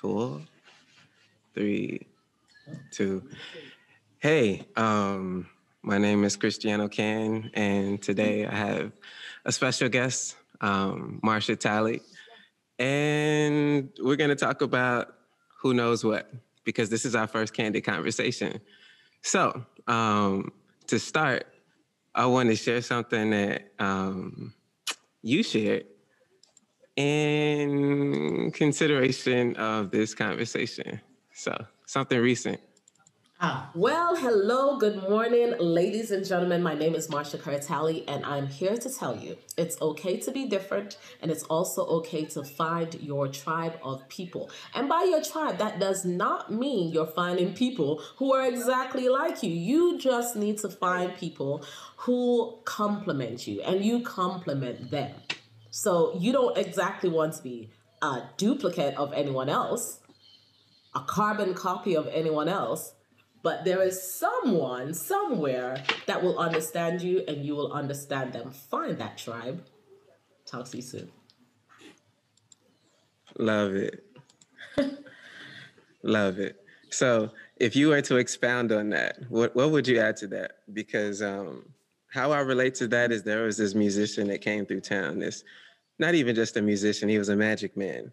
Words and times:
four, 0.00 0.40
three, 1.54 2.06
two. 2.90 3.22
Hey, 4.18 4.64
um, 4.74 5.46
my 5.82 5.98
name 5.98 6.24
is 6.24 6.38
Christiano 6.38 6.90
Can, 6.90 7.50
and 7.52 8.00
today 8.00 8.46
I 8.46 8.54
have 8.54 8.92
a 9.44 9.52
special 9.52 9.90
guest, 9.90 10.36
um, 10.62 11.20
Marsha 11.22 11.58
Talley, 11.58 12.00
and 12.78 13.90
we're 14.02 14.16
going 14.16 14.30
to 14.30 14.36
talk 14.36 14.62
about 14.62 15.16
who 15.60 15.74
knows 15.74 16.02
what 16.02 16.32
because 16.64 16.88
this 16.88 17.04
is 17.04 17.14
our 17.14 17.26
first 17.26 17.52
candid 17.52 17.84
conversation. 17.84 18.58
So, 19.20 19.66
um, 19.86 20.50
to 20.86 20.98
start, 20.98 21.46
I 22.14 22.24
want 22.24 22.48
to 22.48 22.56
share 22.56 22.80
something 22.80 23.30
that 23.32 23.72
um, 23.78 24.54
you 25.20 25.42
shared 25.42 25.84
in 27.00 28.50
consideration 28.50 29.56
of 29.56 29.90
this 29.90 30.14
conversation. 30.14 31.00
So, 31.32 31.54
something 31.86 32.20
recent. 32.20 32.60
Ah, 33.42 33.70
well, 33.74 34.14
hello, 34.16 34.76
good 34.76 35.02
morning, 35.08 35.54
ladies 35.58 36.10
and 36.10 36.26
gentlemen. 36.26 36.62
My 36.62 36.74
name 36.74 36.94
is 36.94 37.08
Marsha 37.08 37.38
Cartali, 37.40 38.04
and 38.06 38.22
I'm 38.26 38.48
here 38.48 38.76
to 38.76 38.90
tell 38.90 39.16
you 39.16 39.38
it's 39.56 39.80
okay 39.80 40.18
to 40.18 40.30
be 40.30 40.44
different, 40.44 40.98
and 41.22 41.30
it's 41.30 41.44
also 41.44 41.86
okay 41.86 42.26
to 42.26 42.44
find 42.44 42.92
your 43.00 43.28
tribe 43.28 43.78
of 43.82 44.06
people. 44.10 44.50
And 44.74 44.90
by 44.90 45.04
your 45.04 45.22
tribe, 45.22 45.56
that 45.56 45.80
does 45.80 46.04
not 46.04 46.52
mean 46.52 46.92
you're 46.92 47.06
finding 47.06 47.54
people 47.54 48.02
who 48.18 48.34
are 48.34 48.46
exactly 48.46 49.08
like 49.08 49.42
you. 49.42 49.50
You 49.50 49.98
just 49.98 50.36
need 50.36 50.58
to 50.58 50.68
find 50.68 51.16
people 51.16 51.64
who 51.96 52.58
complement 52.66 53.46
you, 53.46 53.62
and 53.62 53.82
you 53.82 54.02
complement 54.02 54.90
them. 54.90 55.12
So 55.70 56.16
you 56.18 56.32
don't 56.32 56.58
exactly 56.58 57.08
want 57.08 57.34
to 57.34 57.42
be 57.42 57.70
a 58.02 58.22
duplicate 58.36 58.96
of 58.96 59.12
anyone 59.12 59.48
else, 59.48 60.00
a 60.94 61.00
carbon 61.00 61.54
copy 61.54 61.94
of 61.94 62.08
anyone 62.08 62.48
else, 62.48 62.94
but 63.42 63.64
there 63.64 63.82
is 63.82 64.02
someone 64.02 64.92
somewhere 64.92 65.82
that 66.06 66.22
will 66.22 66.38
understand 66.38 67.00
you 67.00 67.24
and 67.26 67.44
you 67.44 67.54
will 67.54 67.72
understand 67.72 68.32
them. 68.32 68.50
Find 68.50 68.98
that 68.98 69.16
tribe. 69.16 69.64
Talk 70.44 70.68
to 70.70 70.76
you 70.76 70.82
soon. 70.82 71.10
Love 73.38 73.74
it. 73.74 74.04
Love 76.02 76.38
it. 76.38 76.56
So, 76.90 77.30
if 77.56 77.76
you 77.76 77.88
were 77.88 78.02
to 78.02 78.16
expound 78.16 78.72
on 78.72 78.90
that, 78.90 79.18
what, 79.28 79.54
what 79.54 79.70
would 79.70 79.86
you 79.86 80.00
add 80.00 80.16
to 80.18 80.26
that? 80.28 80.52
Because 80.72 81.22
um, 81.22 81.64
how 82.10 82.32
I 82.32 82.40
relate 82.40 82.74
to 82.76 82.88
that 82.88 83.12
is 83.12 83.22
there 83.22 83.44
was 83.44 83.56
this 83.56 83.74
musician 83.74 84.28
that 84.28 84.40
came 84.40 84.66
through 84.66 84.80
town. 84.80 85.18
This, 85.18 85.44
not 85.98 86.14
even 86.14 86.34
just 86.34 86.56
a 86.56 86.62
musician, 86.62 87.08
he 87.08 87.18
was 87.18 87.28
a 87.28 87.36
magic 87.36 87.76
man. 87.76 88.12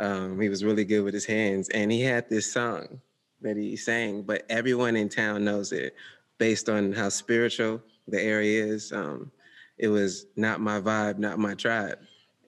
Um, 0.00 0.40
he 0.40 0.48
was 0.48 0.64
really 0.64 0.84
good 0.84 1.02
with 1.02 1.14
his 1.14 1.24
hands, 1.24 1.68
and 1.70 1.90
he 1.90 2.02
had 2.02 2.28
this 2.28 2.52
song 2.52 3.00
that 3.40 3.56
he 3.56 3.76
sang, 3.76 4.22
but 4.22 4.44
everyone 4.48 4.96
in 4.96 5.08
town 5.08 5.44
knows 5.44 5.72
it 5.72 5.94
based 6.38 6.68
on 6.68 6.92
how 6.92 7.08
spiritual 7.08 7.82
the 8.08 8.20
area 8.20 8.64
is. 8.64 8.92
Um, 8.92 9.30
it 9.78 9.88
was 9.88 10.26
not 10.36 10.60
my 10.60 10.80
vibe, 10.80 11.18
not 11.18 11.38
my 11.38 11.54
tribe, 11.54 11.98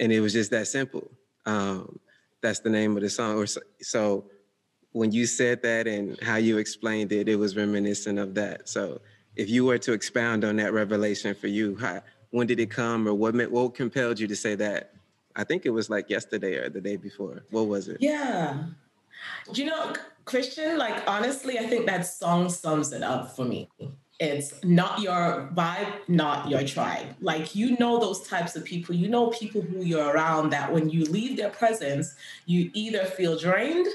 and 0.01 0.13
it 0.13 0.21
was 0.21 0.33
just 0.33 0.51
that 0.51 0.67
simple. 0.67 1.11
Um, 1.47 1.99
that's 2.43 2.61
the 2.61 2.71
name 2.71 2.97
of 2.97 3.03
the 3.03 3.11
song. 3.11 3.47
So, 3.47 3.61
so 3.81 4.25
when 4.93 5.13
you 5.13 5.27
said 5.27 5.63
that 5.63 5.87
and 5.87 6.21
how 6.23 6.37
you 6.37 6.59
explained 6.59 7.13
it, 7.13 7.29
it 7.29 7.37
was 7.37 7.57
reminiscent 7.57 8.19
of 8.19 8.35
that. 8.35 8.69
So 8.69 9.01
if 9.37 9.49
you 9.51 9.65
were 9.65 9.79
to 9.79 9.93
expound 9.93 10.45
on 10.45 10.57
that 10.57 10.73
revelation 10.73 11.35
for 11.35 11.49
you, 11.49 11.77
how, 11.77 12.03
when 12.31 12.47
did 12.47 12.61
it 12.61 12.71
come 12.71 13.07
or 13.09 13.15
what, 13.15 13.35
what 13.51 13.75
compelled 13.75 14.19
you 14.19 14.27
to 14.27 14.37
say 14.37 14.55
that? 14.57 14.93
I 15.37 15.45
think 15.45 15.67
it 15.67 15.71
was 15.71 15.91
like 15.91 16.09
yesterday 16.09 16.55
or 16.57 16.69
the 16.69 16.81
day 16.81 16.97
before. 16.97 17.45
What 17.51 17.67
was 17.67 17.89
it? 17.89 17.99
Yeah. 18.01 18.65
Do 19.53 19.63
you 19.63 19.71
know, 19.71 19.95
Christian, 20.25 20.79
like 20.79 21.03
honestly, 21.09 21.59
I 21.59 21.67
think 21.67 21.87
that 21.87 22.03
song 22.07 22.49
sums 22.49 22.93
it 22.93 23.03
up 23.03 23.35
for 23.35 23.45
me. 23.45 23.69
It's 24.21 24.63
not 24.63 25.01
your 25.01 25.51
vibe, 25.55 25.93
not 26.07 26.49
your 26.49 26.63
tribe. 26.63 27.17
Like 27.21 27.57
you 27.57 27.77
know 27.79 27.99
those 27.99 28.27
types 28.29 28.55
of 28.55 28.65
people, 28.65 28.95
you 28.95 29.09
know 29.09 29.29
people 29.31 29.61
who 29.61 29.83
you're 29.83 30.13
around 30.13 30.51
that 30.51 30.73
when 30.73 30.89
you 30.89 31.05
leave 31.07 31.37
their 31.37 31.51
presence, 31.51 32.15
you 32.47 32.71
either 32.75 33.05
feel 33.05 33.37
drained 33.37 33.89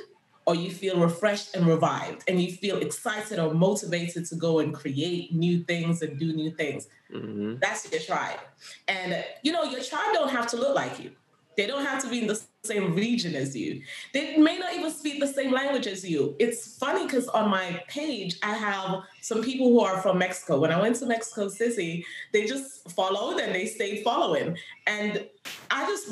or 0.50 0.56
you 0.56 0.72
feel 0.72 1.00
refreshed 1.00 1.56
and 1.56 1.68
revived 1.68 2.24
and 2.28 2.42
you 2.42 2.52
feel 2.52 2.78
excited 2.78 3.38
or 3.38 3.54
motivated 3.54 4.26
to 4.26 4.36
go 4.36 4.58
and 4.58 4.74
create 4.74 5.32
new 5.32 5.64
things 5.66 6.02
and 6.02 6.18
do 6.18 6.34
new 6.34 6.50
things. 6.50 6.88
Mm-hmm. 7.14 7.58
That's 7.62 7.92
your 7.92 8.02
tribe. 8.02 8.40
And 8.88 9.24
you 9.44 9.52
know, 9.52 9.64
your 9.64 9.84
tribe 9.84 10.12
don't 10.12 10.32
have 10.32 10.48
to 10.48 10.58
look 10.58 10.74
like 10.74 11.00
you. 11.00 11.12
They 11.56 11.68
don't 11.68 11.86
have 11.86 12.02
to 12.02 12.10
be 12.10 12.22
in 12.22 12.26
the 12.26 12.42
same 12.64 12.96
region 12.96 13.36
as 13.36 13.56
you. 13.56 13.84
They 14.12 14.38
may 14.38 14.58
not 14.58 14.74
even 14.74 14.90
speak 14.90 15.20
the 15.20 15.28
same 15.28 15.52
language 15.52 15.86
as 15.86 16.04
you. 16.10 16.36
It's 16.40 16.80
funny 16.80 17.06
because 17.06 17.28
on 17.28 17.52
my 17.52 17.84
page, 17.88 18.40
I 18.42 18.54
have 18.56 19.04
some 19.22 19.44
people 19.44 19.68
who 19.68 19.82
are 19.82 20.02
from 20.02 20.18
Mexico. 20.18 20.60
When 20.60 20.72
I 20.72 20.82
went 20.82 20.96
to 20.96 21.06
Mexico 21.06 21.48
City, 21.48 22.04
they 22.34 22.48
just 22.48 22.90
followed 22.90 23.40
and 23.40 23.54
they 23.54 23.68
stayed 23.68 24.04
following. 24.04 24.58
And 24.88 25.28
I 25.70 25.86
just 25.86 26.10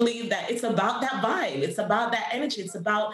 believe 0.00 0.30
that 0.30 0.50
it's 0.50 0.64
about 0.64 1.02
that 1.02 1.22
vibe, 1.22 1.60
it's 1.60 1.78
about 1.78 2.10
that 2.12 2.30
energy, 2.32 2.62
it's 2.62 2.74
about 2.74 3.12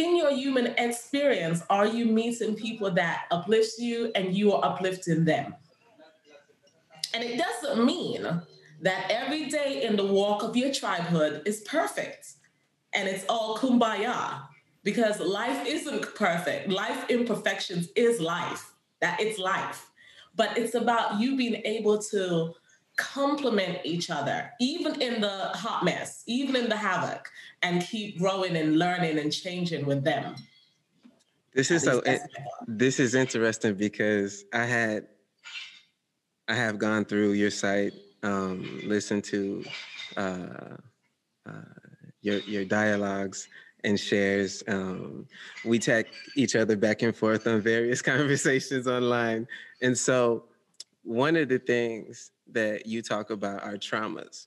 in 0.00 0.16
your 0.16 0.32
human 0.32 0.68
experience, 0.78 1.62
are 1.68 1.86
you 1.86 2.06
meeting 2.06 2.54
people 2.54 2.90
that 2.92 3.26
uplift 3.30 3.78
you 3.78 4.10
and 4.14 4.34
you 4.34 4.52
are 4.52 4.64
uplifting 4.64 5.24
them? 5.26 5.54
And 7.12 7.22
it 7.22 7.38
doesn't 7.38 7.84
mean 7.84 8.22
that 8.80 9.10
every 9.10 9.46
day 9.46 9.82
in 9.82 9.96
the 9.96 10.06
walk 10.06 10.42
of 10.42 10.56
your 10.56 10.70
tribehood 10.70 11.46
is 11.46 11.60
perfect 11.62 12.32
and 12.94 13.08
it's 13.08 13.26
all 13.28 13.58
kumbaya 13.58 14.42
because 14.84 15.20
life 15.20 15.66
isn't 15.66 16.14
perfect. 16.14 16.70
Life 16.70 17.10
imperfections 17.10 17.88
is 17.94 18.20
life, 18.20 18.72
that 19.00 19.20
it's 19.20 19.38
life. 19.38 19.90
But 20.34 20.56
it's 20.56 20.74
about 20.74 21.20
you 21.20 21.36
being 21.36 21.60
able 21.66 21.98
to 22.04 22.54
complement 23.00 23.78
each 23.82 24.10
other, 24.10 24.52
even 24.60 25.00
in 25.00 25.20
the 25.20 25.48
hot 25.54 25.84
mess, 25.84 26.22
even 26.26 26.54
in 26.54 26.68
the 26.68 26.76
havoc, 26.76 27.28
and 27.62 27.82
keep 27.82 28.18
growing 28.18 28.56
and 28.56 28.78
learning 28.78 29.18
and 29.18 29.32
changing 29.32 29.86
with 29.86 30.04
them. 30.04 30.36
This 31.54 31.70
is 31.70 31.82
so. 31.82 32.00
It, 32.00 32.20
this 32.68 33.00
is 33.00 33.14
interesting 33.14 33.74
because 33.74 34.44
I 34.52 34.64
had, 34.64 35.06
I 36.46 36.54
have 36.54 36.78
gone 36.78 37.04
through 37.04 37.32
your 37.32 37.50
site, 37.50 37.94
um, 38.22 38.80
listened 38.84 39.24
to 39.24 39.64
uh, 40.16 40.76
uh, 41.46 41.52
your 42.20 42.38
your 42.40 42.64
dialogues 42.64 43.48
and 43.82 43.98
shares. 43.98 44.62
Um, 44.68 45.26
we 45.64 45.78
tag 45.78 46.06
each 46.36 46.54
other 46.54 46.76
back 46.76 47.02
and 47.02 47.16
forth 47.16 47.46
on 47.46 47.62
various 47.62 48.02
conversations 48.12 48.86
online, 48.86 49.48
and 49.82 49.96
so 49.96 50.44
one 51.02 51.36
of 51.36 51.48
the 51.48 51.58
things 51.58 52.30
that 52.54 52.86
you 52.86 53.02
talk 53.02 53.30
about 53.30 53.62
are 53.62 53.76
traumas 53.76 54.46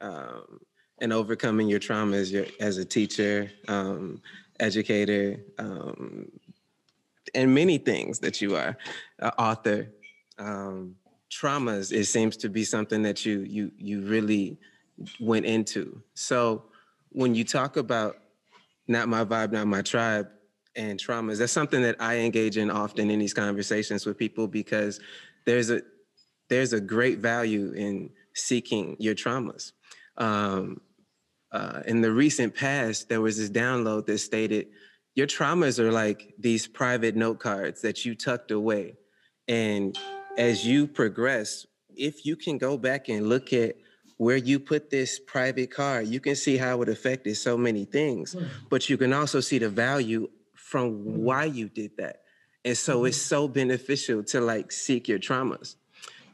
um, 0.00 0.60
and 1.00 1.12
overcoming 1.12 1.68
your 1.68 1.80
traumas 1.80 2.50
as 2.60 2.78
a 2.78 2.84
teacher, 2.84 3.50
um, 3.68 4.20
educator, 4.58 5.40
um, 5.58 6.30
and 7.34 7.54
many 7.54 7.78
things 7.78 8.18
that 8.18 8.40
you 8.40 8.56
are, 8.56 8.76
uh, 9.20 9.30
author. 9.38 9.88
Um, 10.38 10.96
traumas, 11.30 11.92
it 11.92 12.06
seems 12.06 12.36
to 12.38 12.48
be 12.48 12.64
something 12.64 13.02
that 13.02 13.24
you 13.24 13.40
you 13.40 13.70
you 13.76 14.02
really 14.02 14.58
went 15.20 15.46
into. 15.46 16.02
So 16.14 16.64
when 17.10 17.34
you 17.34 17.44
talk 17.44 17.76
about 17.76 18.16
not 18.88 19.08
my 19.08 19.24
vibe, 19.24 19.52
not 19.52 19.66
my 19.66 19.82
tribe, 19.82 20.28
and 20.76 20.98
traumas, 20.98 21.38
that's 21.38 21.52
something 21.52 21.82
that 21.82 21.96
I 22.00 22.16
engage 22.18 22.56
in 22.56 22.70
often 22.70 23.10
in 23.10 23.18
these 23.18 23.34
conversations 23.34 24.06
with 24.06 24.18
people 24.18 24.48
because 24.48 25.00
there's 25.44 25.70
a 25.70 25.82
there's 26.50 26.74
a 26.74 26.80
great 26.80 27.18
value 27.18 27.72
in 27.72 28.10
seeking 28.34 28.96
your 28.98 29.14
traumas. 29.14 29.72
Um, 30.18 30.80
uh, 31.52 31.80
in 31.86 32.00
the 32.02 32.12
recent 32.12 32.54
past, 32.54 33.08
there 33.08 33.20
was 33.20 33.38
this 33.38 33.50
download 33.50 34.06
that 34.06 34.18
stated 34.18 34.66
your 35.14 35.26
traumas 35.26 35.78
are 35.78 35.90
like 35.90 36.34
these 36.38 36.66
private 36.66 37.16
note 37.16 37.40
cards 37.40 37.82
that 37.82 38.04
you 38.04 38.14
tucked 38.14 38.50
away. 38.50 38.96
And 39.48 39.98
as 40.38 40.66
you 40.66 40.86
progress, 40.86 41.66
if 41.96 42.24
you 42.24 42.36
can 42.36 42.58
go 42.58 42.76
back 42.76 43.08
and 43.08 43.28
look 43.28 43.52
at 43.52 43.76
where 44.18 44.36
you 44.36 44.60
put 44.60 44.90
this 44.90 45.18
private 45.18 45.70
card, 45.72 46.06
you 46.06 46.20
can 46.20 46.36
see 46.36 46.56
how 46.56 46.82
it 46.82 46.88
affected 46.88 47.36
so 47.36 47.56
many 47.56 47.84
things, 47.84 48.34
mm. 48.34 48.46
but 48.68 48.88
you 48.88 48.96
can 48.96 49.12
also 49.12 49.40
see 49.40 49.58
the 49.58 49.68
value 49.68 50.28
from 50.54 50.90
mm. 50.90 51.16
why 51.16 51.44
you 51.44 51.68
did 51.68 51.90
that. 51.96 52.22
And 52.64 52.76
so 52.76 52.98
mm-hmm. 52.98 53.06
it's 53.06 53.16
so 53.20 53.48
beneficial 53.48 54.22
to 54.24 54.40
like 54.40 54.70
seek 54.70 55.08
your 55.08 55.18
traumas. 55.18 55.76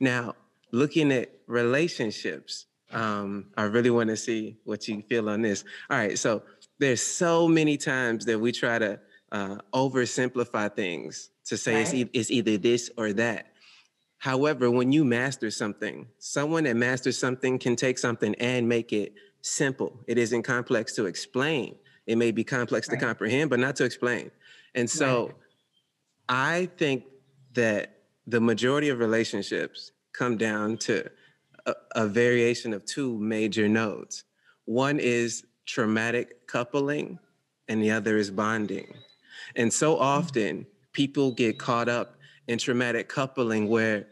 Now, 0.01 0.35
looking 0.73 1.13
at 1.13 1.31
relationships, 1.47 2.67
um, 2.93 3.47
I 3.57 3.65
really 3.65 3.91
want 3.91 4.11
to 4.11 4.17
see 4.17 4.57
what 4.65 4.87
you 4.89 5.03
feel 5.03 5.29
on 5.29 5.43
this. 5.43 5.65
All 5.91 5.97
right, 5.97 6.19
so 6.19 6.43
there's 6.79 7.03
so 7.03 7.49
many 7.49 7.77
times 7.77 8.25
that 8.27 8.39
we 8.39 8.53
try 8.53 8.79
to 8.79 9.01
uh, 9.33 9.57
oversimplify 9.75 10.75
things 10.75 11.31
to 11.47 11.57
say 11.57 11.75
right. 11.75 11.81
it's, 11.83 11.95
e- 11.95 12.11
it's 12.13 12.31
either 12.31 12.59
this 12.59 12.91
or 12.97 13.13
that. 13.15 13.53
However, 14.19 14.71
when 14.71 14.93
you 14.93 15.05
master 15.05 15.51
something, 15.51 16.07
someone 16.19 16.65
that 16.65 16.77
masters 16.77 17.19
something 17.19 17.59
can 17.59 17.77
take 17.77 17.99
something 17.99 18.35
and 18.37 18.69
make 18.69 18.93
it 18.93 19.15
simple. 19.43 20.01
It 20.07 20.19
isn't 20.19 20.43
complex 20.43 20.95
to 20.95 21.07
explain. 21.07 21.77
It 22.07 22.17
may 22.17 22.31
be 22.31 22.45
complex 22.45 22.89
right. 22.89 22.99
to 22.99 23.05
comprehend, 23.05 23.51
but 23.51 23.59
not 23.59 23.77
to 23.77 23.85
explain. 23.85 24.31
And 24.75 24.89
so 24.89 25.27
right. 25.27 25.35
I 26.29 26.71
think 26.77 27.05
that 27.55 27.96
the 28.27 28.41
majority 28.41 28.89
of 28.89 28.99
relationships 28.99 29.93
come 30.13 30.37
down 30.37 30.77
to 30.79 31.09
a, 31.67 31.75
a 31.95 32.07
variation 32.07 32.73
of 32.73 32.85
two 32.85 33.19
major 33.19 33.69
nodes. 33.69 34.25
One 34.65 34.99
is 34.99 35.45
traumatic 35.67 36.47
coupling, 36.47 37.19
and 37.69 37.83
the 37.83 37.91
other 37.91 38.17
is 38.17 38.31
bonding. 38.31 38.95
And 39.55 39.73
so 39.73 39.99
often 39.99 40.67
people 40.93 41.33
get 41.33 41.59
caught 41.59 41.89
up 41.89 42.17
in 42.49 42.59
traumatic 42.59 43.09
coupling 43.09 43.69
where 43.69 44.07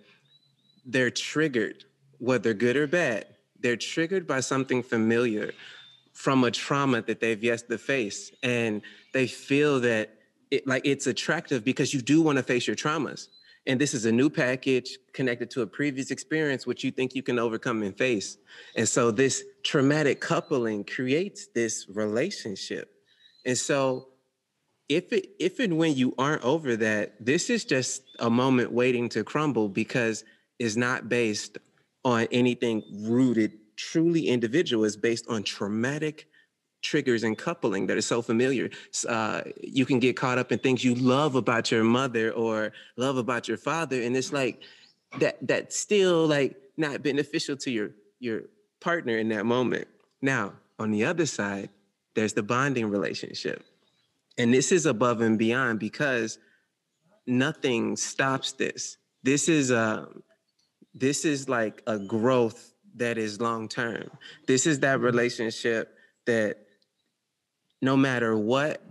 they're 0.85 1.11
triggered, 1.11 1.85
whether 2.19 2.53
good 2.53 2.77
or 2.77 2.87
bad, 2.87 3.27
they're 3.61 3.77
triggered 3.77 4.27
by 4.27 4.41
something 4.41 4.83
familiar 4.83 5.53
from 6.13 6.45
a 6.45 6.51
trauma 6.51 7.03
that 7.03 7.21
they've 7.21 7.43
yet 7.43 7.69
to 7.69 7.79
face. 7.79 8.31
And 8.43 8.83
they 9.13 9.27
feel 9.27 9.81
that 9.81 10.11
it, 10.51 10.67
like 10.67 10.83
it's 10.85 11.07
attractive 11.07 11.65
because 11.65 11.95
you 11.95 12.01
do 12.01 12.23
want 12.23 12.37
to 12.37 12.43
face 12.43 12.67
your 12.67 12.77
traumas. 12.77 13.29
And 13.67 13.81
this 13.81 13.95
is 13.95 14.05
a 14.05 14.13
new 14.13 14.29
package 14.29 14.99
connected 15.13 15.51
to 15.53 15.63
a 15.63 15.67
previous 15.67 16.11
experience, 16.11 16.67
which 16.67 16.85
you 16.85 16.91
think 16.91 17.15
you 17.15 17.23
can 17.23 17.39
overcome 17.39 17.83
and 17.83 17.97
face. 17.97 18.37
And 18.77 18.87
so 18.87 19.11
this 19.11 19.43
traumatic 19.63 20.21
coupling 20.21 20.85
creates 20.85 21.47
this 21.55 21.87
relationship. 21.89 22.91
And 23.47 23.57
so 23.57 24.09
if 24.89 25.13
it 25.13 25.31
if 25.39 25.61
and 25.61 25.79
when 25.79 25.95
you 25.95 26.15
aren't 26.19 26.45
over 26.45 26.77
that, 26.77 27.25
this 27.25 27.49
is 27.49 27.65
just 27.65 28.03
a 28.19 28.29
moment 28.29 28.71
waiting 28.71 29.09
to 29.11 29.25
crumble 29.25 29.69
because 29.69 30.25
it's 30.59 30.77
not 30.77 31.09
based 31.09 31.57
on 32.05 32.29
anything 32.31 32.83
rooted 33.09 33.53
truly 33.77 34.29
individual. 34.29 34.85
It's 34.85 34.97
based 34.97 35.27
on 35.29 35.43
traumatic 35.43 36.29
triggers 36.85 37.25
and 37.25 37.37
coupling 37.37 37.87
that 37.89 37.97
are 37.97 38.03
so 38.03 38.23
familiar. 38.23 38.71
Uh, 39.09 39.43
you 39.61 39.85
can 39.85 39.99
get 39.99 40.17
caught 40.17 40.39
up 40.39 40.53
in 40.53 40.59
things 40.61 40.85
you 40.85 40.95
love 40.95 41.35
about 41.35 41.73
your 41.73 41.83
mother 41.83 42.31
or 42.33 42.73
love 42.97 43.17
about 43.17 43.49
your 43.49 43.57
father, 43.57 44.03
and 44.03 44.17
it's 44.17 44.33
like 44.33 44.63
that 45.19 45.39
that's 45.43 45.77
still 45.77 46.27
like 46.27 46.57
not 46.77 47.03
beneficial 47.03 47.57
to 47.57 47.71
your 47.71 47.91
your 48.21 48.43
partner 48.81 49.19
in 49.19 49.29
that 49.31 49.47
moment. 49.47 49.89
Now, 50.23 50.53
on 50.79 50.91
the 50.91 51.05
other 51.05 51.27
side, 51.27 51.71
there's 52.15 52.35
the 52.35 52.43
bonding 52.43 52.89
relationship. 52.89 53.65
And 54.39 54.53
this 54.53 54.73
is 54.73 54.87
above 54.87 55.21
and 55.21 55.39
beyond 55.39 55.79
because 55.79 56.39
nothing 57.27 57.97
stops 57.97 58.53
this. 58.53 58.99
This 59.23 59.49
is 59.49 59.71
a 59.71 59.79
um, 59.79 60.23
this 60.97 61.25
is 61.25 61.49
like 61.49 61.83
a 61.89 61.99
growth 61.99 62.73
that 62.95 63.19
is 63.19 63.41
long 63.41 63.69
term. 63.69 64.09
This 64.47 64.67
is 64.67 64.79
that 64.81 65.01
relationship 65.01 65.97
that 66.27 66.64
no 67.85 67.97
matter 67.97 68.37
what, 68.37 68.83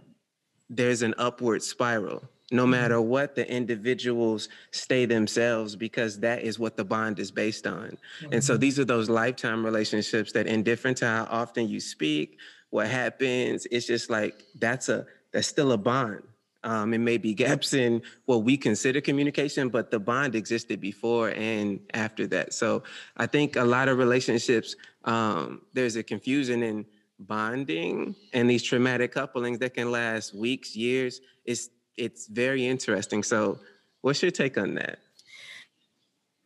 there's 0.70 1.02
an 1.02 1.16
upward 1.18 1.64
spiral. 1.64 2.24
No 2.52 2.64
mm-hmm. 2.64 2.72
matter 2.72 3.02
what, 3.02 3.36
the 3.36 3.50
individuals 3.50 4.50
stay 4.72 5.06
themselves 5.06 5.76
because 5.76 6.20
that 6.20 6.44
is 6.44 6.60
what 6.60 6.78
the 6.78 6.86
bond 6.86 7.18
is 7.20 7.32
based 7.32 7.66
on. 7.66 7.98
And 8.32 8.44
so 8.44 8.54
mm-hmm. 8.54 8.62
these 8.62 8.80
are 8.80 8.86
those 8.86 9.10
lifetime 9.10 9.66
relationships 9.66 10.32
that, 10.34 10.46
indifferent 10.46 10.98
to 10.98 11.08
how 11.08 11.28
often 11.30 11.68
you 11.68 11.80
speak, 11.80 12.38
what 12.70 12.88
happens, 12.88 13.66
it's 13.72 13.88
just 13.88 14.10
like 14.10 14.44
that's 14.60 14.90
a 14.90 15.06
that's 15.32 15.48
still 15.48 15.72
a 15.72 15.78
bond. 15.78 16.24
Um, 16.64 16.94
it 16.94 17.00
may 17.00 17.18
be 17.18 17.34
gaps 17.34 17.74
in 17.74 18.02
what 18.26 18.44
we 18.44 18.56
consider 18.56 19.02
communication, 19.02 19.70
but 19.70 19.92
the 19.92 20.00
bond 20.00 20.34
existed 20.36 20.80
before 20.80 21.30
and 21.30 21.80
after 21.94 22.26
that. 22.28 22.54
So 22.54 22.84
I 23.18 23.26
think 23.26 23.58
a 23.58 23.64
lot 23.64 23.90
of 23.90 23.98
relationships, 23.98 24.76
um, 25.04 25.62
there's 25.74 25.98
a 25.98 26.04
confusion 26.04 26.64
in 26.64 26.86
bonding 27.20 28.16
and 28.34 28.50
these 28.50 28.64
traumatic 28.64 29.12
couplings 29.12 29.60
that 29.60 29.74
can 29.74 29.92
last 29.92 30.34
weeks, 30.36 30.76
years. 30.76 31.22
It's 31.46 31.70
it's 31.98 32.28
very 32.28 32.66
interesting. 32.66 33.24
So 33.24 33.60
what's 34.02 34.22
your 34.22 34.32
take 34.32 34.58
on 34.58 34.76
that? 34.76 35.00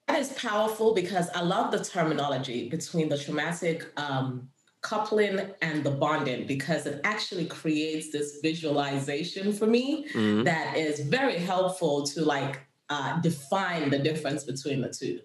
That 0.08 0.20
is 0.20 0.34
powerful 0.34 0.94
because 0.94 1.30
I 1.36 1.42
love 1.42 1.72
the 1.72 1.84
terminology 1.84 2.70
between 2.70 3.10
the 3.10 3.18
traumatic 3.18 3.92
um, 3.98 4.50
coupling 4.82 5.40
and 5.62 5.84
the 5.84 5.92
bonding 5.92 6.48
because 6.48 6.86
it 6.86 7.02
actually 7.04 7.46
creates 7.46 8.12
this 8.12 8.40
visualization 8.42 9.52
for 9.52 9.68
me 9.68 10.06
mm-hmm. 10.14 10.44
that 10.44 10.78
is 10.78 11.02
very 11.02 11.38
helpful 11.38 12.04
to 12.04 12.24
like 12.24 12.62
uh, 12.90 13.20
define 13.20 13.90
the 13.90 14.00
difference 14.00 14.44
between 14.44 14.82
the 14.82 14.90
two. 14.90 15.20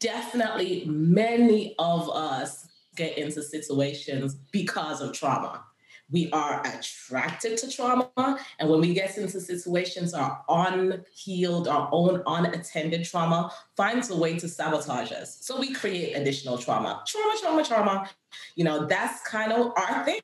Definitely, 0.00 0.86
many 0.86 1.74
of 1.78 2.08
us 2.10 2.66
get 3.00 3.18
into 3.18 3.42
situations 3.42 4.34
because 4.52 5.00
of 5.00 5.12
trauma 5.12 5.64
we 6.10 6.30
are 6.32 6.60
attracted 6.66 7.56
to 7.58 7.70
trauma. 7.70 8.10
And 8.58 8.68
when 8.68 8.80
we 8.80 8.94
get 8.94 9.16
into 9.16 9.40
situations, 9.40 10.12
our 10.12 10.42
unhealed, 10.48 11.68
our 11.68 11.88
own 11.92 12.22
unattended 12.26 13.04
trauma 13.04 13.52
finds 13.76 14.10
a 14.10 14.16
way 14.16 14.38
to 14.38 14.48
sabotage 14.48 15.12
us. 15.12 15.38
So 15.40 15.58
we 15.58 15.72
create 15.72 16.14
additional 16.14 16.58
trauma. 16.58 17.02
Trauma, 17.06 17.38
trauma, 17.40 17.64
trauma. 17.64 18.10
You 18.56 18.64
know, 18.64 18.86
that's 18.86 19.22
kind 19.22 19.52
of 19.52 19.72
our 19.76 20.04
thing. 20.04 20.20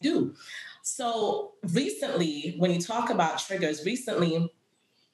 Do. 0.00 0.34
So 0.82 1.52
recently, 1.72 2.56
when 2.58 2.72
you 2.72 2.80
talk 2.80 3.10
about 3.10 3.38
triggers, 3.38 3.84
recently, 3.84 4.50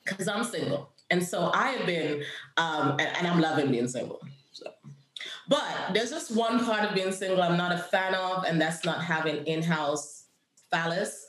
because 0.04 0.28
I'm 0.28 0.44
single. 0.44 0.90
And 1.10 1.22
so 1.22 1.50
I 1.52 1.70
have 1.70 1.86
been, 1.86 2.22
um, 2.56 2.92
and, 2.92 3.16
and 3.18 3.26
I'm 3.26 3.40
loving 3.40 3.70
being 3.70 3.88
single. 3.88 4.20
But 5.48 5.94
there's 5.94 6.10
just 6.10 6.34
one 6.36 6.64
part 6.64 6.84
of 6.84 6.94
being 6.94 7.10
single 7.10 7.42
I'm 7.42 7.56
not 7.56 7.72
a 7.72 7.78
fan 7.78 8.14
of, 8.14 8.44
and 8.44 8.60
that's 8.60 8.84
not 8.84 9.02
having 9.02 9.46
in-house 9.46 10.26
phallus. 10.70 11.26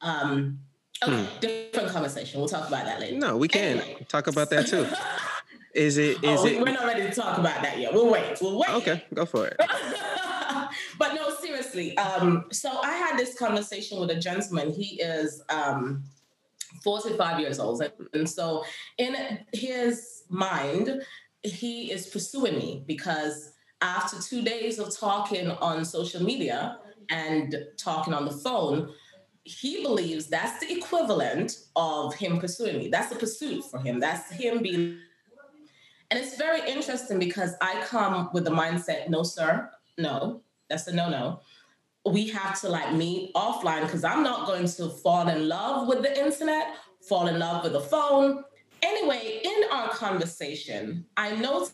Um, 0.00 0.58
okay, 1.04 1.24
hmm. 1.24 1.40
different 1.40 1.90
conversation. 1.90 2.40
We'll 2.40 2.48
talk 2.48 2.66
about 2.66 2.84
that 2.84 3.00
later. 3.00 3.16
No, 3.16 3.36
we 3.36 3.46
can 3.48 3.78
anyway. 3.78 4.06
talk 4.08 4.26
about 4.26 4.50
that 4.50 4.66
too. 4.66 4.86
Is 5.74 5.98
it? 5.98 6.22
Is 6.24 6.40
oh, 6.40 6.46
it? 6.46 6.60
We're 6.60 6.72
not 6.72 6.84
ready 6.84 7.02
to 7.02 7.14
talk 7.14 7.38
about 7.38 7.62
that 7.62 7.78
yet. 7.78 7.92
We'll 7.94 8.10
wait. 8.10 8.38
We'll 8.40 8.58
wait. 8.58 8.70
Okay, 8.70 9.04
go 9.14 9.24
for 9.24 9.46
it. 9.46 9.56
but 10.98 11.14
no, 11.14 11.32
seriously. 11.40 11.96
Um, 11.96 12.46
so 12.50 12.80
I 12.82 12.90
had 12.90 13.16
this 13.16 13.38
conversation 13.38 14.00
with 14.00 14.10
a 14.10 14.16
gentleman. 14.18 14.72
He 14.72 15.00
is 15.00 15.42
um, 15.48 16.02
45 16.82 17.38
years 17.38 17.60
old, 17.60 17.82
and, 17.82 17.92
and 18.14 18.28
so 18.28 18.64
in 18.98 19.14
his 19.52 20.24
mind, 20.28 21.02
he 21.44 21.92
is 21.92 22.08
pursuing 22.08 22.56
me 22.56 22.82
because 22.88 23.52
after 23.82 24.20
two 24.20 24.42
days 24.42 24.78
of 24.78 24.96
talking 24.96 25.50
on 25.50 25.84
social 25.84 26.22
media 26.22 26.78
and 27.10 27.54
talking 27.76 28.14
on 28.14 28.24
the 28.24 28.30
phone, 28.30 28.92
he 29.44 29.82
believes 29.82 30.26
that's 30.26 30.60
the 30.60 30.72
equivalent 30.72 31.56
of 31.76 32.14
him 32.14 32.38
pursuing 32.38 32.78
me. 32.78 32.88
That's 32.88 33.10
the 33.10 33.18
pursuit 33.18 33.64
for 33.64 33.80
him. 33.80 33.98
That's 34.00 34.30
him 34.30 34.62
being. 34.62 34.98
And 36.10 36.18
it's 36.18 36.36
very 36.36 36.68
interesting 36.70 37.18
because 37.18 37.54
I 37.60 37.82
come 37.86 38.30
with 38.32 38.44
the 38.44 38.50
mindset 38.50 39.08
no, 39.08 39.22
sir, 39.22 39.70
no, 39.96 40.42
that's 40.68 40.86
a 40.86 40.94
no 40.94 41.08
no. 41.08 41.40
We 42.04 42.28
have 42.28 42.60
to 42.62 42.68
like 42.68 42.94
meet 42.94 43.32
offline 43.34 43.82
because 43.82 44.04
I'm 44.04 44.22
not 44.22 44.46
going 44.46 44.66
to 44.66 44.88
fall 44.88 45.28
in 45.28 45.48
love 45.48 45.86
with 45.86 46.02
the 46.02 46.18
internet, 46.18 46.76
fall 47.08 47.26
in 47.28 47.38
love 47.38 47.62
with 47.62 47.72
the 47.72 47.80
phone. 47.80 48.44
Anyway, 48.82 49.40
in 49.44 49.64
our 49.70 49.88
conversation, 49.90 51.04
I 51.16 51.36
know 51.36 51.68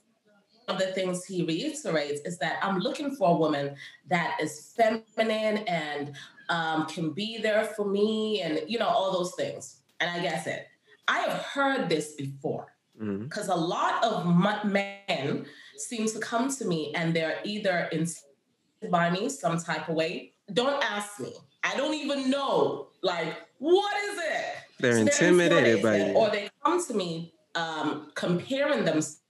of 0.68 0.78
the 0.78 0.86
things 0.88 1.24
he 1.24 1.44
reiterates 1.44 2.20
is 2.22 2.38
that 2.38 2.58
I'm 2.62 2.78
looking 2.78 3.14
for 3.14 3.30
a 3.30 3.36
woman 3.36 3.76
that 4.08 4.36
is 4.40 4.74
feminine 4.76 5.58
and 5.68 6.12
um, 6.48 6.86
can 6.86 7.10
be 7.10 7.38
there 7.38 7.64
for 7.64 7.86
me 7.86 8.42
and, 8.42 8.60
you 8.66 8.78
know, 8.78 8.88
all 8.88 9.12
those 9.12 9.34
things. 9.34 9.82
And 10.00 10.10
I 10.10 10.22
guess 10.22 10.46
it. 10.46 10.66
I 11.08 11.20
have 11.20 11.42
heard 11.42 11.88
this 11.88 12.12
before 12.12 12.72
because 12.98 13.48
mm-hmm. 13.48 13.50
a 13.50 13.56
lot 13.56 14.02
of 14.04 14.26
men 14.64 15.46
seem 15.76 16.08
to 16.08 16.18
come 16.18 16.50
to 16.56 16.64
me 16.64 16.92
and 16.94 17.14
they're 17.14 17.38
either 17.44 17.88
inspired 17.92 18.90
by 18.90 19.10
me 19.10 19.28
some 19.28 19.58
type 19.58 19.88
of 19.88 19.94
way. 19.94 20.32
Don't 20.52 20.82
ask 20.84 21.20
me. 21.20 21.32
I 21.62 21.76
don't 21.76 21.94
even 21.94 22.30
know. 22.30 22.88
Like, 23.02 23.36
what 23.58 23.96
is 24.04 24.18
it? 24.18 24.44
They're 24.78 24.92
so 24.94 25.00
intimidated 25.00 25.82
by 25.82 25.96
you. 25.98 26.12
Or 26.14 26.30
they 26.30 26.48
come 26.64 26.84
to 26.86 26.94
me 26.94 27.34
um, 27.54 28.10
comparing 28.14 28.84
themselves 28.84 29.20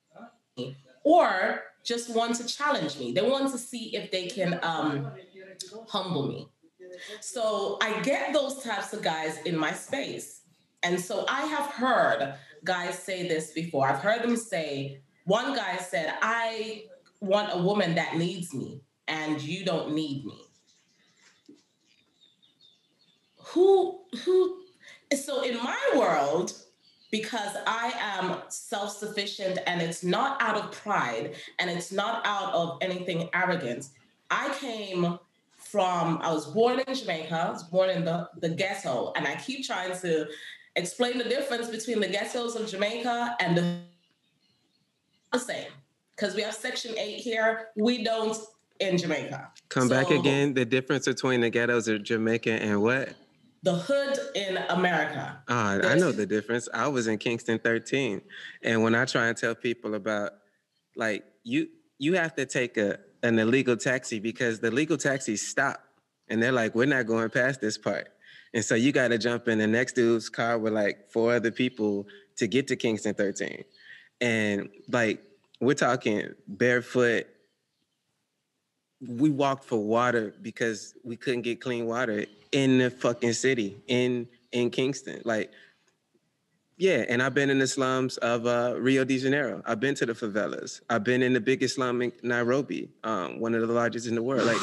or 1.07 1.63
just 1.85 2.11
want 2.11 2.35
to 2.35 2.45
challenge 2.45 2.99
me. 2.99 3.13
They 3.13 3.23
want 3.23 3.53
to 3.53 3.59
see 3.59 3.95
if 3.95 4.11
they 4.11 4.27
can 4.27 4.59
um, 4.65 5.13
humble 5.87 6.27
me. 6.27 6.49
So 7.21 7.79
I 7.81 8.01
get 8.03 8.33
those 8.33 8.61
types 8.65 8.93
of 8.93 9.03
guys 9.03 9.39
in 9.45 9.57
my 9.57 9.73
space. 9.73 10.41
And 10.83 11.01
so 11.01 11.25
I 11.29 11.43
have 11.43 11.67
heard 11.67 12.35
guys 12.65 12.99
say 12.99 13.29
this 13.29 13.53
before. 13.53 13.87
I've 13.87 14.01
heard 14.01 14.25
them 14.25 14.37
say, 14.37 15.01
one 15.27 15.55
guy 15.55 15.77
said, 15.77 16.13
I 16.23 16.87
want 17.21 17.51
a 17.53 17.63
woman 17.63 17.95
that 17.95 18.17
needs 18.17 18.53
me, 18.53 18.81
and 19.07 19.41
you 19.41 19.65
don't 19.65 19.95
need 19.95 20.25
me. 20.25 20.41
Who, 23.51 24.01
who, 24.25 24.65
so 25.15 25.43
in 25.43 25.57
my 25.63 25.83
world, 25.95 26.53
because 27.11 27.57
I 27.67 27.93
am 28.01 28.43
self 28.49 28.97
sufficient 28.97 29.59
and 29.67 29.81
it's 29.81 30.03
not 30.03 30.41
out 30.41 30.57
of 30.57 30.73
pride 30.73 31.35
and 31.59 31.71
it's 31.71 31.93
not 31.93 32.27
out 32.27 32.53
of 32.53 32.79
anything 32.81 33.29
arrogant. 33.35 33.89
I 34.31 34.53
came 34.61 35.19
from, 35.57 36.19
I 36.23 36.33
was 36.33 36.47
born 36.47 36.81
in 36.87 36.95
Jamaica, 36.95 37.35
I 37.35 37.51
was 37.51 37.65
born 37.65 37.91
in 37.91 38.05
the, 38.05 38.29
the 38.41 38.49
ghetto, 38.49 39.13
and 39.17 39.27
I 39.27 39.37
keep 39.37 39.65
trying 39.65 39.97
to 40.01 40.27
explain 40.77 41.19
the 41.19 41.25
difference 41.25 41.69
between 41.69 42.01
the 42.01 42.09
ghettos 42.09 42.55
of 42.57 42.69
Jamaica 42.69 43.37
and 43.41 43.57
the, 43.57 43.79
the 45.33 45.39
same. 45.39 45.69
Because 46.15 46.35
we 46.35 46.43
have 46.43 46.55
Section 46.55 46.95
8 46.97 47.19
here, 47.19 47.69
we 47.77 48.03
don't 48.03 48.37
in 48.81 48.99
Jamaica. 48.99 49.51
Come 49.69 49.89
so, 49.89 49.95
back 49.95 50.11
again. 50.11 50.55
The 50.55 50.65
difference 50.65 51.07
between 51.07 51.41
the 51.41 51.51
ghettos 51.51 51.89
of 51.89 52.03
Jamaica 52.03 52.53
and 52.53 52.83
what? 52.83 53.11
The 53.67 53.75
hood 53.75 54.17
in 54.37 54.59
America. 54.69 55.43
Ah, 55.49 55.81
I 55.83 55.97
know 55.97 56.13
the 56.13 56.25
difference. 56.25 56.69
I 56.73 56.87
was 56.87 57.09
in 57.09 57.19
Kingston 57.19 57.59
13. 57.59 58.21
And 58.63 58.85
when 58.85 58.95
I 58.95 59.07
try 59.07 59.27
and 59.27 59.37
tell 59.37 59.57
people 59.57 59.97
about 59.97 60.35
like 60.95 61.25
you 61.43 61.67
you 61.99 62.15
have 62.15 62.37
to 62.37 62.47
take 62.47 62.77
a 62.77 63.01
an 63.25 63.41
illegal 63.41 63.77
taxi 63.77 64.21
because 64.21 64.61
the 64.61 64.71
legal 64.71 64.97
taxis 64.97 65.45
stop 65.45 65.83
and 66.29 66.41
they're 66.41 66.53
like, 66.53 66.77
we're 66.77 66.87
not 66.87 67.07
going 67.07 67.29
past 67.31 67.61
this 67.61 67.77
part. 67.77 68.09
And 68.55 68.65
so 68.65 68.77
you 68.77 68.93
got 68.93 69.09
to 69.09 69.19
jump 69.19 69.49
in 69.49 69.59
the 69.59 69.67
next 69.67 69.95
dude's 69.95 70.29
car 70.29 70.59
with 70.59 70.73
like 70.73 71.11
four 71.11 71.35
other 71.35 71.51
people 71.51 72.07
to 72.37 72.47
get 72.47 72.69
to 72.69 72.77
Kingston 72.77 73.15
13. 73.15 73.65
And 74.21 74.69
like, 74.89 75.23
we're 75.61 75.75
talking 75.75 76.35
barefoot. 76.47 77.27
We 79.01 79.31
walked 79.31 79.65
for 79.65 79.79
water 79.79 80.35
because 80.41 80.95
we 81.05 81.17
couldn't 81.17 81.43
get 81.43 81.61
clean 81.61 81.87
water 81.87 82.27
in 82.53 82.79
the 82.79 82.91
fucking 82.91 83.35
city 83.35 83.77
in 83.87 84.29
in 84.53 84.71
Kingston. 84.71 85.23
Like 85.25 85.53
yeah, 86.79 87.07
and 87.09 87.23
I've 87.23 87.33
been 87.33 87.49
in 87.49 87.59
the 87.59 87.67
slums 87.67 88.19
of 88.19 88.47
uh, 88.47 88.75
Rio 88.79 89.03
de 89.03 89.19
Janeiro. 89.19 89.63
I've 89.65 89.81
been 89.81 89.95
to 89.95 90.07
the 90.07 90.13
favelas. 90.13 90.83
I've 90.91 91.05
been 91.05 91.23
in 91.23 91.33
the 91.33 91.41
biggest 91.41 91.77
slum 91.77 92.03
in 92.03 92.13
Nairobi, 92.23 92.91
um, 93.03 93.41
one 93.41 93.55
of 93.55 93.67
the 93.67 93.73
largest 93.73 94.07
in 94.07 94.15
the 94.15 94.23
world. 94.23 94.47
Like 94.47 94.59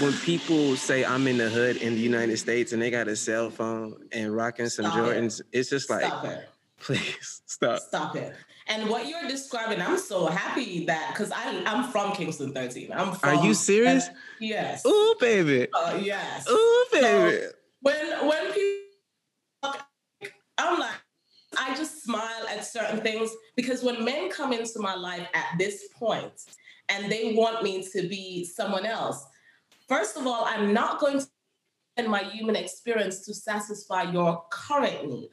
when 0.00 0.12
people 0.18 0.76
say 0.76 1.02
I'm 1.02 1.26
in 1.26 1.38
the 1.38 1.48
hood 1.48 1.76
in 1.76 1.94
the 1.94 2.00
United 2.00 2.36
States 2.36 2.72
and 2.72 2.82
they 2.82 2.90
got 2.90 3.08
a 3.08 3.16
cell 3.16 3.48
phone 3.48 4.04
and 4.12 4.36
rocking 4.36 4.68
some 4.68 4.84
stop 4.86 4.98
Jordans, 4.98 5.40
it. 5.40 5.46
it's 5.52 5.70
just 5.70 5.88
like, 5.88 6.04
stop 6.04 6.24
it. 6.26 6.48
please 6.78 7.42
stop. 7.46 7.80
Stop 7.80 8.16
it. 8.16 8.34
And 8.70 8.88
what 8.88 9.08
you're 9.08 9.26
describing, 9.26 9.82
I'm 9.82 9.98
so 9.98 10.26
happy 10.26 10.86
that 10.86 11.10
because 11.12 11.32
I 11.32 11.62
I'm 11.66 11.90
from 11.90 12.12
Kingston 12.12 12.52
13. 12.52 12.92
I'm 12.92 13.12
from. 13.14 13.38
Are 13.38 13.44
you 13.44 13.52
serious? 13.52 14.08
Yes. 14.38 14.86
Ooh, 14.86 15.16
baby. 15.18 15.66
Uh, 15.74 15.98
yes. 16.00 16.48
Ooh, 16.48 16.86
baby. 16.92 17.42
So 17.42 17.50
when 17.80 18.28
when 18.28 18.52
people, 18.52 19.80
I'm 20.56 20.78
like 20.78 20.94
I 21.58 21.74
just 21.74 22.04
smile 22.04 22.46
at 22.48 22.64
certain 22.64 23.00
things 23.00 23.30
because 23.56 23.82
when 23.82 24.04
men 24.04 24.30
come 24.30 24.52
into 24.52 24.78
my 24.78 24.94
life 24.94 25.26
at 25.34 25.46
this 25.58 25.88
point 25.92 26.32
and 26.88 27.10
they 27.10 27.34
want 27.34 27.64
me 27.64 27.82
to 27.92 28.08
be 28.08 28.44
someone 28.44 28.86
else, 28.86 29.26
first 29.88 30.16
of 30.16 30.28
all, 30.28 30.44
I'm 30.44 30.72
not 30.72 31.00
going 31.00 31.18
to 31.18 31.26
spend 31.96 32.08
my 32.08 32.22
human 32.22 32.54
experience 32.54 33.26
to 33.26 33.34
satisfy 33.34 34.12
your 34.12 34.44
current 34.52 35.08
need. 35.08 35.30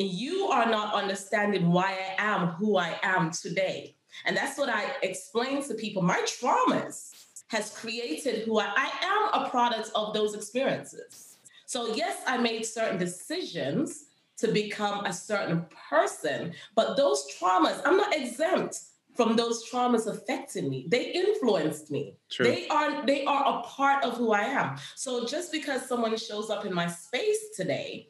And 0.00 0.08
you 0.08 0.46
are 0.46 0.64
not 0.64 0.94
understanding 0.94 1.70
why 1.70 1.92
I 2.18 2.24
am 2.24 2.48
who 2.52 2.78
I 2.78 2.98
am 3.02 3.30
today. 3.30 3.96
And 4.24 4.34
that's 4.34 4.56
what 4.56 4.70
I 4.70 4.86
explain 5.02 5.62
to 5.68 5.74
people. 5.74 6.00
My 6.00 6.22
traumas 6.22 7.10
has 7.48 7.76
created 7.76 8.46
who 8.46 8.58
I, 8.58 8.72
I 8.74 8.90
am 9.02 9.42
a 9.42 9.50
product 9.50 9.90
of 9.94 10.14
those 10.14 10.34
experiences. 10.34 11.36
So 11.66 11.94
yes, 11.94 12.22
I 12.26 12.38
made 12.38 12.64
certain 12.64 12.98
decisions 12.98 14.06
to 14.38 14.48
become 14.48 15.04
a 15.04 15.12
certain 15.12 15.66
person. 15.90 16.54
But 16.74 16.96
those 16.96 17.26
traumas, 17.38 17.82
I'm 17.84 17.98
not 17.98 18.16
exempt 18.16 18.78
from 19.14 19.36
those 19.36 19.70
traumas 19.70 20.06
affecting 20.06 20.70
me. 20.70 20.86
They 20.88 21.12
influenced 21.12 21.90
me. 21.90 22.16
True. 22.30 22.46
They 22.46 22.68
are 22.68 23.04
they 23.04 23.26
are 23.26 23.58
a 23.58 23.62
part 23.64 24.02
of 24.02 24.16
who 24.16 24.32
I 24.32 24.44
am. 24.44 24.78
So 24.94 25.26
just 25.26 25.52
because 25.52 25.86
someone 25.86 26.16
shows 26.16 26.48
up 26.48 26.64
in 26.64 26.72
my 26.72 26.86
space 26.86 27.54
today 27.54 28.08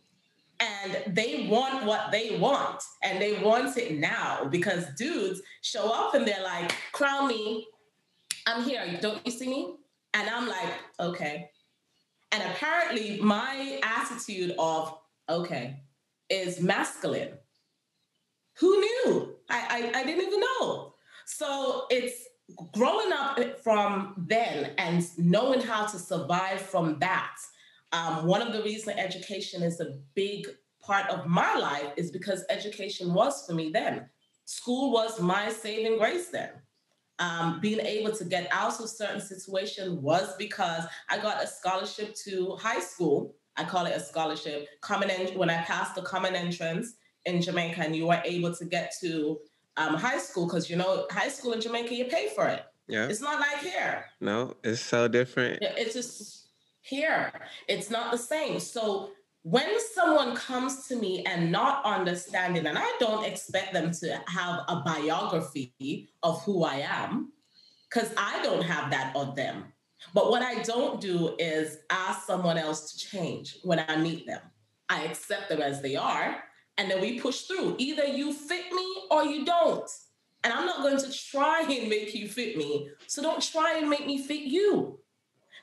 and 0.60 1.14
they 1.14 1.46
want 1.48 1.84
what 1.84 2.10
they 2.10 2.38
want 2.38 2.82
and 3.02 3.20
they 3.20 3.42
want 3.42 3.76
it 3.76 3.98
now 3.98 4.44
because 4.50 4.86
dudes 4.96 5.40
show 5.62 5.90
up 5.92 6.14
and 6.14 6.26
they're 6.26 6.42
like, 6.42 6.72
"Crown 6.92 7.28
me. 7.28 7.66
I'm 8.46 8.62
here. 8.62 8.98
Don't 9.00 9.24
you 9.26 9.32
see 9.32 9.48
me?" 9.48 9.76
And 10.14 10.28
I'm 10.28 10.48
like, 10.48 10.74
"Okay." 10.98 11.50
And 12.32 12.42
apparently 12.42 13.20
my 13.20 13.80
attitude 13.82 14.54
of, 14.58 14.98
"Okay, 15.28 15.80
is 16.30 16.60
masculine. 16.60 17.32
Who 18.60 18.78
knew? 18.78 19.34
I, 19.48 19.92
I, 19.94 20.00
I 20.00 20.04
didn't 20.04 20.26
even 20.26 20.40
know. 20.40 20.94
So 21.26 21.86
it's 21.90 22.28
growing 22.72 23.12
up 23.12 23.60
from 23.62 24.14
then 24.28 24.72
and 24.78 25.04
knowing 25.18 25.60
how 25.60 25.86
to 25.86 25.98
survive 25.98 26.60
from 26.60 26.98
that. 27.00 27.36
Um, 27.92 28.26
one 28.26 28.42
of 28.42 28.52
the 28.52 28.62
reasons 28.62 28.96
education 28.98 29.62
is 29.62 29.80
a 29.80 29.98
big 30.14 30.46
part 30.80 31.10
of 31.10 31.26
my 31.26 31.56
life 31.56 31.92
is 31.96 32.10
because 32.10 32.44
education 32.48 33.12
was 33.12 33.44
for 33.46 33.54
me 33.54 33.70
then. 33.70 34.08
School 34.44 34.92
was 34.92 35.20
my 35.20 35.48
saving 35.50 35.98
grace 35.98 36.28
then. 36.28 36.50
Um, 37.18 37.60
being 37.60 37.80
able 37.80 38.12
to 38.12 38.24
get 38.24 38.48
out 38.50 38.80
of 38.80 38.88
certain 38.88 39.20
situation 39.20 40.00
was 40.00 40.34
because 40.38 40.84
I 41.10 41.18
got 41.18 41.42
a 41.42 41.46
scholarship 41.46 42.14
to 42.24 42.56
high 42.56 42.80
school 42.80 43.34
I 43.60 43.64
call 43.64 43.86
it 43.86 43.94
a 43.94 44.00
scholarship. 44.00 44.68
Common 44.80 45.10
en- 45.10 45.36
when 45.38 45.50
I 45.50 45.62
passed 45.62 45.94
the 45.94 46.02
common 46.02 46.34
entrance 46.34 46.94
in 47.26 47.42
Jamaica, 47.42 47.82
and 47.82 47.94
you 47.94 48.06
were 48.06 48.20
able 48.24 48.54
to 48.54 48.64
get 48.64 48.94
to 49.02 49.38
um, 49.76 49.94
high 49.94 50.18
school 50.18 50.46
because 50.46 50.70
you 50.70 50.76
know 50.76 51.06
high 51.10 51.28
school 51.28 51.52
in 51.52 51.60
Jamaica 51.60 51.94
you 51.94 52.06
pay 52.06 52.30
for 52.34 52.46
it. 52.46 52.64
Yeah, 52.88 53.06
it's 53.06 53.20
not 53.20 53.38
like 53.38 53.58
here. 53.62 54.06
No, 54.20 54.56
it's 54.64 54.80
so 54.80 55.08
different. 55.08 55.58
It's 55.62 55.94
just 55.94 56.39
here. 56.82 57.32
It's 57.68 57.90
not 57.90 58.10
the 58.10 58.18
same. 58.18 58.60
So 58.60 59.10
when 59.42 59.68
someone 59.94 60.36
comes 60.36 60.86
to 60.88 60.96
me 60.96 61.24
and 61.24 61.50
not 61.50 61.84
understanding, 61.84 62.66
and 62.66 62.78
I 62.78 62.96
don't 62.98 63.24
expect 63.24 63.72
them 63.72 63.90
to 63.92 64.20
have 64.26 64.60
a 64.68 64.82
biography 64.84 66.10
of 66.22 66.42
who 66.44 66.64
I 66.64 66.76
am, 66.76 67.32
because 67.88 68.12
I 68.16 68.42
don't 68.42 68.62
have 68.62 68.90
that 68.90 69.16
of 69.16 69.36
them. 69.36 69.72
But 70.14 70.30
what 70.30 70.42
I 70.42 70.62
don't 70.62 71.00
do 71.00 71.36
is 71.38 71.78
ask 71.90 72.26
someone 72.26 72.58
else 72.58 72.92
to 72.92 72.98
change 72.98 73.58
when 73.62 73.84
I 73.88 73.96
meet 73.96 74.26
them. 74.26 74.40
I 74.88 75.04
accept 75.04 75.48
them 75.48 75.60
as 75.60 75.80
they 75.80 75.96
are, 75.96 76.42
and 76.78 76.90
then 76.90 77.00
we 77.00 77.20
push 77.20 77.42
through. 77.42 77.76
Either 77.78 78.04
you 78.04 78.32
fit 78.32 78.72
me 78.72 78.86
or 79.10 79.24
you 79.24 79.44
don't. 79.44 79.88
And 80.42 80.52
I'm 80.52 80.66
not 80.66 80.82
going 80.82 80.98
to 80.98 81.12
try 81.12 81.60
and 81.60 81.88
make 81.88 82.14
you 82.14 82.28
fit 82.28 82.56
me. 82.56 82.90
So 83.06 83.22
don't 83.22 83.42
try 83.42 83.76
and 83.78 83.90
make 83.90 84.06
me 84.06 84.22
fit 84.22 84.42
you. 84.42 84.98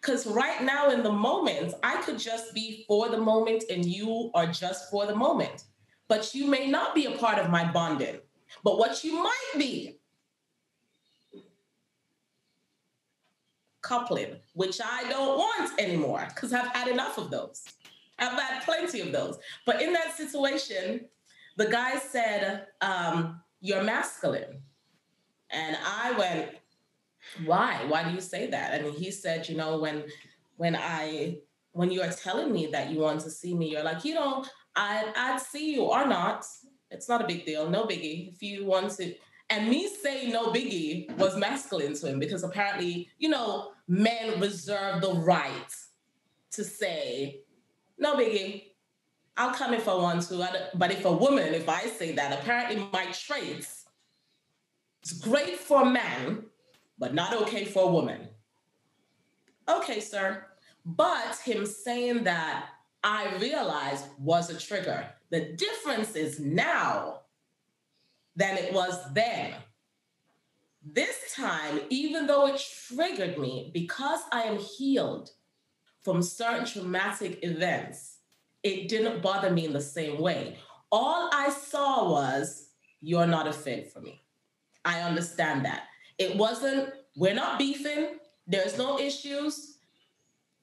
Because 0.02 0.28
right 0.28 0.62
now 0.64 0.92
in 0.92 1.04
the 1.04 1.12
moment, 1.12 1.74
I 1.84 2.02
could 2.02 2.20
just 2.20 2.54
be 2.54 2.86
for 2.88 3.10
the 3.10 3.18
moment 3.18 3.64
and 3.70 3.86
you 3.86 4.32
are 4.34 4.48
just 4.48 4.90
for 4.90 5.06
the 5.06 5.16
moment. 5.16 5.66
But 6.08 6.34
you 6.34 6.48
may 6.48 6.68
not 6.68 6.96
be 6.96 7.06
a 7.06 7.18
part 7.18 7.40
of 7.40 7.50
my 7.50 7.70
bonding. 7.72 8.18
But 8.64 8.78
what 8.78 9.04
you 9.04 9.22
might 9.22 9.54
be 9.58 10.00
coupling, 13.82 14.36
which 14.54 14.80
I 14.84 15.10
don't 15.10 15.38
want 15.38 15.80
anymore 15.80 16.28
because 16.30 16.54
I've 16.54 16.68
had 16.68 16.88
enough 16.88 17.18
of 17.18 17.32
those. 17.32 17.64
I've 18.20 18.38
had 18.38 18.64
plenty 18.64 19.00
of 19.02 19.12
those. 19.12 19.38
But 19.66 19.82
in 19.82 19.94
that 19.94 20.18
situation, 20.18 21.06
the 21.56 21.68
guy 21.68 21.98
said, 21.98 22.68
um, 22.82 23.42
You're 23.62 23.84
masculine. 23.84 24.62
And 25.50 25.78
I 25.86 26.12
went, 26.18 26.50
Why? 27.46 27.86
Why 27.88 28.04
do 28.04 28.12
you 28.12 28.22
say 28.22 28.50
that? 28.50 28.74
I 28.74 28.84
mean, 28.84 28.94
he 28.94 29.12
said, 29.12 29.48
You 29.48 29.56
know, 29.56 29.80
when 29.80 30.04
when 30.58 30.76
I 30.76 31.38
when 31.72 31.92
you 31.92 32.02
are 32.02 32.12
telling 32.12 32.52
me 32.52 32.68
that 32.68 32.90
you 32.92 33.00
want 33.00 33.22
to 33.22 33.30
see 33.30 33.54
me, 33.54 33.70
you're 33.70 33.84
like, 33.84 34.04
you 34.04 34.16
know, 34.16 34.44
I 34.76 35.12
I'd 35.16 35.40
see 35.40 35.74
you 35.74 35.84
or 35.84 36.08
not. 36.08 36.46
It's 36.90 37.10
not 37.10 37.22
a 37.22 37.28
big 37.28 37.46
deal, 37.46 37.70
no 37.70 37.84
biggie. 37.86 38.34
If 38.34 38.42
you 38.42 38.66
want 38.66 38.92
to, 38.98 39.14
and 39.50 39.70
me 39.70 39.88
saying 39.88 40.32
no 40.32 40.48
biggie 40.48 41.16
was 41.18 41.38
masculine 41.38 41.94
to 41.96 42.08
him 42.08 42.20
because 42.20 42.44
apparently, 42.44 43.10
you 43.20 43.30
know, 43.30 43.72
men 43.88 44.40
reserve 44.40 45.02
the 45.02 45.14
right 45.14 45.74
to 46.52 46.64
say, 46.64 47.42
no 47.98 48.16
biggie, 48.16 48.64
I'll 49.36 49.54
come 49.54 49.74
if 49.74 49.88
I 49.88 49.96
want 49.96 50.24
to. 50.24 50.68
But 50.76 50.92
if 50.92 51.06
a 51.06 51.12
woman, 51.12 51.54
if 51.54 51.70
I 51.70 51.82
say 51.84 52.14
that, 52.14 52.40
apparently 52.40 52.88
my 52.92 53.06
traits, 53.12 53.86
it's 55.02 55.14
great 55.14 55.58
for 55.58 55.84
a 55.84 55.90
man, 55.90 56.46
but 56.98 57.14
not 57.14 57.34
okay 57.44 57.66
for 57.66 57.84
a 57.84 57.92
woman. 57.92 58.28
Okay, 59.70 60.00
sir. 60.00 60.46
But 60.86 61.38
him 61.44 61.66
saying 61.66 62.24
that 62.24 62.70
I 63.04 63.36
realized 63.38 64.06
was 64.20 64.50
a 64.50 64.60
trigger. 64.60 65.10
The 65.30 65.54
difference 65.56 66.16
is 66.16 66.40
now 66.40 67.22
than 68.36 68.58
it 68.58 68.74
was 68.74 68.98
then. 69.14 69.56
This 70.84 71.34
time, 71.36 71.82
even 71.90 72.28
though 72.28 72.48
it 72.48 72.62
triggered 72.88 73.38
me, 73.38 73.72
because 73.74 74.22
I 74.32 74.44
am 74.44 74.58
healed 74.58 75.32
from 76.02 76.22
certain 76.22 76.66
traumatic 76.66 77.40
events, 77.44 78.20
it 78.64 78.88
didn't 78.88 79.22
bother 79.22 79.50
me 79.52 79.66
in 79.66 79.74
the 79.74 79.82
same 79.82 80.22
way. 80.22 80.58
All 80.92 81.30
I 81.34 81.50
saw 81.50 82.10
was, 82.10 82.70
you're 83.02 83.28
not 83.28 83.48
a 83.48 83.54
fit 83.54 83.92
for 83.92 84.00
me. 84.00 84.24
I 84.86 85.02
understand 85.02 85.66
that. 85.66 85.87
It 86.18 86.36
wasn't, 86.36 86.90
we're 87.16 87.34
not 87.34 87.60
beefing, 87.60 88.18
there's 88.48 88.78
no 88.78 89.00
issues. 89.00 89.78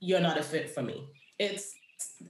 you're 0.01 0.21
not 0.21 0.39
a 0.39 0.43
fit 0.43 0.71
for 0.71 0.83
me. 0.83 1.09
It's 1.39 1.75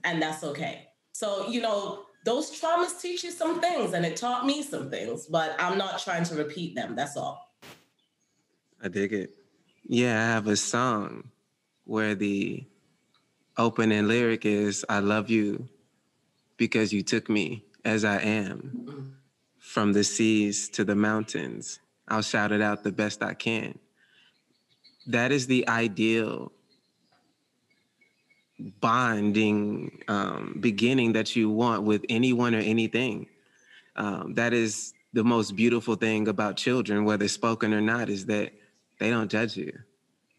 and 0.03 0.21
that's 0.21 0.43
okay. 0.43 0.87
So, 1.11 1.47
you 1.47 1.61
know, 1.61 2.03
those 2.25 2.51
traumas 2.59 2.99
teach 3.01 3.23
you 3.23 3.31
some 3.31 3.61
things 3.61 3.93
and 3.93 4.05
it 4.05 4.17
taught 4.17 4.45
me 4.45 4.63
some 4.63 4.89
things, 4.89 5.27
but 5.27 5.55
I'm 5.59 5.77
not 5.77 5.99
trying 5.99 6.23
to 6.25 6.35
repeat 6.35 6.75
them. 6.75 6.95
That's 6.95 7.17
all. 7.17 7.53
I 8.81 8.87
dig 8.87 9.13
it. 9.13 9.35
Yeah, 9.87 10.21
I 10.21 10.25
have 10.27 10.47
a 10.47 10.55
song 10.55 11.29
where 11.85 12.15
the 12.15 12.65
opening 13.57 14.07
lyric 14.07 14.45
is 14.45 14.85
I 14.89 14.99
love 14.99 15.29
you 15.29 15.67
because 16.57 16.91
you 16.91 17.03
took 17.03 17.29
me 17.29 17.63
as 17.83 18.03
I 18.03 18.19
am. 18.19 18.71
Mm-hmm. 18.75 19.01
From 19.59 19.93
the 19.93 20.03
seas 20.03 20.69
to 20.69 20.85
the 20.85 20.95
mountains, 20.95 21.79
I'll 22.07 22.21
shout 22.21 22.51
it 22.51 22.61
out 22.61 22.83
the 22.83 22.91
best 22.91 23.23
I 23.23 23.33
can. 23.33 23.77
That 25.07 25.31
is 25.31 25.47
the 25.47 25.67
ideal 25.67 26.51
bonding 28.79 30.01
um, 30.07 30.57
beginning 30.59 31.13
that 31.13 31.35
you 31.35 31.49
want 31.49 31.83
with 31.83 32.05
anyone 32.09 32.55
or 32.55 32.59
anything. 32.59 33.27
Um, 33.95 34.33
that 34.35 34.53
is 34.53 34.93
the 35.13 35.23
most 35.23 35.55
beautiful 35.55 35.95
thing 35.95 36.27
about 36.27 36.57
children, 36.57 37.05
whether 37.05 37.27
spoken 37.27 37.73
or 37.73 37.81
not, 37.81 38.09
is 38.09 38.25
that 38.27 38.51
they 38.99 39.09
don't 39.09 39.29
judge 39.29 39.57
you. 39.57 39.71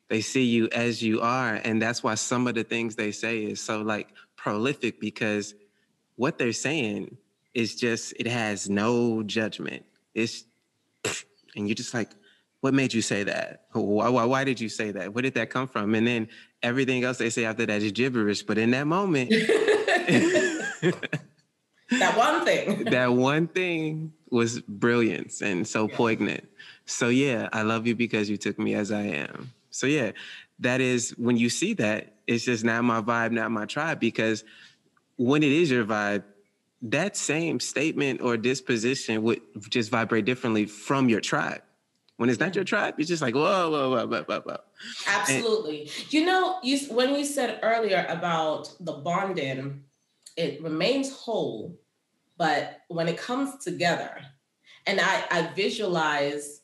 They 0.08 0.20
see 0.20 0.44
you 0.44 0.68
as 0.72 1.02
you 1.02 1.20
are. 1.20 1.54
And 1.64 1.80
that's 1.80 2.02
why 2.02 2.14
some 2.14 2.46
of 2.46 2.54
the 2.54 2.64
things 2.64 2.94
they 2.94 3.12
say 3.12 3.44
is 3.44 3.60
so 3.60 3.82
like 3.82 4.08
prolific 4.36 5.00
because 5.00 5.54
what 6.16 6.38
they're 6.38 6.52
saying 6.52 7.16
is 7.54 7.74
just, 7.74 8.12
it 8.18 8.26
has 8.26 8.68
no 8.68 9.22
judgment. 9.22 9.84
It's, 10.14 10.44
and 11.56 11.68
you're 11.68 11.74
just 11.74 11.94
like, 11.94 12.10
what 12.60 12.74
made 12.74 12.94
you 12.94 13.02
say 13.02 13.22
that? 13.24 13.64
Why, 13.72 14.08
why, 14.08 14.24
why 14.24 14.44
did 14.44 14.60
you 14.60 14.68
say 14.68 14.90
that? 14.92 15.12
Where 15.14 15.22
did 15.22 15.34
that 15.34 15.50
come 15.50 15.68
from? 15.68 15.94
And 15.94 16.06
then 16.06 16.28
everything 16.62 17.04
else 17.04 17.18
they 17.18 17.30
say 17.30 17.44
after 17.44 17.66
that 17.66 17.82
is 17.82 17.92
gibberish. 17.92 18.42
But 18.42 18.58
in 18.58 18.70
that 18.72 18.86
moment, 18.86 19.30
that 21.90 22.16
one 22.16 22.44
thing, 22.44 22.84
that 22.90 23.12
one 23.12 23.46
thing 23.48 24.12
was 24.30 24.60
brilliance 24.60 25.42
and 25.42 25.66
so 25.66 25.88
yeah. 25.88 25.96
poignant. 25.96 26.48
So 26.86 27.08
yeah, 27.08 27.48
I 27.52 27.62
love 27.62 27.86
you 27.86 27.94
because 27.94 28.30
you 28.30 28.36
took 28.36 28.58
me 28.58 28.74
as 28.74 28.90
I 28.90 29.02
am. 29.02 29.52
So 29.70 29.86
yeah, 29.86 30.12
that 30.60 30.80
is 30.80 31.10
when 31.18 31.36
you 31.36 31.50
see 31.50 31.74
that, 31.74 32.14
it's 32.26 32.44
just 32.44 32.64
not 32.64 32.82
my 32.82 33.00
vibe, 33.00 33.32
not 33.32 33.50
my 33.50 33.66
tribe. 33.66 34.00
Because 34.00 34.42
when 35.16 35.42
it 35.42 35.52
is 35.52 35.70
your 35.70 35.84
vibe, 35.84 36.24
that 36.82 37.16
same 37.16 37.60
statement 37.60 38.20
or 38.20 38.36
disposition 38.36 39.22
would 39.22 39.40
just 39.70 39.90
vibrate 39.90 40.24
differently 40.24 40.66
from 40.66 41.08
your 41.08 41.20
tribe. 41.20 41.62
When 42.16 42.30
it's 42.30 42.40
not 42.40 42.54
your 42.54 42.64
tribe, 42.64 42.94
it's 42.98 43.08
just 43.08 43.20
like 43.20 43.34
whoa, 43.34 43.70
whoa, 43.70 43.90
whoa, 43.90 44.06
whoa, 44.06 44.22
whoa, 44.22 44.40
whoa. 44.40 44.60
Absolutely. 45.06 45.82
And, 45.82 46.12
you 46.12 46.24
know, 46.24 46.58
you 46.62 46.78
when 46.94 47.14
you 47.14 47.24
said 47.24 47.60
earlier 47.62 48.06
about 48.08 48.74
the 48.80 48.92
bonding, 48.92 49.84
it 50.36 50.62
remains 50.62 51.12
whole, 51.12 51.78
but 52.38 52.80
when 52.88 53.08
it 53.08 53.18
comes 53.18 53.62
together, 53.62 54.16
and 54.86 54.98
I 55.00 55.24
I 55.30 55.50
visualize 55.54 56.62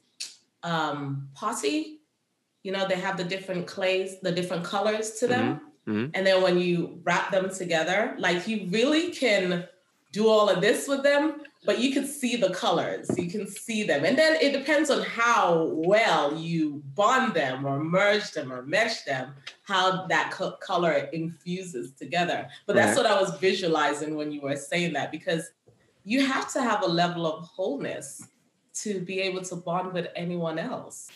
um 0.63 1.29
posse, 1.35 2.01
you 2.63 2.73
know, 2.73 2.89
they 2.89 2.97
have 2.97 3.19
the 3.19 3.25
different 3.25 3.67
clays, 3.67 4.21
the 4.21 4.33
different 4.33 4.65
colors 4.65 5.19
to 5.21 5.27
them. 5.27 5.57
Mm-hmm. 5.57 5.69
Mm-hmm. 5.91 6.11
And 6.15 6.27
then 6.27 6.43
when 6.43 6.59
you 6.59 7.01
wrap 7.03 7.31
them 7.31 7.51
together, 7.51 8.15
like 8.17 8.47
you 8.47 8.69
really 8.71 9.11
can 9.11 9.67
do 10.13 10.29
all 10.29 10.49
of 10.49 10.61
this 10.61 10.87
with 10.87 11.03
them, 11.03 11.43
but 11.65 11.79
you 11.79 11.93
can 11.93 12.07
see 12.07 12.37
the 12.37 12.51
colors, 12.51 13.11
you 13.17 13.31
can 13.31 13.47
see 13.47 13.83
them. 13.83 14.05
And 14.05 14.17
then 14.17 14.37
it 14.41 14.53
depends 14.53 14.91
on 14.91 15.03
how 15.03 15.71
well 15.73 16.37
you 16.37 16.83
bond 16.95 17.35
them 17.35 17.65
or 17.65 17.83
merge 17.83 18.31
them 18.33 18.53
or 18.53 18.63
mesh 18.63 19.03
them, 19.03 19.33
how 19.63 20.07
that 20.07 20.31
co- 20.31 20.57
color 20.61 21.09
infuses 21.13 21.93
together. 21.93 22.47
But 22.67 22.77
that's 22.77 22.97
right. 22.97 23.05
what 23.05 23.13
I 23.13 23.21
was 23.21 23.39
visualizing 23.39 24.17
when 24.17 24.31
you 24.31 24.43
were 24.43 24.57
saying 24.57 24.93
that, 24.93 25.11
because 25.11 25.51
you 26.05 26.27
have 26.27 26.53
to 26.53 26.63
have 26.63 26.83
a 26.83 26.89
level 26.89 27.27
of 27.27 27.45
wholeness 27.45 28.29
to 28.75 29.01
be 29.01 29.21
able 29.21 29.43
to 29.43 29.57
bond 29.57 29.93
with 29.93 30.09
anyone 30.15 30.59
else. 30.59 31.11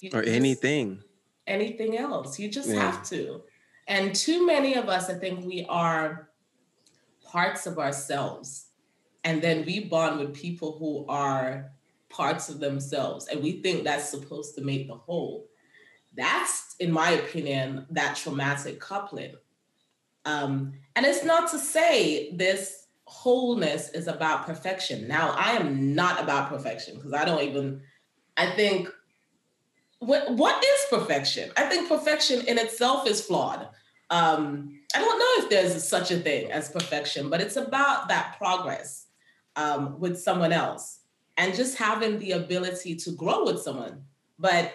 You 0.00 0.10
or 0.12 0.22
just, 0.22 0.34
anything. 0.34 1.02
Anything 1.46 1.96
else. 1.96 2.38
You 2.38 2.48
just 2.48 2.68
yeah. 2.68 2.80
have 2.80 3.08
to. 3.10 3.42
And 3.86 4.14
too 4.14 4.44
many 4.44 4.74
of 4.74 4.88
us, 4.88 5.08
I 5.08 5.14
think 5.14 5.44
we 5.46 5.64
are 5.68 6.28
parts 7.32 7.66
of 7.66 7.78
ourselves. 7.78 8.66
And 9.24 9.40
then 9.40 9.64
we 9.64 9.80
bond 9.80 10.20
with 10.20 10.34
people 10.34 10.76
who 10.78 11.06
are 11.08 11.72
parts 12.10 12.50
of 12.50 12.60
themselves. 12.60 13.28
And 13.28 13.42
we 13.42 13.62
think 13.62 13.84
that's 13.84 14.10
supposed 14.10 14.54
to 14.56 14.60
make 14.60 14.86
the 14.86 14.94
whole. 14.94 15.46
That's, 16.14 16.76
in 16.78 16.92
my 16.92 17.12
opinion, 17.12 17.86
that 17.90 18.16
traumatic 18.16 18.80
coupling. 18.80 19.34
Um, 20.26 20.74
and 20.94 21.06
it's 21.06 21.24
not 21.24 21.50
to 21.52 21.58
say 21.58 22.34
this 22.36 22.86
wholeness 23.04 23.90
is 23.90 24.08
about 24.08 24.46
perfection. 24.46 25.08
Now, 25.08 25.34
I 25.36 25.52
am 25.52 25.94
not 25.94 26.22
about 26.22 26.50
perfection 26.50 26.96
because 26.96 27.14
I 27.14 27.24
don't 27.24 27.42
even, 27.42 27.80
I 28.36 28.50
think, 28.50 28.88
what, 30.00 30.32
what 30.34 30.62
is 30.62 30.80
perfection? 30.90 31.50
I 31.56 31.62
think 31.64 31.88
perfection 31.88 32.44
in 32.46 32.58
itself 32.58 33.06
is 33.06 33.24
flawed. 33.24 33.68
Um, 34.10 34.81
I 34.94 35.00
don't 35.00 35.18
know 35.18 35.44
if 35.44 35.50
there's 35.50 35.86
such 35.86 36.10
a 36.10 36.18
thing 36.18 36.50
as 36.50 36.70
perfection, 36.70 37.30
but 37.30 37.40
it's 37.40 37.56
about 37.56 38.08
that 38.08 38.36
progress 38.38 39.06
um, 39.56 39.98
with 39.98 40.18
someone 40.18 40.52
else 40.52 41.00
and 41.36 41.54
just 41.54 41.78
having 41.78 42.18
the 42.18 42.32
ability 42.32 42.96
to 42.96 43.12
grow 43.12 43.44
with 43.44 43.60
someone. 43.60 44.02
But 44.38 44.74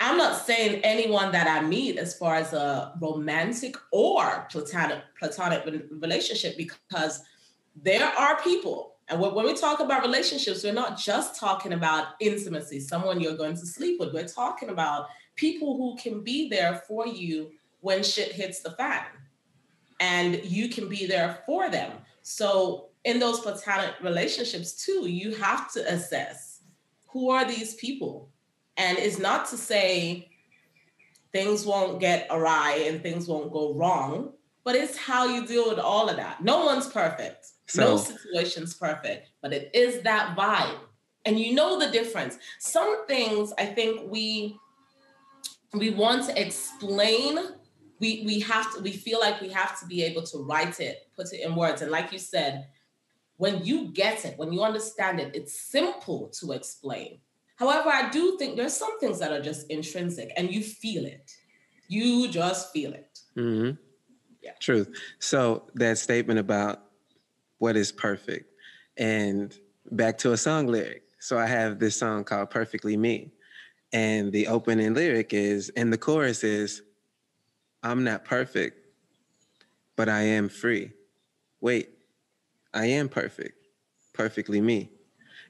I'm 0.00 0.16
not 0.16 0.36
saying 0.36 0.80
anyone 0.84 1.32
that 1.32 1.48
I 1.48 1.66
meet 1.66 1.96
as 1.96 2.16
far 2.16 2.36
as 2.36 2.52
a 2.52 2.92
romantic 3.00 3.76
or 3.90 4.46
platonic 4.50 5.02
platonic 5.18 5.64
relationship 5.90 6.56
because 6.56 7.22
there 7.82 8.06
are 8.06 8.40
people 8.42 8.94
and 9.08 9.20
when 9.20 9.44
we 9.44 9.54
talk 9.54 9.80
about 9.80 10.02
relationships 10.02 10.62
we're 10.62 10.72
not 10.72 10.98
just 10.98 11.38
talking 11.38 11.72
about 11.72 12.08
intimacy 12.20 12.80
someone 12.80 13.20
you're 13.20 13.36
going 13.36 13.54
to 13.54 13.66
sleep 13.66 13.98
with 13.98 14.12
we're 14.12 14.26
talking 14.26 14.68
about 14.68 15.08
people 15.36 15.76
who 15.76 15.96
can 15.96 16.22
be 16.22 16.48
there 16.48 16.82
for 16.86 17.06
you 17.06 17.50
when 17.80 18.02
shit 18.02 18.32
hits 18.32 18.60
the 18.60 18.70
fan 18.72 19.04
and 20.00 20.44
you 20.44 20.68
can 20.68 20.88
be 20.88 21.06
there 21.06 21.42
for 21.46 21.70
them. 21.70 21.92
So 22.22 22.88
in 23.04 23.18
those 23.18 23.40
platonic 23.40 23.94
relationships 24.02 24.84
too, 24.84 25.08
you 25.08 25.34
have 25.36 25.72
to 25.72 25.92
assess 25.92 26.60
who 27.06 27.30
are 27.30 27.44
these 27.44 27.74
people? 27.74 28.30
And 28.76 28.98
it's 28.98 29.18
not 29.18 29.48
to 29.48 29.56
say 29.56 30.30
things 31.32 31.64
won't 31.64 32.00
get 32.00 32.26
awry 32.30 32.84
and 32.86 33.02
things 33.02 33.26
won't 33.26 33.52
go 33.52 33.74
wrong, 33.74 34.32
but 34.64 34.74
it's 34.74 34.96
how 34.96 35.26
you 35.26 35.46
deal 35.46 35.68
with 35.68 35.78
all 35.78 36.08
of 36.08 36.16
that. 36.16 36.42
No 36.44 36.64
one's 36.64 36.86
perfect. 36.86 37.46
So, 37.66 37.82
no 37.82 37.96
situation's 37.96 38.74
perfect, 38.74 39.28
but 39.42 39.52
it 39.52 39.70
is 39.74 40.02
that 40.02 40.36
vibe. 40.36 40.78
And 41.26 41.38
you 41.38 41.54
know 41.54 41.78
the 41.78 41.90
difference. 41.90 42.38
Some 42.58 43.06
things 43.06 43.52
I 43.58 43.66
think 43.66 44.10
we 44.10 44.56
we 45.74 45.90
want 45.90 46.24
to 46.26 46.40
explain 46.40 47.38
we 48.00 48.22
we 48.24 48.40
have 48.40 48.74
to 48.74 48.80
we 48.80 48.92
feel 48.92 49.20
like 49.20 49.40
we 49.40 49.48
have 49.48 49.78
to 49.80 49.86
be 49.86 50.02
able 50.02 50.22
to 50.22 50.38
write 50.38 50.80
it 50.80 51.08
put 51.16 51.32
it 51.32 51.40
in 51.44 51.54
words. 51.54 51.82
And 51.82 51.90
like 51.90 52.12
you 52.12 52.18
said 52.18 52.66
when 53.36 53.64
you 53.64 53.88
get 53.92 54.24
it 54.24 54.38
when 54.38 54.52
you 54.52 54.62
understand 54.62 55.20
it 55.20 55.34
it's 55.34 55.60
simple 55.60 56.32
to 56.40 56.52
explain. 56.52 57.20
However 57.56 57.88
i 57.90 58.08
do 58.10 58.36
think 58.38 58.56
there's 58.56 58.76
some 58.76 58.98
things 59.00 59.18
that 59.18 59.32
are 59.32 59.42
just 59.42 59.68
intrinsic 59.70 60.32
and 60.36 60.52
you 60.52 60.62
feel 60.62 61.04
it. 61.04 61.30
You 61.88 62.28
just 62.28 62.72
feel 62.72 62.92
it. 62.92 63.18
Mm-hmm. 63.36 63.76
yeah. 64.42 64.52
Truth. 64.60 64.90
So 65.18 65.68
that 65.74 65.98
statement 65.98 66.38
about 66.38 66.82
what 67.58 67.76
is 67.76 67.90
perfect 67.90 68.52
and 68.96 69.56
back 69.92 70.18
to 70.18 70.32
a 70.32 70.36
song 70.36 70.66
lyric. 70.66 71.02
So 71.20 71.38
i 71.38 71.46
have 71.46 71.78
this 71.78 71.96
song 71.96 72.24
called 72.24 72.50
perfectly 72.50 72.96
me. 72.96 73.32
And 73.92 74.30
the 74.32 74.48
opening 74.48 74.94
lyric 74.94 75.32
is 75.32 75.70
and 75.70 75.92
the 75.92 75.98
chorus 75.98 76.44
is 76.44 76.82
I'm 77.82 78.04
not 78.04 78.24
perfect, 78.24 78.78
but 79.96 80.08
I 80.08 80.22
am 80.22 80.48
free. 80.48 80.92
Wait, 81.60 81.90
I 82.74 82.86
am 82.86 83.08
perfect, 83.08 83.66
perfectly 84.12 84.60
me. 84.60 84.90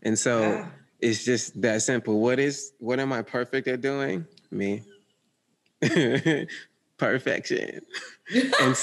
And 0.03 0.19
so 0.19 0.41
yeah. 0.41 0.67
it's 1.01 1.25
just 1.25 1.61
that 1.63 1.83
simple. 1.83 2.21
What 2.21 2.39
is 2.39 2.73
what 2.79 3.01
am 3.01 3.13
I 3.13 3.23
perfect 3.23 3.69
at 3.69 3.81
doing? 3.81 4.27
Me. 4.51 4.83
Perfection. 6.97 7.81
and 8.61 8.77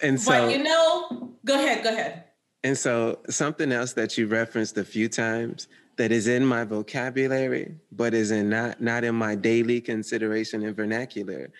and 0.00 0.20
so 0.20 0.30
But 0.30 0.52
you 0.52 0.62
know, 0.62 1.32
go 1.44 1.54
ahead, 1.54 1.84
go 1.84 1.90
ahead. 1.90 2.24
And 2.62 2.76
so 2.76 3.18
something 3.28 3.72
else 3.72 3.94
that 3.94 4.16
you 4.18 4.26
referenced 4.26 4.76
a 4.78 4.84
few 4.84 5.08
times 5.08 5.68
that 5.96 6.12
is 6.12 6.26
in 6.26 6.44
my 6.44 6.64
vocabulary, 6.64 7.74
but 7.92 8.14
is 8.14 8.30
in 8.30 8.48
not 8.48 8.80
not 8.80 9.04
in 9.04 9.14
my 9.14 9.34
daily 9.34 9.80
consideration 9.80 10.62
and 10.64 10.74
vernacular 10.74 11.50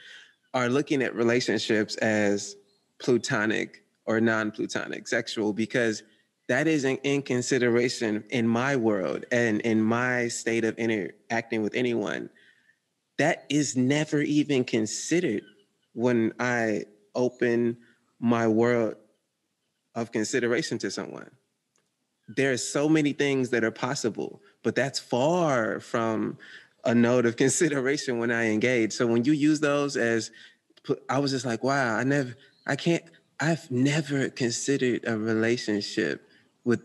are 0.55 0.69
looking 0.69 1.03
at 1.03 1.15
relationships 1.15 1.97
as 1.97 2.57
plutonic 2.99 3.85
or 4.07 4.21
non-plutonic 4.21 5.07
sexual 5.07 5.53
because 5.53 6.03
that 6.49 6.67
isn't 6.67 7.01
in 7.05 7.23
consideration 7.23 8.25
in 8.31 8.47
my 8.47 8.75
world 8.75 9.25
and 9.31 9.61
in 9.61 9.81
my 9.81 10.27
state 10.29 10.65
of 10.65 10.77
interacting 10.79 11.63
with 11.63 11.75
anyone 11.75 12.29
that 13.19 13.45
is 13.49 13.77
never 13.77 14.21
even 14.21 14.65
considered 14.65 15.43
when 15.93 16.33
i 16.41 16.83
open 17.15 17.77
my 18.19 18.47
world 18.47 18.95
of 19.95 20.13
consideration 20.13 20.79
to 20.79 20.91
someone. 20.91 21.31
there 22.37 22.53
are 22.53 22.57
so 22.57 22.89
many 22.89 23.13
things 23.13 23.51
that 23.51 23.65
are 23.65 23.73
possible, 23.73 24.41
but 24.63 24.77
that's 24.77 25.01
far 25.01 25.81
from 25.81 26.39
a 26.85 26.95
note 26.95 27.27
of 27.27 27.37
consideration 27.45 28.19
when 28.19 28.31
I 28.31 28.51
engage. 28.51 28.93
So 28.93 29.07
when 29.07 29.25
you 29.25 29.33
use 29.33 29.61
those 29.61 29.97
as, 29.97 30.31
I 31.09 31.19
was 31.19 31.31
just 31.31 31.45
like, 31.45 31.63
wow, 31.63 31.97
I 31.97 32.05
never, 32.05 32.35
I 32.67 32.77
can't, 32.77 33.05
I've 33.39 33.71
never 33.71 34.29
considered 34.29 35.05
a 35.07 35.17
relationship 35.17 36.29
with, 36.65 36.83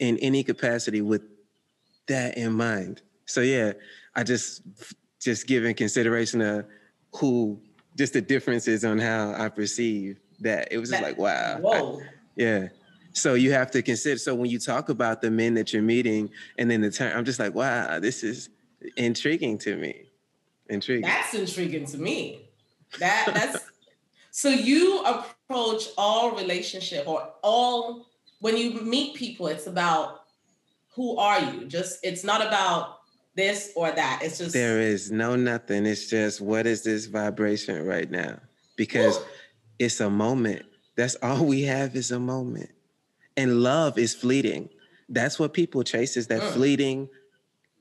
in 0.00 0.18
any 0.18 0.42
capacity 0.42 1.00
with 1.00 1.22
that 2.08 2.36
in 2.36 2.52
mind. 2.52 3.02
So 3.26 3.40
yeah, 3.40 3.72
I 4.14 4.22
just, 4.22 4.62
just 5.20 5.46
giving 5.46 5.74
consideration 5.74 6.40
of 6.40 6.66
who, 7.14 7.60
just 7.96 8.14
the 8.14 8.20
differences 8.20 8.84
on 8.84 8.98
how 8.98 9.34
I 9.36 9.48
perceive 9.48 10.18
that. 10.40 10.68
It 10.70 10.78
was 10.78 10.90
just 10.90 11.02
like, 11.02 11.18
wow. 11.18 11.58
Whoa. 11.60 12.00
I, 12.00 12.04
yeah. 12.36 12.68
So 13.12 13.34
you 13.34 13.52
have 13.52 13.70
to 13.72 13.82
consider. 13.82 14.18
So 14.18 14.34
when 14.34 14.50
you 14.50 14.58
talk 14.58 14.88
about 14.88 15.20
the 15.20 15.30
men 15.30 15.54
that 15.54 15.72
you're 15.72 15.82
meeting, 15.82 16.30
and 16.58 16.70
then 16.70 16.80
the 16.80 16.90
term, 16.90 17.16
I'm 17.16 17.24
just 17.24 17.38
like, 17.38 17.54
wow, 17.54 17.98
this 18.00 18.24
is 18.24 18.48
intriguing 18.96 19.58
to 19.58 19.76
me. 19.76 20.10
Intriguing. 20.68 21.02
That's 21.02 21.34
intriguing 21.34 21.86
to 21.86 21.98
me. 21.98 22.48
That 22.98 23.30
that's 23.34 23.64
so 24.30 24.48
you 24.48 25.02
approach 25.04 25.88
all 25.98 26.32
relationship 26.32 27.06
or 27.06 27.30
all 27.42 28.06
when 28.40 28.56
you 28.56 28.80
meet 28.80 29.14
people, 29.14 29.46
it's 29.46 29.66
about 29.66 30.24
who 30.94 31.16
are 31.16 31.40
you? 31.40 31.64
Just 31.66 32.00
it's 32.02 32.24
not 32.24 32.44
about 32.44 32.98
this 33.34 33.72
or 33.76 33.90
that. 33.92 34.20
It's 34.22 34.38
just 34.38 34.52
there 34.52 34.80
is 34.80 35.10
no 35.10 35.36
nothing. 35.36 35.86
It's 35.86 36.08
just 36.10 36.40
what 36.40 36.66
is 36.66 36.82
this 36.82 37.06
vibration 37.06 37.86
right 37.86 38.10
now? 38.10 38.40
Because 38.76 39.20
it's 39.78 40.00
a 40.00 40.10
moment. 40.10 40.64
That's 40.96 41.16
all 41.22 41.44
we 41.44 41.62
have 41.62 41.96
is 41.96 42.10
a 42.10 42.18
moment. 42.18 42.70
And 43.36 43.62
love 43.62 43.96
is 43.98 44.14
fleeting. 44.14 44.68
That's 45.08 45.38
what 45.38 45.54
people 45.54 45.82
chase 45.82 46.16
is 46.16 46.26
that 46.26 46.42
mm. 46.42 46.50
fleeting 46.52 47.08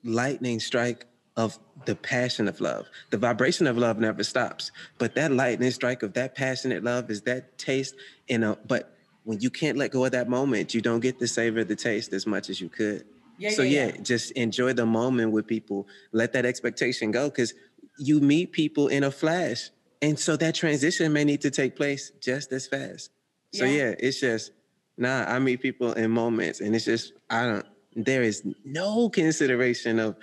lightning 0.03 0.59
strike 0.59 1.05
of 1.37 1.57
the 1.85 1.95
passion 1.95 2.47
of 2.47 2.59
love. 2.59 2.87
The 3.09 3.17
vibration 3.17 3.67
of 3.67 3.77
love 3.77 3.99
never 3.99 4.23
stops. 4.23 4.71
But 4.97 5.15
that 5.15 5.31
lightning 5.31 5.71
strike 5.71 6.03
of 6.03 6.13
that 6.13 6.35
passionate 6.35 6.83
love 6.83 7.09
is 7.09 7.21
that 7.23 7.57
taste 7.57 7.95
in 8.27 8.43
a 8.43 8.57
but 8.67 8.95
when 9.23 9.39
you 9.39 9.49
can't 9.49 9.77
let 9.77 9.91
go 9.91 10.03
of 10.05 10.11
that 10.11 10.29
moment, 10.29 10.73
you 10.73 10.81
don't 10.81 10.99
get 10.99 11.19
to 11.19 11.27
savor 11.27 11.63
the 11.63 11.75
taste 11.75 12.11
as 12.11 12.25
much 12.25 12.49
as 12.49 12.59
you 12.59 12.69
could. 12.69 13.05
Yeah, 13.37 13.51
so 13.51 13.61
yeah, 13.61 13.87
yeah, 13.87 13.97
just 14.01 14.31
enjoy 14.31 14.73
the 14.73 14.85
moment 14.85 15.31
with 15.31 15.47
people. 15.47 15.87
Let 16.11 16.33
that 16.33 16.45
expectation 16.45 17.11
go 17.11 17.29
because 17.29 17.53
you 17.97 18.19
meet 18.19 18.51
people 18.51 18.87
in 18.87 19.03
a 19.03 19.11
flash. 19.11 19.69
And 20.01 20.19
so 20.19 20.35
that 20.37 20.55
transition 20.55 21.13
may 21.13 21.23
need 21.23 21.41
to 21.41 21.51
take 21.51 21.75
place 21.75 22.11
just 22.19 22.51
as 22.51 22.67
fast. 22.67 23.11
So 23.53 23.65
yeah, 23.65 23.89
yeah 23.89 23.95
it's 23.99 24.19
just 24.19 24.51
nah, 24.97 25.23
I 25.27 25.39
meet 25.39 25.61
people 25.61 25.93
in 25.93 26.11
moments 26.11 26.61
and 26.61 26.75
it's 26.75 26.85
just 26.85 27.13
I 27.29 27.45
don't 27.45 27.65
there 27.95 28.23
is 28.23 28.43
no 28.63 29.09
consideration 29.09 29.99
of 29.99 30.15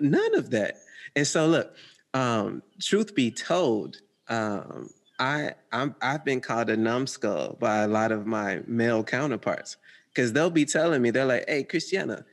none 0.00 0.34
of 0.34 0.50
that. 0.50 0.76
And 1.16 1.26
so 1.26 1.46
look, 1.46 1.74
um, 2.12 2.62
truth 2.80 3.14
be 3.14 3.30
told, 3.30 3.96
um, 4.28 4.90
I 5.18 5.54
I'm, 5.72 5.94
I've 6.02 6.24
been 6.24 6.40
called 6.40 6.70
a 6.70 6.76
numbskull 6.76 7.56
by 7.60 7.78
a 7.78 7.88
lot 7.88 8.12
of 8.12 8.26
my 8.26 8.62
male 8.66 9.04
counterparts 9.04 9.76
because 10.08 10.32
they'll 10.32 10.50
be 10.50 10.64
telling 10.64 11.02
me 11.02 11.10
they're 11.10 11.24
like, 11.24 11.44
"Hey, 11.48 11.64
Christiano, 11.64 12.24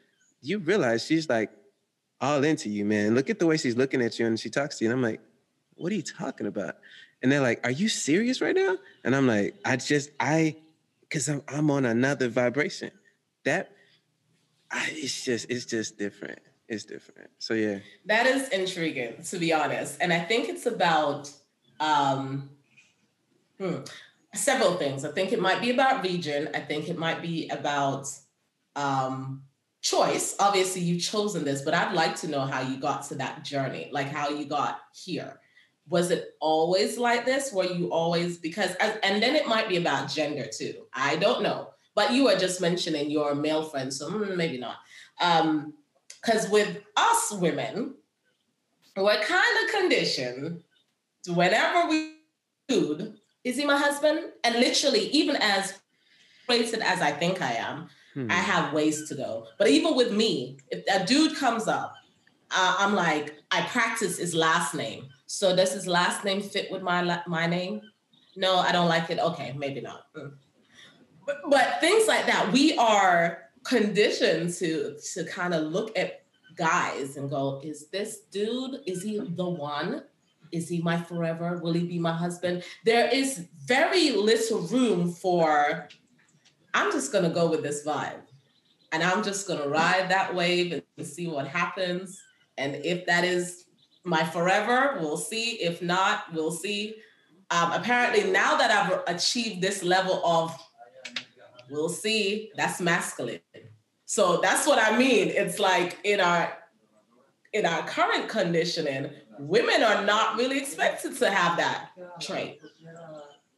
you 0.41 0.59
realize 0.59 1.05
she's 1.05 1.29
like 1.29 1.51
all 2.19 2.43
into 2.43 2.69
you, 2.69 2.85
man. 2.85 3.13
Look 3.13 3.29
at 3.29 3.39
the 3.39 3.45
way 3.45 3.57
she's 3.57 3.75
looking 3.75 4.01
at 4.01 4.17
you 4.19 4.25
and 4.25 4.39
she 4.39 4.49
talks 4.49 4.77
to 4.77 4.85
you." 4.85 4.91
And 4.91 4.97
I'm 4.97 5.03
like, 5.03 5.21
"What 5.75 5.91
are 5.91 5.95
you 5.95 6.01
talking 6.01 6.47
about?" 6.47 6.77
And 7.21 7.31
they're 7.31 7.41
like, 7.41 7.65
"Are 7.65 7.71
you 7.71 7.87
serious 7.87 8.41
right 8.41 8.55
now?" 8.55 8.77
And 9.03 9.15
I'm 9.15 9.27
like, 9.27 9.55
"I 9.63 9.75
just 9.75 10.09
I, 10.19 10.55
because 11.01 11.29
I'm 11.29 11.43
I'm 11.47 11.69
on 11.69 11.85
another 11.85 12.29
vibration. 12.29 12.91
That 13.45 13.71
I, 13.71 13.80
it's 14.73 15.23
just 15.23 15.49
it's 15.49 15.65
just 15.65 15.97
different. 15.97 16.39
It's 16.67 16.85
different. 16.85 17.29
So 17.39 17.53
yeah. 17.53 17.79
That 18.05 18.25
is 18.25 18.49
intriguing, 18.49 19.21
to 19.23 19.37
be 19.37 19.53
honest. 19.53 19.97
And 19.99 20.13
I 20.13 20.19
think 20.19 20.49
it's 20.49 20.65
about 20.65 21.31
um 21.79 22.51
hmm, 23.59 23.79
several 24.33 24.75
things. 24.75 25.03
I 25.03 25.11
think 25.11 25.33
it 25.33 25.41
might 25.41 25.61
be 25.61 25.71
about 25.71 26.03
region. 26.03 26.49
I 26.53 26.59
think 26.59 26.89
it 26.89 26.97
might 26.97 27.21
be 27.21 27.49
about 27.49 28.07
um 28.75 29.43
choice. 29.81 30.35
Obviously, 30.39 30.81
you've 30.81 31.01
chosen 31.01 31.43
this, 31.43 31.61
but 31.61 31.73
I'd 31.73 31.93
like 31.93 32.15
to 32.17 32.27
know 32.27 32.41
how 32.41 32.61
you 32.61 32.77
got 32.77 33.03
to 33.09 33.15
that 33.15 33.43
journey, 33.43 33.89
like 33.91 34.07
how 34.07 34.29
you 34.29 34.45
got 34.45 34.79
here. 34.93 35.39
Was 35.89 36.11
it 36.11 36.35
always 36.39 36.97
like 36.97 37.25
this? 37.25 37.51
Were 37.51 37.65
you 37.65 37.91
always 37.91 38.37
because 38.37 38.75
and 38.75 39.21
then 39.21 39.35
it 39.35 39.47
might 39.47 39.67
be 39.67 39.77
about 39.77 40.09
gender 40.09 40.45
too. 40.45 40.85
I 40.93 41.17
don't 41.17 41.43
know. 41.43 41.70
But 41.95 42.13
you 42.13 42.25
were 42.25 42.37
just 42.37 42.61
mentioning 42.61 43.11
your 43.11 43.35
male 43.35 43.63
friends, 43.63 43.99
so 43.99 44.09
mm, 44.09 44.35
maybe 44.35 44.57
not. 44.57 44.77
Because 45.19 46.45
um, 46.45 46.51
with 46.51 46.81
us 46.95 47.31
women, 47.33 47.95
we're 48.95 49.21
kind 49.21 49.65
of 49.65 49.79
conditioned 49.79 50.63
whenever 51.27 51.89
we 51.89 52.15
food, 52.69 53.15
is 53.43 53.57
he 53.57 53.65
my 53.65 53.77
husband? 53.77 54.31
And 54.43 54.55
literally, 54.55 55.07
even 55.09 55.35
as 55.35 55.79
rated 56.47 56.79
as 56.81 57.01
I 57.01 57.11
think 57.11 57.41
I 57.41 57.53
am, 57.53 57.89
hmm. 58.13 58.27
I 58.29 58.35
have 58.35 58.73
ways 58.73 59.07
to 59.09 59.15
go. 59.15 59.47
But 59.57 59.67
even 59.67 59.95
with 59.95 60.13
me, 60.13 60.57
if 60.69 60.83
a 60.93 61.05
dude 61.05 61.35
comes 61.35 61.67
up, 61.67 61.93
uh, 62.51 62.75
I'm 62.79 62.95
like, 62.95 63.35
I 63.51 63.61
practice 63.61 64.17
his 64.17 64.33
last 64.35 64.73
name. 64.73 65.07
So 65.25 65.55
does 65.55 65.73
his 65.73 65.87
last 65.87 66.23
name 66.25 66.41
fit 66.41 66.71
with 66.71 66.81
my 66.81 67.21
my 67.27 67.47
name? 67.47 67.81
No, 68.35 68.57
I 68.57 68.71
don't 68.71 68.87
like 68.87 69.09
it. 69.09 69.19
Okay, 69.19 69.53
maybe 69.57 69.81
not. 69.81 70.03
Mm 70.15 70.31
but, 71.49 71.79
things 71.79 72.07
like 72.07 72.25
that, 72.25 72.51
we 72.51 72.77
are 72.77 73.43
conditioned 73.63 74.53
to 74.55 74.97
to 75.13 75.23
kind 75.25 75.53
of 75.53 75.63
look 75.63 75.97
at 75.97 76.23
guys 76.55 77.17
and 77.17 77.29
go, 77.29 77.61
is 77.63 77.87
this 77.87 78.21
dude, 78.31 78.81
is 78.85 79.03
he 79.03 79.19
the 79.19 79.49
one? 79.49 80.03
Is 80.51 80.67
he 80.67 80.81
my 80.81 80.97
forever? 81.01 81.59
Will 81.63 81.73
he 81.73 81.85
be 81.85 81.99
my 81.99 82.13
husband? 82.13 82.63
There 82.85 83.07
is 83.07 83.47
very 83.65 84.11
little 84.11 84.61
room 84.61 85.11
for, 85.11 85.87
I'm 86.73 86.91
just 86.91 87.11
gonna 87.11 87.29
go 87.29 87.49
with 87.49 87.63
this 87.63 87.85
vibe. 87.85 88.21
And 88.91 89.01
I'm 89.01 89.23
just 89.23 89.47
gonna 89.47 89.69
ride 89.69 90.09
that 90.09 90.35
wave 90.35 90.83
and 90.97 91.07
see 91.07 91.27
what 91.27 91.47
happens. 91.47 92.21
And 92.57 92.75
if 92.83 93.05
that 93.05 93.23
is 93.23 93.65
my 94.03 94.23
forever, 94.25 94.97
we'll 94.99 95.17
see. 95.17 95.51
If 95.61 95.81
not, 95.81 96.33
we'll 96.33 96.51
see. 96.51 96.95
Um, 97.49 97.71
apparently, 97.71 98.29
now 98.29 98.55
that 98.57 98.71
I've 98.71 99.15
achieved 99.15 99.61
this 99.61 99.83
level 99.83 100.21
of 100.25 100.57
We'll 101.71 101.89
see. 101.89 102.51
That's 102.55 102.81
masculine. 102.81 103.39
So 104.05 104.39
that's 104.41 104.67
what 104.67 104.77
I 104.77 104.97
mean. 104.97 105.29
It's 105.29 105.57
like 105.57 105.97
in 106.03 106.19
our 106.19 106.57
in 107.53 107.65
our 107.65 107.85
current 107.87 108.29
conditioning, 108.29 109.09
women 109.39 109.83
are 109.83 110.05
not 110.05 110.37
really 110.37 110.57
expected 110.57 111.17
to 111.17 111.29
have 111.29 111.57
that 111.57 111.89
trait. 112.19 112.59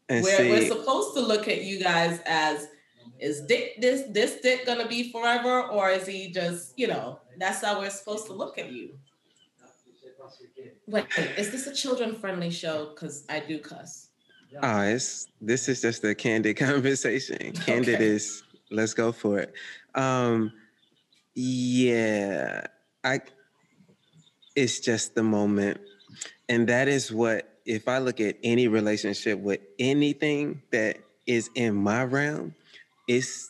And 0.09 0.23
we're, 0.23 0.37
see, 0.37 0.49
we're 0.49 0.67
supposed 0.67 1.13
to 1.15 1.21
look 1.21 1.47
at 1.47 1.63
you 1.63 1.79
guys 1.81 2.19
as 2.25 2.67
is 3.19 3.41
dick 3.41 3.79
this 3.79 4.03
this 4.09 4.41
dick 4.41 4.65
gonna 4.65 4.87
be 4.87 5.11
forever 5.11 5.63
or 5.67 5.89
is 5.89 6.05
he 6.05 6.31
just 6.31 6.77
you 6.77 6.87
know 6.87 7.19
that's 7.37 7.63
how 7.63 7.79
we're 7.79 7.89
supposed 7.89 8.25
to 8.25 8.33
look 8.33 8.57
at 8.57 8.71
you 8.71 8.97
wait 10.87 11.05
is 11.37 11.51
this 11.51 11.67
a 11.67 11.73
children 11.73 12.15
friendly 12.15 12.49
show 12.49 12.89
because 12.89 13.23
i 13.29 13.39
do 13.39 13.59
cuss 13.59 14.09
Oh, 14.61 14.81
it's 14.81 15.27
this 15.41 15.67
is 15.67 15.81
just 15.81 16.03
a 16.03 16.15
candid 16.15 16.57
conversation. 16.57 17.51
Candid 17.65 17.95
okay. 17.95 18.05
is 18.05 18.43
let's 18.71 18.93
go 18.93 19.11
for 19.11 19.39
it. 19.39 19.53
Um 19.95 20.53
yeah, 21.35 22.65
I 23.03 23.21
it's 24.55 24.79
just 24.79 25.15
the 25.15 25.23
moment. 25.23 25.79
And 26.49 26.67
that 26.67 26.87
is 26.87 27.11
what 27.11 27.49
if 27.65 27.87
I 27.87 27.99
look 27.99 28.19
at 28.19 28.35
any 28.43 28.67
relationship 28.67 29.39
with 29.39 29.61
anything 29.79 30.61
that 30.71 30.97
is 31.25 31.49
in 31.55 31.75
my 31.75 32.03
realm, 32.03 32.53
it's 33.07 33.49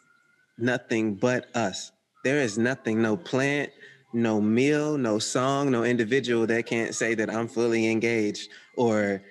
nothing 0.58 1.16
but 1.16 1.56
us. 1.56 1.92
There 2.24 2.40
is 2.40 2.58
nothing, 2.58 3.02
no 3.02 3.18
plant, 3.18 3.72
no 4.14 4.40
meal, 4.40 4.98
no 4.98 5.20
song, 5.20 5.72
no 5.72 5.84
individual 5.84 6.46
that 6.48 6.66
can't 6.68 6.94
say 6.94 7.16
that 7.16 7.30
I'm 7.30 7.48
fully 7.48 7.90
engaged 7.90 8.50
or 8.78 9.22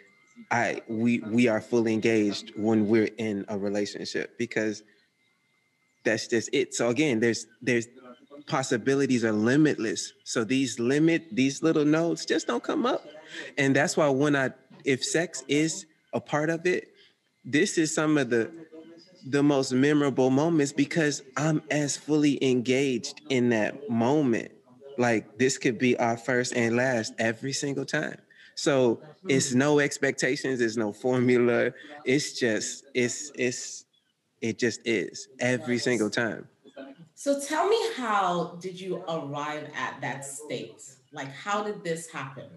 I 0.52 0.82
we 0.86 1.20
we 1.20 1.48
are 1.48 1.62
fully 1.62 1.94
engaged 1.94 2.52
when 2.56 2.86
we're 2.86 3.08
in 3.16 3.46
a 3.48 3.56
relationship 3.58 4.36
because 4.38 4.82
that's 6.04 6.28
just 6.28 6.50
it. 6.52 6.74
So 6.74 6.90
again, 6.90 7.20
there's 7.20 7.46
there's 7.62 7.88
possibilities 8.46 9.24
are 9.24 9.32
limitless. 9.32 10.12
So 10.24 10.44
these 10.44 10.78
limit 10.78 11.24
these 11.32 11.62
little 11.62 11.86
nodes 11.86 12.26
just 12.26 12.46
don't 12.46 12.62
come 12.62 12.84
up. 12.84 13.04
And 13.56 13.74
that's 13.74 13.96
why 13.96 14.08
when 14.10 14.36
I 14.36 14.50
if 14.84 15.02
sex 15.02 15.42
is 15.48 15.86
a 16.12 16.20
part 16.20 16.50
of 16.50 16.66
it, 16.66 16.88
this 17.44 17.78
is 17.78 17.94
some 17.94 18.18
of 18.18 18.28
the 18.28 18.50
the 19.24 19.42
most 19.42 19.72
memorable 19.72 20.28
moments 20.28 20.72
because 20.72 21.22
I'm 21.34 21.62
as 21.70 21.96
fully 21.96 22.44
engaged 22.44 23.22
in 23.30 23.48
that 23.50 23.88
moment. 23.88 24.50
Like 24.98 25.38
this 25.38 25.56
could 25.56 25.78
be 25.78 25.96
our 25.96 26.18
first 26.18 26.52
and 26.54 26.76
last 26.76 27.14
every 27.18 27.54
single 27.54 27.86
time 27.86 28.18
So 28.54 29.02
it's 29.28 29.54
no 29.54 29.80
expectations, 29.80 30.60
it's 30.60 30.76
no 30.76 30.92
formula. 30.92 31.72
It's 32.04 32.38
just, 32.38 32.84
it's, 32.94 33.30
it's, 33.34 33.84
it 34.40 34.58
just 34.58 34.80
is 34.86 35.28
every 35.38 35.78
single 35.78 36.10
time. 36.10 36.48
So 37.14 37.40
tell 37.40 37.68
me 37.68 37.78
how 37.96 38.58
did 38.60 38.80
you 38.80 39.04
arrive 39.08 39.68
at 39.76 40.00
that 40.00 40.24
state? 40.24 40.82
Like 41.12 41.32
how 41.32 41.62
did 41.62 41.84
this 41.84 42.10
happen? 42.10 42.48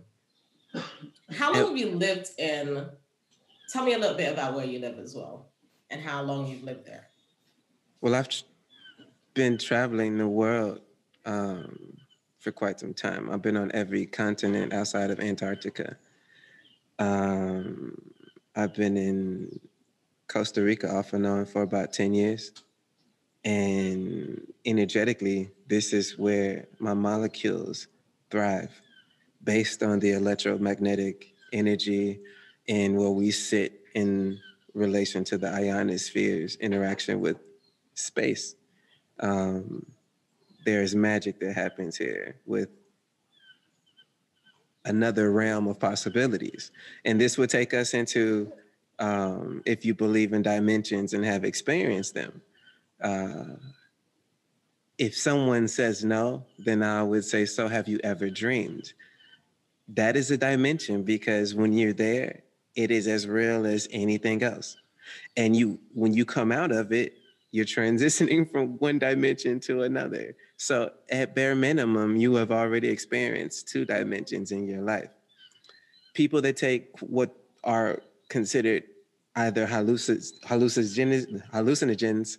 How 1.31 1.53
long 1.53 1.69
have 1.69 1.77
you 1.77 1.91
lived 1.91 2.29
in 2.37 2.87
tell 3.67 3.85
me 3.85 3.93
a 3.93 3.97
little 3.97 4.17
bit 4.17 4.31
about 4.31 4.55
where 4.55 4.65
you 4.65 4.79
live 4.79 4.99
as 4.99 5.15
well 5.15 5.51
and 5.89 6.01
how 6.01 6.21
long 6.21 6.47
you've 6.47 6.63
lived 6.63 6.85
there. 6.85 7.07
Well, 8.01 8.15
I've 8.15 8.29
been 9.33 9.57
traveling 9.57 10.17
the 10.17 10.27
world 10.27 10.81
um, 11.25 11.94
for 12.45 12.51
quite 12.51 12.79
some 12.79 12.93
time. 12.93 13.31
I've 13.31 13.41
been 13.41 13.57
on 13.57 13.71
every 13.73 14.05
continent 14.05 14.71
outside 14.71 15.09
of 15.09 15.19
Antarctica. 15.19 15.97
Um, 16.99 17.97
I've 18.55 18.75
been 18.75 18.97
in 18.97 19.59
Costa 20.27 20.61
Rica 20.61 20.87
off 20.95 21.13
and 21.13 21.25
on 21.25 21.47
for 21.47 21.63
about 21.63 21.91
10 21.91 22.13
years. 22.13 22.51
And 23.43 24.45
energetically, 24.63 25.49
this 25.65 25.91
is 25.91 26.19
where 26.19 26.67
my 26.77 26.93
molecules 26.93 27.87
thrive 28.29 28.79
based 29.43 29.81
on 29.81 29.99
the 29.99 30.11
electromagnetic 30.11 31.33
energy 31.51 32.19
and 32.69 32.95
where 32.95 33.09
we 33.09 33.31
sit 33.31 33.81
in 33.95 34.39
relation 34.75 35.23
to 35.23 35.39
the 35.39 35.47
ionosphere's 35.47 36.57
interaction 36.57 37.21
with 37.21 37.37
space. 37.95 38.53
Um, 39.19 39.83
there's 40.65 40.95
magic 40.95 41.39
that 41.39 41.53
happens 41.53 41.95
here 41.95 42.35
with 42.45 42.69
another 44.85 45.31
realm 45.31 45.67
of 45.67 45.79
possibilities. 45.79 46.71
And 47.05 47.19
this 47.19 47.37
would 47.37 47.49
take 47.49 47.73
us 47.73 47.93
into, 47.93 48.51
um, 48.99 49.61
if 49.65 49.85
you 49.85 49.93
believe 49.93 50.33
in 50.33 50.41
dimensions 50.41 51.13
and 51.13 51.25
have 51.25 51.43
experienced 51.43 52.13
them. 52.13 52.41
Uh, 53.01 53.55
if 54.97 55.15
someone 55.17 55.67
says 55.67 56.05
no, 56.05 56.45
then 56.57 56.81
I 56.81 57.03
would 57.03 57.25
say, 57.25 57.45
So 57.45 57.67
have 57.67 57.87
you 57.87 57.99
ever 58.03 58.29
dreamed? 58.29 58.93
That 59.89 60.15
is 60.15 60.31
a 60.31 60.37
dimension 60.37 61.03
because 61.03 61.53
when 61.53 61.73
you're 61.73 61.93
there, 61.93 62.43
it 62.75 62.91
is 62.91 63.07
as 63.07 63.27
real 63.27 63.65
as 63.65 63.87
anything 63.91 64.41
else. 64.43 64.77
And 65.37 65.55
you, 65.55 65.79
when 65.93 66.13
you 66.13 66.25
come 66.25 66.51
out 66.51 66.71
of 66.71 66.91
it, 66.91 67.17
you're 67.51 67.65
transitioning 67.77 68.49
from 68.49 68.77
one 68.77 68.99
dimension 68.99 69.59
to 69.61 69.83
another. 69.83 70.35
So 70.57 70.91
at 71.09 71.35
bare 71.35 71.55
minimum, 71.55 72.15
you 72.15 72.35
have 72.35 72.51
already 72.51 72.87
experienced 72.89 73.67
two 73.67 73.85
dimensions 73.85 74.51
in 74.51 74.67
your 74.67 74.81
life. 74.81 75.09
People 76.13 76.41
that 76.41 76.55
take 76.55 76.89
what 77.01 77.35
are 77.63 78.01
considered 78.29 78.83
either 79.35 79.67
hallucinogens, 79.67 80.31
hallucinogens 81.51 82.37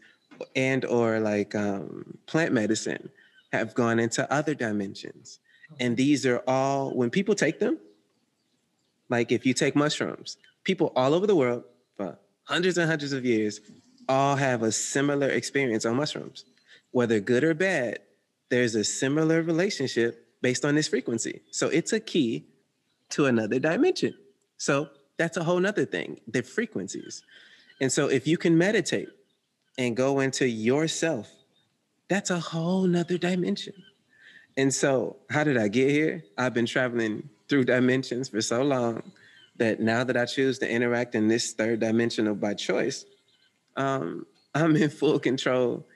and 0.54 0.84
or 0.84 1.20
like 1.20 1.54
um, 1.54 2.16
plant 2.26 2.52
medicine 2.52 3.10
have 3.52 3.74
gone 3.74 3.98
into 3.98 4.30
other 4.32 4.54
dimensions. 4.54 5.40
And 5.80 5.96
these 5.96 6.24
are 6.26 6.42
all, 6.46 6.90
when 6.90 7.10
people 7.10 7.34
take 7.34 7.58
them, 7.58 7.78
like 9.08 9.30
if 9.30 9.46
you 9.46 9.54
take 9.54 9.76
mushrooms, 9.76 10.36
people 10.64 10.92
all 10.96 11.14
over 11.14 11.26
the 11.26 11.36
world 11.36 11.64
for 11.96 12.18
hundreds 12.44 12.78
and 12.78 12.88
hundreds 12.88 13.12
of 13.12 13.24
years 13.24 13.60
all 14.08 14.36
have 14.36 14.62
a 14.62 14.72
similar 14.72 15.28
experience 15.28 15.84
on 15.84 15.96
mushrooms. 15.96 16.44
Whether 16.92 17.20
good 17.20 17.44
or 17.44 17.54
bad, 17.54 17.98
there's 18.48 18.74
a 18.74 18.84
similar 18.84 19.42
relationship 19.42 20.26
based 20.42 20.64
on 20.64 20.74
this 20.74 20.88
frequency. 20.88 21.42
So 21.50 21.68
it's 21.68 21.92
a 21.92 22.00
key 22.00 22.46
to 23.10 23.26
another 23.26 23.58
dimension. 23.58 24.14
So 24.56 24.88
that's 25.16 25.36
a 25.36 25.44
whole 25.44 25.60
nother 25.60 25.84
thing, 25.84 26.20
the 26.28 26.42
frequencies. 26.42 27.22
And 27.80 27.90
so 27.92 28.08
if 28.08 28.26
you 28.26 28.36
can 28.38 28.56
meditate 28.56 29.08
and 29.78 29.96
go 29.96 30.20
into 30.20 30.48
yourself, 30.48 31.30
that's 32.08 32.30
a 32.30 32.38
whole 32.38 32.86
nother 32.86 33.18
dimension. 33.18 33.74
And 34.56 34.72
so, 34.72 35.16
how 35.28 35.44
did 35.44 35.58
I 35.58 35.68
get 35.68 35.90
here? 35.90 36.24
I've 36.38 36.54
been 36.54 36.66
traveling 36.66 37.28
through 37.48 37.64
dimensions 37.64 38.28
for 38.30 38.40
so 38.40 38.62
long 38.62 39.02
that 39.56 39.80
now 39.80 40.04
that 40.04 40.16
I 40.16 40.24
choose 40.24 40.58
to 40.60 40.70
interact 40.70 41.14
in 41.14 41.28
this 41.28 41.52
third 41.52 41.80
dimensional 41.80 42.34
by 42.34 42.54
choice, 42.54 43.04
um, 43.76 44.26
I'm 44.54 44.74
in 44.76 44.88
full 44.88 45.18
control 45.18 45.86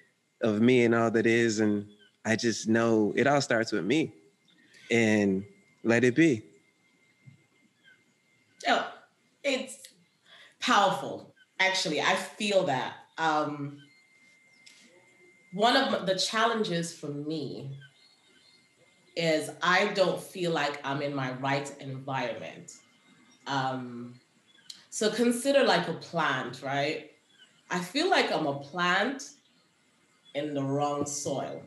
of 0.42 0.60
me 0.60 0.84
and 0.84 0.94
all 0.94 1.10
that 1.10 1.26
is. 1.26 1.60
And 1.60 1.86
I 2.24 2.37
just 2.37 2.68
know 2.68 3.12
it 3.16 3.26
all 3.26 3.40
starts 3.40 3.72
with 3.72 3.85
me 3.85 4.12
and 4.90 5.44
let 5.83 6.04
it 6.04 6.14
be. 6.14 6.42
Oh, 8.68 8.92
it's 9.42 9.78
powerful. 10.61 11.35
Actually, 11.59 12.00
I 12.00 12.14
feel 12.14 12.64
that. 12.64 12.94
Um, 13.18 13.78
one 15.52 15.76
of 15.76 16.06
the 16.06 16.16
challenges 16.16 16.92
for 16.92 17.09
me 17.09 17.70
is 19.16 19.50
I 19.62 19.88
don't 19.88 20.20
feel 20.20 20.52
like 20.52 20.80
I'm 20.85 21.02
in 21.02 21.14
my 21.14 21.33
right 21.33 21.70
environment. 21.80 22.72
Um, 23.46 24.14
so 24.90 25.11
consider 25.11 25.64
like 25.64 25.88
a 25.88 25.94
plant, 25.94 26.62
right? 26.62 27.11
I 27.70 27.80
feel 27.80 28.11
like 28.11 28.33
I'm 28.33 28.46
a 28.46 28.59
plant 28.59 29.30
in 30.35 30.54
the 30.54 30.62
wrong 30.62 31.06
soil. 31.06 31.62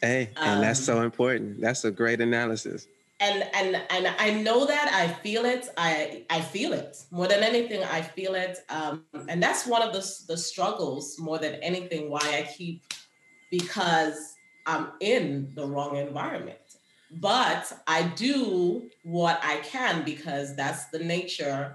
Hey, 0.00 0.30
and 0.36 0.56
um, 0.56 0.60
that's 0.60 0.80
so 0.80 1.02
important. 1.02 1.60
That's 1.60 1.84
a 1.84 1.90
great 1.90 2.20
analysis. 2.20 2.86
And 3.20 3.44
and 3.52 3.82
and 3.90 4.14
I 4.18 4.30
know 4.30 4.64
that 4.64 4.92
I 4.92 5.08
feel 5.22 5.44
it. 5.44 5.68
I 5.76 6.24
I 6.30 6.40
feel 6.40 6.72
it 6.72 7.04
more 7.10 7.26
than 7.26 7.42
anything. 7.42 7.82
I 7.82 8.02
feel 8.02 8.36
it, 8.36 8.58
um, 8.68 9.04
and 9.28 9.42
that's 9.42 9.66
one 9.66 9.82
of 9.82 9.92
the 9.92 10.08
the 10.28 10.36
struggles 10.36 11.18
more 11.18 11.38
than 11.38 11.54
anything. 11.56 12.10
Why 12.10 12.20
I 12.20 12.48
keep 12.56 12.82
because 13.50 14.36
I'm 14.66 14.92
in 15.00 15.50
the 15.54 15.66
wrong 15.66 15.96
environment. 15.96 16.58
But 17.10 17.72
I 17.86 18.02
do 18.02 18.90
what 19.02 19.40
I 19.42 19.56
can 19.58 20.04
because 20.04 20.54
that's 20.54 20.86
the 20.86 20.98
nature 20.98 21.74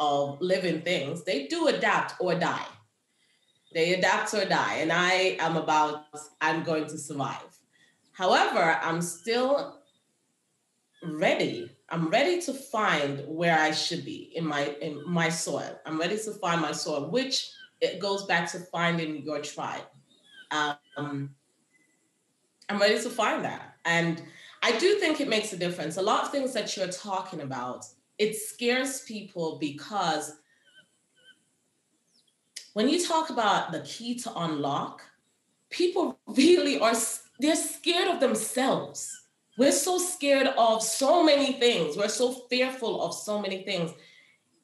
of 0.00 0.40
living 0.40 0.80
things. 0.80 1.22
They 1.24 1.46
do 1.46 1.68
adapt 1.68 2.14
or 2.18 2.34
die. 2.34 2.66
They 3.74 3.94
adapt 3.94 4.32
or 4.34 4.44
die. 4.44 4.76
And 4.76 4.92
I 4.92 5.36
am 5.40 5.56
about, 5.56 6.04
I'm 6.40 6.62
going 6.62 6.86
to 6.86 6.96
survive. 6.96 7.58
However, 8.12 8.78
I'm 8.80 9.02
still 9.02 9.80
ready. 11.02 11.70
I'm 11.90 12.08
ready 12.08 12.40
to 12.42 12.54
find 12.54 13.24
where 13.26 13.58
I 13.58 13.72
should 13.72 14.04
be 14.04 14.32
in 14.34 14.46
my 14.46 14.74
in 14.80 15.02
my 15.06 15.28
soil. 15.28 15.78
I'm 15.84 15.98
ready 15.98 16.16
to 16.16 16.30
find 16.32 16.60
my 16.60 16.72
soil, 16.72 17.10
which 17.10 17.50
it 17.80 17.98
goes 17.98 18.24
back 18.24 18.50
to 18.52 18.60
finding 18.60 19.22
your 19.22 19.40
tribe. 19.40 19.84
Um, 20.50 21.34
I'm 22.68 22.78
ready 22.80 23.00
to 23.02 23.10
find 23.10 23.44
that. 23.44 23.76
And 23.84 24.22
I 24.62 24.78
do 24.78 24.94
think 24.94 25.20
it 25.20 25.28
makes 25.28 25.52
a 25.52 25.56
difference. 25.56 25.96
A 25.96 26.02
lot 26.02 26.24
of 26.24 26.30
things 26.30 26.52
that 26.54 26.76
you're 26.76 26.88
talking 26.88 27.42
about, 27.42 27.84
it 28.18 28.36
scares 28.36 29.02
people 29.02 29.58
because 29.60 30.36
when 32.74 32.88
you 32.88 33.04
talk 33.04 33.30
about 33.30 33.72
the 33.72 33.80
key 33.80 34.16
to 34.16 34.32
unlock, 34.36 35.02
people 35.70 36.18
really 36.26 36.78
are 36.78 36.94
they're 37.40 37.56
scared 37.56 38.08
of 38.08 38.20
themselves. 38.20 39.10
We're 39.56 39.72
so 39.72 39.98
scared 39.98 40.48
of 40.58 40.82
so 40.82 41.24
many 41.24 41.54
things. 41.54 41.96
We're 41.96 42.08
so 42.08 42.32
fearful 42.50 43.02
of 43.02 43.14
so 43.14 43.40
many 43.40 43.62
things. 43.62 43.92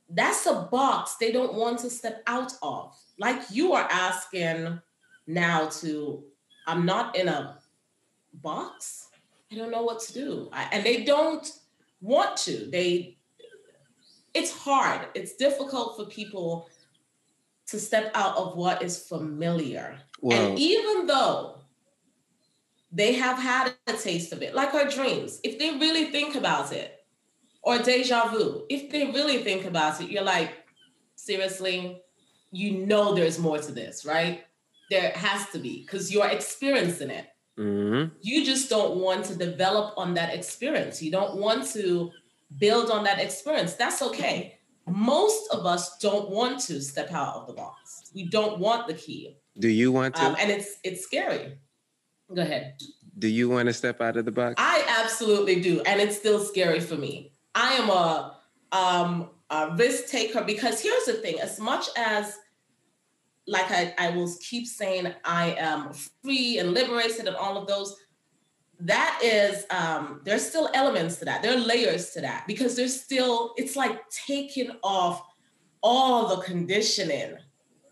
That's 0.08 0.46
a 0.46 0.68
box 0.70 1.16
they 1.16 1.30
don't 1.30 1.54
want 1.54 1.78
to 1.80 1.90
step 1.90 2.22
out 2.26 2.52
of. 2.62 2.96
Like 3.18 3.40
you 3.50 3.72
are 3.72 3.88
asking 3.90 4.80
now 5.28 5.68
to, 5.80 6.24
I'm 6.66 6.84
not 6.84 7.16
in 7.16 7.28
a 7.28 7.58
box. 8.34 9.08
I 9.52 9.56
don't 9.56 9.70
know 9.70 9.82
what 9.82 10.00
to 10.00 10.12
do. 10.12 10.48
I, 10.52 10.68
and 10.72 10.84
they 10.84 11.04
don't 11.04 11.48
want 12.00 12.36
to. 12.38 12.68
They 12.70 13.16
it's 14.32 14.56
hard. 14.56 15.08
It's 15.14 15.34
difficult 15.34 15.96
for 15.96 16.04
people 16.06 16.68
to 17.70 17.78
step 17.78 18.10
out 18.14 18.36
of 18.36 18.56
what 18.56 18.82
is 18.82 18.98
familiar. 19.06 19.96
And 20.30 20.58
even 20.58 21.06
though 21.06 21.56
they 22.92 23.14
have 23.14 23.38
had 23.38 23.72
a 23.86 23.92
taste 23.92 24.32
of 24.32 24.42
it, 24.42 24.54
like 24.54 24.74
our 24.74 24.88
dreams, 24.88 25.40
if 25.44 25.58
they 25.58 25.70
really 25.78 26.06
think 26.06 26.34
about 26.34 26.72
it, 26.72 27.04
or 27.62 27.78
deja 27.78 28.28
vu, 28.28 28.64
if 28.68 28.90
they 28.90 29.06
really 29.06 29.38
think 29.38 29.64
about 29.64 30.00
it, 30.00 30.10
you're 30.10 30.22
like, 30.22 30.52
seriously, 31.14 32.02
you 32.50 32.86
know 32.86 33.14
there's 33.14 33.38
more 33.38 33.58
to 33.58 33.72
this, 33.72 34.04
right? 34.04 34.44
There 34.90 35.12
has 35.12 35.48
to 35.50 35.58
be, 35.58 35.82
because 35.82 36.12
you're 36.12 36.26
experiencing 36.26 37.10
it. 37.10 37.26
Mm-hmm. 37.58 38.14
You 38.22 38.44
just 38.44 38.70
don't 38.70 38.96
want 38.96 39.26
to 39.26 39.36
develop 39.36 39.94
on 39.96 40.14
that 40.14 40.34
experience. 40.34 41.02
You 41.02 41.12
don't 41.12 41.36
want 41.36 41.66
to 41.72 42.10
build 42.58 42.90
on 42.90 43.04
that 43.04 43.20
experience. 43.20 43.74
That's 43.74 44.02
okay. 44.02 44.58
Most 44.90 45.52
of 45.52 45.66
us 45.66 45.98
don't 45.98 46.30
want 46.30 46.60
to 46.60 46.80
step 46.80 47.12
out 47.12 47.36
of 47.36 47.46
the 47.46 47.52
box. 47.52 48.10
We 48.14 48.28
don't 48.28 48.58
want 48.58 48.88
the 48.88 48.94
key. 48.94 49.36
Do 49.58 49.68
you 49.68 49.92
want 49.92 50.16
to? 50.16 50.24
Um, 50.24 50.36
and 50.38 50.50
it's 50.50 50.76
it's 50.84 51.02
scary. 51.04 51.58
Go 52.34 52.42
ahead. 52.42 52.78
Do 53.18 53.28
you 53.28 53.48
want 53.48 53.66
to 53.66 53.72
step 53.72 54.00
out 54.00 54.16
of 54.16 54.24
the 54.24 54.32
box? 54.32 54.54
I 54.58 54.84
absolutely 55.02 55.60
do, 55.60 55.80
and 55.82 56.00
it's 56.00 56.16
still 56.16 56.40
scary 56.40 56.80
for 56.80 56.96
me. 56.96 57.32
I 57.54 57.72
am 57.72 57.90
a, 57.90 58.36
um, 58.72 59.30
a 59.50 59.74
risk 59.76 60.06
taker 60.08 60.42
because 60.42 60.80
here's 60.80 61.04
the 61.04 61.14
thing: 61.14 61.40
as 61.40 61.58
much 61.58 61.88
as 61.96 62.38
like 63.46 63.70
I, 63.70 63.94
I 63.98 64.10
will 64.10 64.32
keep 64.40 64.66
saying 64.66 65.12
I 65.24 65.56
am 65.58 65.92
free 66.22 66.58
and 66.58 66.72
liberated 66.72 67.26
and 67.26 67.36
all 67.36 67.56
of 67.56 67.66
those, 67.66 67.96
that 68.82 69.20
is 69.22 69.64
um, 69.70 70.20
there's 70.24 70.46
still 70.46 70.70
elements 70.74 71.16
to 71.16 71.24
that. 71.26 71.42
There 71.42 71.52
are 71.54 71.60
layers 71.60 72.10
to 72.10 72.20
that 72.22 72.46
because 72.46 72.76
there's 72.76 72.98
still 72.98 73.54
it's 73.56 73.76
like 73.76 74.08
taking 74.10 74.70
off 74.82 75.22
all 75.82 76.34
the 76.36 76.42
conditioning, 76.42 77.36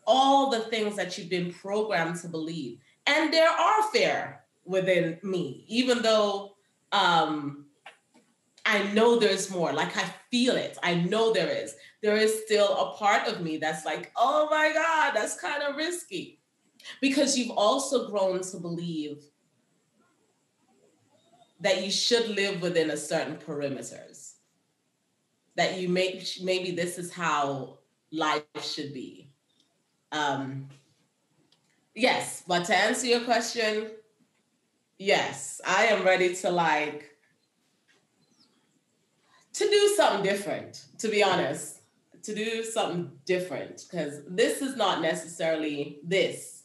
all 0.07 0.51
the 0.51 0.61
things 0.61 0.97
that 0.97 1.17
you've 1.17 1.31
been 1.31 1.53
programmed 1.53 2.17
to 2.21 2.29
believe, 2.29 2.79
and 3.07 3.33
there 3.33 3.51
are 3.51 3.83
fear 3.91 4.41
within 4.65 5.19
me, 5.23 5.65
even 5.69 6.03
though 6.03 6.53
um, 6.93 7.67
I 8.65 8.83
know 8.93 9.19
there's 9.19 9.51
more. 9.51 9.73
Like 9.73 9.97
I 9.97 10.05
feel 10.31 10.57
it. 10.57 10.79
I 10.83 10.95
know 10.95 11.33
there 11.33 11.51
is. 11.51 11.75
There 12.03 12.17
is 12.17 12.43
still 12.45 12.77
a 12.77 12.97
part 12.97 13.27
of 13.27 13.41
me 13.41 13.57
that's 13.57 13.85
like, 13.85 14.13
oh 14.17 14.47
my 14.51 14.73
God, 14.73 15.13
that's 15.15 15.41
kind 15.41 15.63
of 15.63 15.77
risky. 15.77 16.39
Because 17.01 17.37
you've 17.37 17.57
also 17.57 18.09
grown 18.09 18.41
to 18.43 18.57
believe 18.59 19.25
that 21.61 21.85
you 21.85 21.91
should 21.91 22.29
live 22.29 22.63
within 22.63 22.91
a 22.91 22.97
certain 22.97 23.37
perimeters. 23.37 24.35
That 25.57 25.81
you 25.81 25.89
make 25.89 26.27
maybe 26.43 26.71
this 26.71 26.99
is 26.99 27.13
how 27.13 27.79
life 28.13 28.45
should 28.63 28.93
be. 28.93 29.31
Um, 30.13 30.69
yes, 31.95 32.45
but 32.47 32.65
to 32.67 32.77
answer 32.77 33.07
your 33.07 33.21
question, 33.21 33.91
yes, 34.99 35.61
I 35.67 35.87
am 35.87 36.05
ready 36.05 36.35
to 36.37 36.51
like 36.51 37.19
to 39.55 39.65
do 39.69 39.95
something 39.97 40.23
different, 40.23 40.85
to 40.99 41.09
be 41.09 41.23
honest, 41.23 41.81
to 42.23 42.35
do 42.35 42.63
something 42.63 43.11
different 43.25 43.85
because 43.91 44.23
this 44.29 44.63
is 44.63 44.77
not 44.77 45.03
necessarily 45.03 45.99
this. 46.05 46.63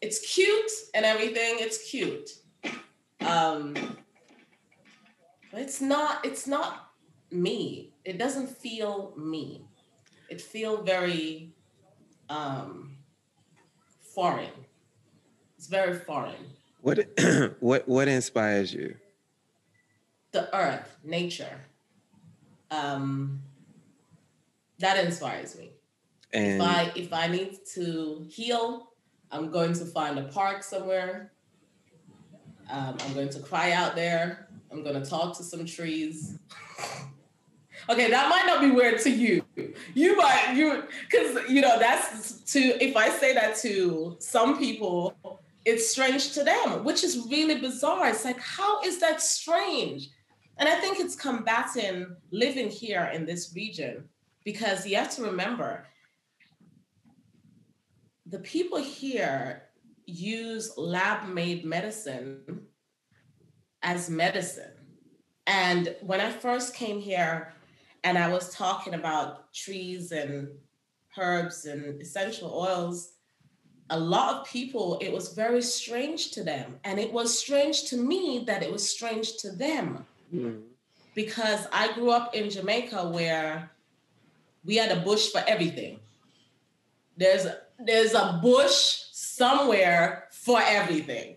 It's 0.00 0.34
cute 0.34 0.70
and 0.94 1.06
everything, 1.06 1.56
it's 1.58 1.90
cute. 1.90 2.30
Um, 3.20 3.76
it's 5.52 5.80
not, 5.80 6.24
it's 6.24 6.46
not 6.46 6.90
me. 7.30 7.92
It 8.04 8.18
doesn't 8.18 8.48
feel 8.48 9.14
me. 9.16 9.66
It 10.28 10.40
feels 10.40 10.84
very 10.84 11.52
um, 12.28 12.96
foreign. 14.14 14.50
It's 15.56 15.66
very 15.66 15.98
foreign. 15.98 16.34
What 16.80 17.08
what 17.60 17.88
what 17.88 18.08
inspires 18.08 18.74
you? 18.74 18.96
The 20.32 20.54
earth, 20.54 20.98
nature 21.02 21.60
um, 22.74 23.42
that 24.78 25.04
inspires 25.04 25.56
me. 25.56 25.72
And 26.32 26.54
if 26.54 26.60
I 26.60 26.92
if 26.96 27.12
I 27.12 27.28
need 27.28 27.58
to 27.74 28.26
heal, 28.28 28.90
I'm 29.30 29.50
going 29.50 29.72
to 29.74 29.84
find 29.84 30.18
a 30.18 30.24
park 30.24 30.62
somewhere. 30.62 31.32
Um, 32.70 32.96
I'm 33.00 33.14
going 33.14 33.28
to 33.30 33.40
cry 33.40 33.72
out 33.72 33.94
there. 33.94 34.48
I'm 34.70 34.82
going 34.82 35.00
to 35.00 35.08
talk 35.08 35.36
to 35.36 35.44
some 35.44 35.64
trees. 35.64 36.38
okay, 37.88 38.10
that 38.10 38.28
might 38.28 38.46
not 38.46 38.60
be 38.60 38.70
weird 38.70 39.00
to 39.00 39.10
you. 39.10 39.44
You 39.94 40.16
might 40.16 40.54
you 40.54 40.84
because 41.08 41.48
you 41.48 41.60
know 41.60 41.78
that's 41.78 42.40
to 42.52 42.58
if 42.82 42.96
I 42.96 43.08
say 43.10 43.34
that 43.34 43.56
to 43.58 44.16
some 44.18 44.58
people, 44.58 45.14
it's 45.64 45.90
strange 45.90 46.32
to 46.32 46.44
them, 46.44 46.84
which 46.84 47.04
is 47.04 47.26
really 47.30 47.60
bizarre. 47.60 48.08
It's 48.08 48.24
like, 48.24 48.40
how 48.40 48.82
is 48.82 49.00
that 49.00 49.20
strange? 49.20 50.10
And 50.58 50.68
I 50.68 50.76
think 50.76 51.00
it's 51.00 51.16
combating 51.16 52.16
living 52.30 52.70
here 52.70 53.10
in 53.12 53.26
this 53.26 53.52
region 53.54 54.08
because 54.44 54.86
you 54.86 54.96
have 54.96 55.14
to 55.16 55.22
remember 55.22 55.86
the 58.26 58.38
people 58.38 58.78
here 58.78 59.63
use 60.06 60.72
lab 60.76 61.28
made 61.28 61.64
medicine 61.64 62.66
as 63.82 64.10
medicine. 64.10 64.72
And 65.46 65.94
when 66.00 66.20
I 66.20 66.30
first 66.30 66.74
came 66.74 67.00
here 67.00 67.52
and 68.02 68.16
I 68.16 68.28
was 68.28 68.54
talking 68.54 68.94
about 68.94 69.52
trees 69.52 70.12
and 70.12 70.48
herbs 71.16 71.66
and 71.66 72.00
essential 72.00 72.52
oils, 72.52 73.12
a 73.90 73.98
lot 73.98 74.36
of 74.36 74.46
people, 74.46 74.98
it 75.00 75.12
was 75.12 75.34
very 75.34 75.60
strange 75.60 76.30
to 76.32 76.42
them. 76.42 76.78
And 76.84 76.98
it 76.98 77.12
was 77.12 77.38
strange 77.38 77.84
to 77.84 77.96
me 77.96 78.44
that 78.46 78.62
it 78.62 78.72
was 78.72 78.88
strange 78.88 79.36
to 79.38 79.50
them. 79.50 80.06
Mm. 80.34 80.62
Because 81.14 81.66
I 81.70 81.92
grew 81.92 82.10
up 82.10 82.34
in 82.34 82.50
Jamaica 82.50 83.08
where 83.10 83.70
we 84.64 84.76
had 84.76 84.90
a 84.90 85.00
bush 85.00 85.30
for 85.30 85.44
everything. 85.46 86.00
There's 87.16 87.46
there's 87.78 88.14
a 88.14 88.40
bush 88.42 89.02
somewhere 89.36 90.28
for 90.32 90.60
everything. 90.62 91.36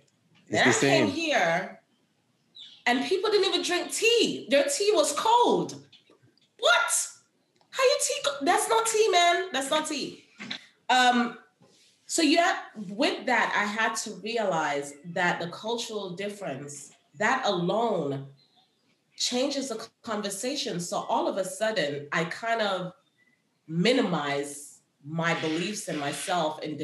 It's 0.50 0.80
then 0.82 1.04
I 1.04 1.06
came 1.06 1.08
here 1.08 1.80
and 2.86 3.04
people 3.06 3.30
didn't 3.30 3.48
even 3.48 3.64
drink 3.64 3.92
tea. 3.92 4.48
Their 4.50 4.66
tea 4.66 4.92
was 4.94 5.14
cold. 5.14 5.76
What? 6.60 7.08
How 7.72 7.84
you 7.84 7.98
tea? 8.08 8.30
That's 8.44 8.70
not 8.70 8.86
tea, 8.86 9.10
man. 9.10 9.46
That's 9.52 9.70
not 9.70 9.88
tea. 9.88 10.24
Um, 10.90 11.38
so 12.06 12.22
yeah, 12.22 12.60
with 12.90 13.26
that, 13.26 13.54
I 13.56 13.66
had 13.66 13.96
to 13.98 14.12
realize 14.24 14.94
that 15.14 15.42
the 15.42 15.50
cultural 15.50 16.12
difference, 16.12 16.92
that 17.20 17.44
alone 17.46 18.28
changes 19.18 19.70
the 19.70 19.86
conversation. 20.04 20.80
So 20.80 20.98
all 21.10 21.28
of 21.28 21.38
a 21.38 21.44
sudden, 21.44 22.08
I 22.12 22.24
kind 22.26 22.62
of 22.62 22.94
minimize 23.68 24.80
my 25.06 25.34
beliefs 25.42 25.90
in 25.90 26.00
myself 26.00 26.62
and 26.64 26.78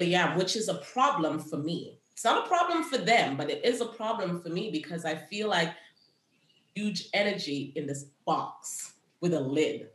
yeah, 0.00 0.36
which 0.36 0.56
is 0.56 0.68
a 0.68 0.74
problem 0.74 1.38
for 1.38 1.56
me. 1.56 1.98
It's 2.12 2.24
not 2.24 2.44
a 2.44 2.48
problem 2.48 2.84
for 2.84 2.98
them, 2.98 3.36
but 3.36 3.50
it 3.50 3.64
is 3.64 3.80
a 3.80 3.86
problem 3.86 4.40
for 4.40 4.48
me 4.48 4.70
because 4.70 5.04
I 5.04 5.14
feel 5.14 5.48
like 5.48 5.72
huge 6.74 7.08
energy 7.14 7.72
in 7.76 7.86
this 7.86 8.04
box 8.24 8.94
with 9.20 9.34
a 9.34 9.40
lid. 9.40 9.88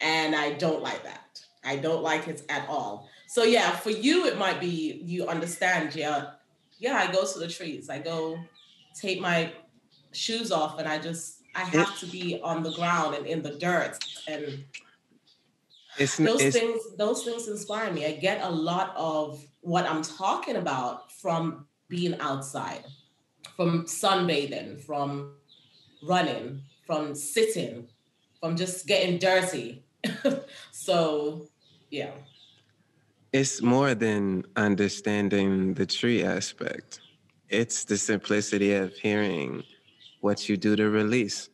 And 0.00 0.34
I 0.34 0.52
don't 0.54 0.82
like 0.82 1.02
that. 1.04 1.44
I 1.64 1.76
don't 1.76 2.02
like 2.02 2.28
it 2.28 2.42
at 2.48 2.68
all. 2.68 3.08
So 3.26 3.42
yeah, 3.42 3.70
for 3.70 3.90
you 3.90 4.26
it 4.26 4.38
might 4.38 4.60
be 4.60 5.02
you 5.04 5.26
understand, 5.26 5.94
yeah. 5.94 6.30
Yeah, 6.78 6.96
I 6.96 7.12
go 7.12 7.24
to 7.24 7.38
the 7.38 7.48
trees. 7.48 7.90
I 7.90 7.98
go 7.98 8.38
take 8.94 9.20
my 9.20 9.52
shoes 10.12 10.50
off 10.50 10.78
and 10.78 10.88
I 10.88 10.98
just 10.98 11.42
I 11.54 11.60
have 11.60 11.98
to 11.98 12.06
be 12.06 12.40
on 12.42 12.62
the 12.62 12.72
ground 12.72 13.14
and 13.16 13.26
in 13.26 13.42
the 13.42 13.52
dirt 13.52 13.98
and 14.28 14.64
it's, 15.98 16.16
those 16.16 16.40
it's, 16.40 16.56
things 16.56 16.80
those 16.96 17.24
things 17.24 17.48
inspire 17.48 17.92
me. 17.92 18.06
I 18.06 18.12
get 18.12 18.42
a 18.42 18.50
lot 18.50 18.94
of 18.96 19.44
what 19.60 19.86
I'm 19.86 20.02
talking 20.02 20.56
about 20.56 21.12
from 21.12 21.66
being 21.88 22.18
outside, 22.20 22.84
from 23.56 23.84
sunbathing, 23.84 24.80
from 24.82 25.34
running, 26.02 26.62
from 26.86 27.14
sitting, 27.14 27.88
from 28.40 28.56
just 28.56 28.86
getting 28.86 29.18
dirty. 29.18 29.84
so, 30.70 31.48
yeah. 31.90 32.12
It's 33.32 33.62
more 33.62 33.94
than 33.94 34.44
understanding 34.56 35.74
the 35.74 35.86
tree 35.86 36.24
aspect 36.24 37.00
it's 37.50 37.84
the 37.84 37.98
simplicity 37.98 38.74
of 38.74 38.94
hearing 38.94 39.64
what 40.20 40.48
you 40.48 40.56
do 40.56 40.76
to 40.76 40.88
release. 40.88 41.49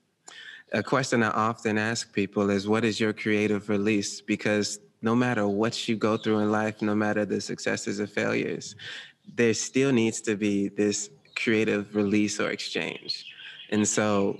A 0.77 0.83
question 0.83 1.23
I 1.23 1.31
often 1.31 1.79
ask 1.79 2.12
people 2.12 2.51
is 2.51 2.69
what 2.69 2.85
is 2.85 3.01
your 3.01 3.15
creative 3.15 3.71
release? 3.71 4.21
Because 4.21 4.79
no 5.01 5.17
matter 5.17 5.49
what 5.49 5.89
you 5.89 5.97
go 5.97 6.19
through 6.19 6.41
in 6.41 6.53
life, 6.53 6.83
no 6.83 6.95
matter 6.95 7.25
the 7.25 7.41
successes 7.41 7.99
or 7.99 8.07
failures, 8.07 8.77
there 9.37 9.55
still 9.55 9.91
needs 9.91 10.21
to 10.21 10.37
be 10.37 10.69
this 10.69 11.09
creative 11.35 11.97
release 11.97 12.39
or 12.39 12.51
exchange. 12.51 13.25
And 13.71 13.88
so 13.88 14.37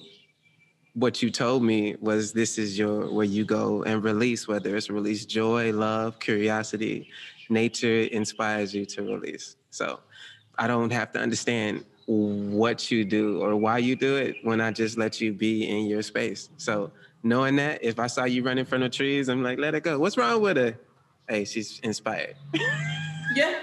what 0.93 1.23
you 1.23 1.31
told 1.31 1.63
me 1.63 1.97
was 2.01 2.35
this 2.35 2.59
is 2.59 2.79
your 2.79 3.11
where 3.11 3.25
you 3.25 3.47
go 3.47 3.83
and 3.85 4.05
release 4.05 4.47
whether 4.47 4.77
it's 4.77 4.91
release 4.91 5.25
joy, 5.25 5.73
love, 5.73 6.21
curiosity, 6.21 7.09
nature 7.49 8.01
inspires 8.13 8.75
you 8.75 8.85
to 8.85 9.01
release. 9.05 9.57
So 9.71 10.01
I 10.59 10.67
don't 10.67 10.93
have 10.93 11.13
to 11.13 11.19
understand 11.19 11.87
what 12.07 12.91
you 12.91 13.05
do 13.05 13.43
or 13.43 13.57
why 13.57 13.79
you 13.79 13.97
do 13.97 14.17
it 14.17 14.37
when 14.43 14.61
I 14.61 14.71
just 14.71 14.97
let 14.97 15.21
you 15.21 15.33
be 15.33 15.69
in 15.69 15.87
your 15.87 16.03
space. 16.03 16.49
So 16.57 16.93
knowing 17.23 17.57
that, 17.57 17.83
if 17.83 17.99
I 17.99 18.07
saw 18.07 18.25
you 18.25 18.43
running 18.43 18.65
from 18.65 18.81
the 18.81 18.89
trees, 18.89 19.29
I'm 19.29 19.43
like, 19.43 19.59
let 19.59 19.75
it 19.75 19.83
go. 19.83 19.99
What's 19.99 20.17
wrong 20.17 20.41
with 20.41 20.57
her? 20.57 20.79
Hey, 21.29 21.45
she's 21.45 21.81
inspired. 21.81 22.37
yeah. 23.35 23.61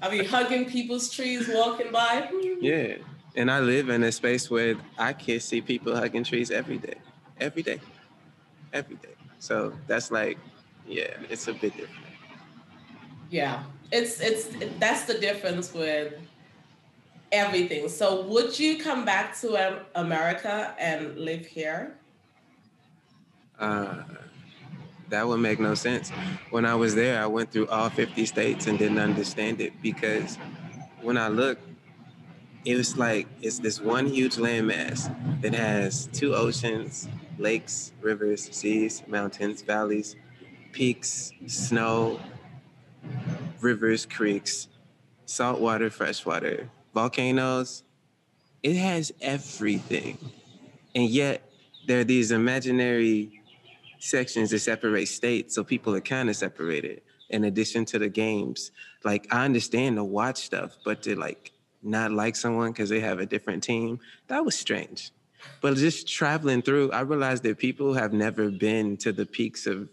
I 0.00 0.08
be 0.08 0.24
hugging 0.24 0.66
people's 0.66 1.10
trees 1.10 1.48
walking 1.52 1.92
by. 1.92 2.30
Yeah. 2.60 2.96
And 3.34 3.50
I 3.50 3.60
live 3.60 3.88
in 3.88 4.02
a 4.04 4.12
space 4.12 4.48
where 4.50 4.76
I 4.96 5.12
can 5.12 5.40
see 5.40 5.60
people 5.60 5.94
hugging 5.94 6.24
trees 6.24 6.50
every 6.50 6.78
day. 6.78 6.94
Every 7.40 7.62
day. 7.62 7.80
Every 8.72 8.96
day. 8.96 9.14
So 9.38 9.72
that's 9.86 10.10
like, 10.10 10.38
yeah, 10.86 11.14
it's 11.28 11.48
a 11.48 11.52
bit 11.52 11.76
different. 11.76 12.06
Yeah, 13.30 13.62
it's 13.92 14.20
it's 14.20 14.48
that's 14.78 15.04
the 15.04 15.14
difference 15.14 15.74
with 15.74 16.14
everything. 17.32 17.88
So, 17.88 18.22
would 18.22 18.58
you 18.58 18.78
come 18.78 19.04
back 19.04 19.38
to 19.40 19.56
um, 19.56 19.80
America 19.94 20.74
and 20.78 21.16
live 21.18 21.46
here? 21.46 21.96
Uh, 23.58 24.02
that 25.08 25.26
would 25.26 25.40
make 25.40 25.58
no 25.58 25.74
sense. 25.74 26.10
When 26.50 26.64
I 26.64 26.74
was 26.74 26.94
there, 26.94 27.22
I 27.22 27.26
went 27.26 27.50
through 27.50 27.68
all 27.68 27.90
50 27.90 28.26
states 28.26 28.66
and 28.66 28.78
didn't 28.78 28.98
understand 28.98 29.60
it 29.60 29.72
because 29.82 30.36
when 31.00 31.16
I 31.16 31.28
look, 31.28 31.58
it 32.64 32.76
was 32.76 32.98
like 32.98 33.26
it's 33.40 33.58
this 33.58 33.80
one 33.80 34.06
huge 34.06 34.36
landmass 34.36 35.08
that 35.40 35.54
has 35.54 36.08
two 36.12 36.34
oceans, 36.34 37.08
lakes, 37.38 37.92
rivers, 38.00 38.48
seas, 38.54 39.02
mountains, 39.06 39.62
valleys, 39.62 40.16
peaks, 40.72 41.32
snow, 41.46 42.20
rivers, 43.60 44.04
creeks, 44.04 44.68
saltwater, 45.24 45.88
freshwater, 45.88 46.68
volcanoes. 46.94 47.82
It 48.62 48.76
has 48.76 49.12
everything. 49.20 50.18
And 50.94 51.08
yet 51.08 51.50
there 51.86 52.00
are 52.00 52.04
these 52.04 52.30
imaginary 52.32 53.42
sections 53.98 54.50
that 54.50 54.60
separate 54.60 55.06
states. 55.06 55.54
So 55.54 55.64
people 55.64 55.94
are 55.94 56.00
kind 56.00 56.28
of 56.28 56.36
separated 56.36 57.02
in 57.30 57.44
addition 57.44 57.84
to 57.86 57.98
the 57.98 58.08
games. 58.08 58.70
Like 59.04 59.26
I 59.30 59.44
understand 59.44 59.96
to 59.96 60.04
watch 60.04 60.38
stuff, 60.38 60.76
but 60.84 61.02
to 61.02 61.16
like 61.16 61.52
not 61.82 62.10
like 62.10 62.36
someone 62.36 62.72
because 62.72 62.88
they 62.88 63.00
have 63.00 63.20
a 63.20 63.26
different 63.26 63.62
team, 63.62 64.00
that 64.28 64.44
was 64.44 64.58
strange. 64.58 65.12
But 65.60 65.76
just 65.76 66.08
traveling 66.08 66.62
through, 66.62 66.90
I 66.92 67.00
realized 67.00 67.42
that 67.44 67.58
people 67.58 67.94
have 67.94 68.12
never 68.12 68.50
been 68.50 68.96
to 68.98 69.12
the 69.12 69.26
peaks 69.26 69.66
of 69.66 69.88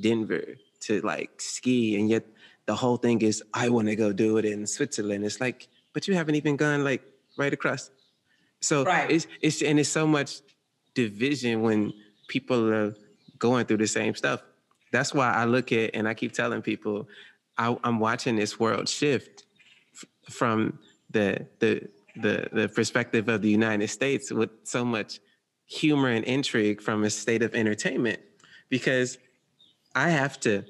Denver 0.00 0.56
to 0.80 1.00
like 1.02 1.40
ski, 1.40 1.98
and 1.98 2.08
yet 2.08 2.24
the 2.66 2.74
whole 2.74 2.96
thing 2.96 3.22
is 3.22 3.42
I 3.52 3.68
want 3.68 3.88
to 3.88 3.96
go 3.96 4.12
do 4.12 4.38
it 4.38 4.44
in 4.44 4.66
Switzerland. 4.66 5.24
It's 5.24 5.40
like, 5.40 5.68
but 5.96 6.06
you 6.06 6.12
haven't 6.12 6.34
even 6.34 6.56
gone 6.56 6.84
like 6.84 7.00
right 7.38 7.54
across. 7.54 7.90
So 8.60 8.84
right. 8.84 9.10
it's 9.10 9.26
it's 9.40 9.62
and 9.62 9.80
it's 9.80 9.88
so 9.88 10.06
much 10.06 10.42
division 10.92 11.62
when 11.62 11.94
people 12.28 12.70
are 12.70 12.94
going 13.38 13.64
through 13.64 13.78
the 13.78 13.86
same 13.86 14.14
stuff. 14.14 14.42
That's 14.92 15.14
why 15.14 15.32
I 15.32 15.46
look 15.46 15.72
at 15.72 15.92
and 15.94 16.06
I 16.06 16.12
keep 16.12 16.32
telling 16.32 16.60
people 16.60 17.08
I, 17.56 17.74
am 17.82 17.98
watching 17.98 18.36
this 18.36 18.60
world 18.60 18.90
shift 18.90 19.44
f- 19.94 20.34
from 20.34 20.80
the 21.08 21.46
the 21.60 21.88
the 22.14 22.46
the 22.52 22.68
perspective 22.68 23.30
of 23.30 23.40
the 23.40 23.48
United 23.48 23.88
States 23.88 24.30
with 24.30 24.50
so 24.64 24.84
much 24.84 25.18
humor 25.64 26.10
and 26.10 26.26
intrigue 26.26 26.82
from 26.82 27.04
a 27.04 27.10
state 27.10 27.40
of 27.40 27.54
entertainment 27.54 28.20
because 28.68 29.16
I 29.94 30.10
have 30.10 30.38
to 30.40 30.62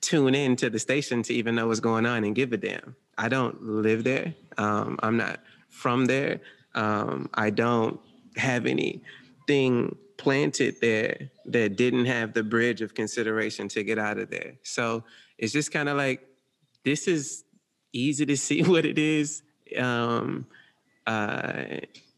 tune 0.00 0.36
in 0.36 0.54
to 0.54 0.70
the 0.70 0.78
station 0.78 1.24
to 1.24 1.34
even 1.34 1.56
know 1.56 1.66
what's 1.66 1.80
going 1.80 2.06
on 2.06 2.22
and 2.22 2.32
give 2.32 2.52
a 2.52 2.56
damn. 2.56 2.94
I 3.18 3.28
don't 3.28 3.62
live 3.62 4.04
there. 4.04 4.34
Um, 4.58 4.98
I'm 5.02 5.16
not 5.16 5.40
from 5.70 6.06
there. 6.06 6.40
Um, 6.74 7.30
I 7.34 7.50
don't 7.50 8.00
have 8.36 8.66
anything 8.66 9.96
planted 10.18 10.80
there 10.80 11.30
that 11.46 11.76
didn't 11.76 12.06
have 12.06 12.34
the 12.34 12.42
bridge 12.42 12.82
of 12.82 12.94
consideration 12.94 13.68
to 13.68 13.82
get 13.82 13.98
out 13.98 14.18
of 14.18 14.30
there. 14.30 14.54
So 14.62 15.04
it's 15.38 15.52
just 15.52 15.72
kind 15.72 15.88
of 15.88 15.96
like 15.96 16.26
this 16.84 17.08
is 17.08 17.44
easy 17.92 18.26
to 18.26 18.36
see 18.48 18.62
what 18.62 18.84
it 18.84 18.98
is. 18.98 19.42
Um, 19.76 20.46
uh, 21.06 21.64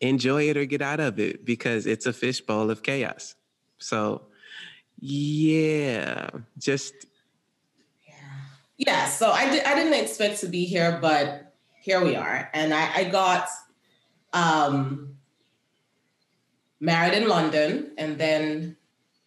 enjoy 0.01 0.49
it 0.49 0.57
or 0.57 0.65
get 0.65 0.81
out 0.81 1.01
of 1.01 1.19
it 1.19 1.45
because 1.45 1.87
it's 1.87 2.07
a 2.07 2.13
fishbowl 2.13 2.71
of 2.71 2.83
chaos. 2.83 3.35
So, 3.79 4.23
yeah, 4.99 6.31
just. 6.59 6.95
Yeah. 8.79 9.07
So 9.09 9.31
I. 9.31 9.43
I 9.43 9.75
didn't 9.75 9.95
expect 9.95 10.41
to 10.41 10.47
be 10.47 10.65
here, 10.65 10.99
but 11.03 11.53
here 11.81 12.03
we 12.03 12.17
are, 12.17 12.49
and 12.55 12.73
I, 12.73 12.95
I 12.95 13.05
got 13.05 13.49
um, 14.33 15.17
married 16.81 17.15
in 17.15 17.29
London, 17.29 17.93
and 17.99 18.19
then 18.19 18.77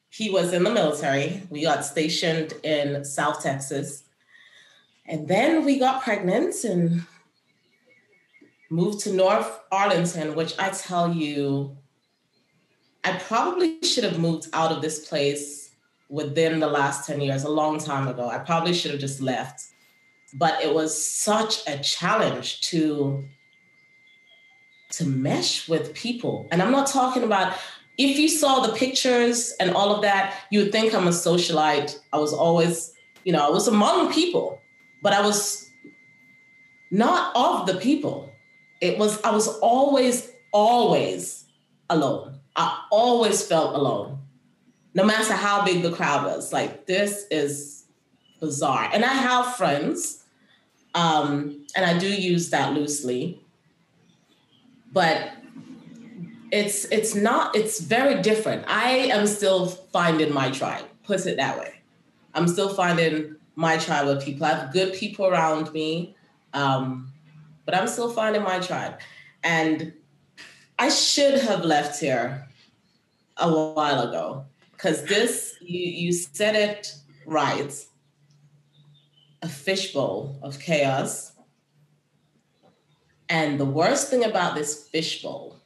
he 0.10 0.30
was 0.30 0.54
in 0.54 0.64
the 0.64 0.70
military. 0.70 1.44
We 1.50 1.64
got 1.64 1.86
stationed 1.86 2.54
in 2.64 3.04
South 3.06 3.44
Texas, 3.44 4.04
and 5.06 5.28
then 5.28 5.66
we 5.66 5.80
got 5.80 6.04
pregnant 6.04 6.64
and 6.64 7.06
moved 8.70 9.02
to 9.02 9.14
North 9.14 9.60
Arlington, 9.72 10.34
which 10.36 10.58
I 10.58 10.70
tell 10.70 11.14
you, 11.14 11.78
I 13.04 13.18
probably 13.18 13.82
should 13.84 14.06
have 14.06 14.20
moved 14.20 14.48
out 14.54 14.72
of 14.72 14.82
this 14.82 15.08
place 15.08 15.61
within 16.12 16.60
the 16.60 16.68
last 16.68 17.08
10 17.08 17.22
years, 17.22 17.44
a 17.44 17.50
long 17.50 17.80
time 17.80 18.08
ago. 18.08 18.28
I 18.28 18.38
probably 18.38 18.74
should 18.74 18.92
have 18.92 19.00
just 19.00 19.22
left. 19.22 19.66
But 20.34 20.64
it 20.64 20.74
was 20.74 20.92
such 21.04 21.68
a 21.68 21.80
challenge 21.80 22.62
to 22.70 23.24
to 24.92 25.06
mesh 25.06 25.70
with 25.70 25.94
people. 25.94 26.50
And 26.52 26.62
I'm 26.62 26.72
not 26.72 26.86
talking 26.86 27.24
about 27.24 27.54
if 27.98 28.20
you 28.20 28.28
saw 28.28 28.60
the 28.60 28.74
pictures 28.74 29.54
and 29.58 29.72
all 29.72 29.96
of 29.96 30.02
that, 30.02 30.36
you 30.50 30.60
would 30.60 30.72
think 30.74 30.94
I'm 30.94 31.08
a 31.08 31.12
socialite. 31.12 31.98
I 32.12 32.18
was 32.18 32.34
always, 32.34 32.94
you 33.24 33.32
know, 33.32 33.48
I 33.48 33.50
was 33.50 33.70
among 33.70 34.12
people, 34.12 34.60
but 35.02 35.14
I 35.14 35.22
was 35.22 35.70
not 36.92 37.34
of 37.38 37.68
the 37.68 37.80
people 37.80 38.32
it 38.82 38.98
was, 38.98 39.22
I 39.22 39.32
was 39.32 39.48
always, 39.60 40.32
always 40.52 41.46
alone. 41.90 42.40
I 42.56 42.84
always 42.92 43.46
felt 43.46 43.76
alone, 43.76 44.20
no 44.94 45.04
matter 45.04 45.34
how 45.34 45.64
big 45.64 45.82
the 45.84 45.92
crowd 45.92 46.26
was. 46.26 46.52
Like, 46.52 46.86
this 46.86 47.26
is 47.32 47.86
bizarre. 48.40 48.90
And 48.94 49.06
I 49.06 49.14
have 49.14 49.56
friends, 49.56 50.24
um, 50.94 51.66
and 51.76 51.86
I 51.86 51.98
do 51.98 52.08
use 52.08 52.50
that 52.50 52.74
loosely, 52.74 53.42
but 54.92 55.32
it's 56.52 56.84
it's 56.86 57.16
not 57.16 57.56
it's 57.56 57.80
very 57.80 58.22
different 58.22 58.62
i 58.68 58.90
am 58.90 59.26
still 59.26 59.68
finding 59.68 60.34
my 60.34 60.52
tribe 60.52 60.84
put 61.06 61.26
it 61.26 61.38
that 61.38 61.58
way 61.58 61.76
i'm 62.34 62.46
still 62.46 62.74
finding 62.74 63.34
my 63.56 63.78
tribe 63.78 64.06
of 64.06 64.22
people 64.22 64.46
i 64.46 64.50
have 64.50 64.74
good 64.74 64.92
people 64.94 65.26
around 65.26 65.72
me 65.72 66.14
um, 66.54 67.12
but 67.66 67.76
I'm 67.76 67.88
still 67.88 68.12
finding 68.12 68.44
my 68.44 68.60
tribe. 68.60 69.00
And 69.44 69.94
I 70.78 70.90
should 70.90 71.40
have 71.40 71.64
left 71.64 72.00
here 72.00 72.48
a 73.38 73.50
while 73.50 74.08
ago 74.08 74.46
because 74.82 75.04
this, 75.04 75.56
you, 75.62 75.80
you 75.80 76.14
said 76.14 76.56
it 76.56 76.96
right 77.26 77.74
a 79.44 79.50
fishbowl 79.50 80.40
of 80.44 80.60
chaos. 80.60 81.34
And 83.28 83.60
the 83.60 83.66
worst 83.66 84.10
thing 84.10 84.24
about 84.24 84.56
this 84.56 84.88
fishbowl, 84.90 85.60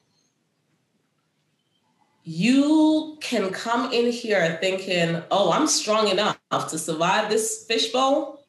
you 2.24 3.18
can 3.22 3.52
come 3.52 3.92
in 3.92 4.12
here 4.12 4.58
thinking, 4.62 5.22
oh, 5.30 5.52
I'm 5.52 5.68
strong 5.68 6.08
enough 6.08 6.38
to 6.52 6.78
survive 6.78 7.30
this 7.30 7.66
fishbowl. 7.68 8.46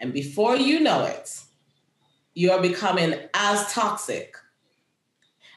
And 0.00 0.12
before 0.12 0.56
you 0.56 0.80
know 0.80 1.04
it, 1.04 1.40
you're 2.34 2.60
becoming 2.60 3.14
as 3.32 3.72
toxic. 3.72 4.36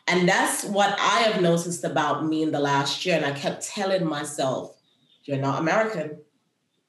And 0.08 0.28
that's 0.28 0.64
what 0.64 0.98
I 1.00 1.20
have 1.22 1.42
noticed 1.42 1.84
about 1.84 2.26
me 2.26 2.44
in 2.44 2.52
the 2.52 2.60
last 2.60 3.06
year. 3.06 3.18
And 3.18 3.26
I 3.26 3.32
kept 3.32 3.68
telling 3.68 4.06
myself, 4.06 4.78
you're 5.26 5.38
not 5.38 5.60
American. 5.60 6.20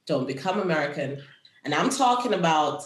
Don't 0.07 0.27
become 0.27 0.61
American. 0.61 1.21
And 1.65 1.75
I'm 1.75 1.91
talking 1.91 2.33
about, 2.33 2.85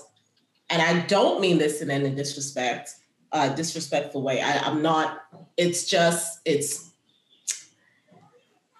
and 0.70 0.80
I 0.80 1.00
don't 1.06 1.40
mean 1.40 1.58
this 1.58 1.82
in 1.82 1.90
any 1.90 2.10
disrespect, 2.10 2.90
uh, 3.30 3.50
disrespectful 3.50 4.22
way. 4.22 4.40
I, 4.40 4.58
I'm 4.58 4.80
not, 4.80 5.22
it's 5.56 5.84
just, 5.84 6.40
it's, 6.46 6.90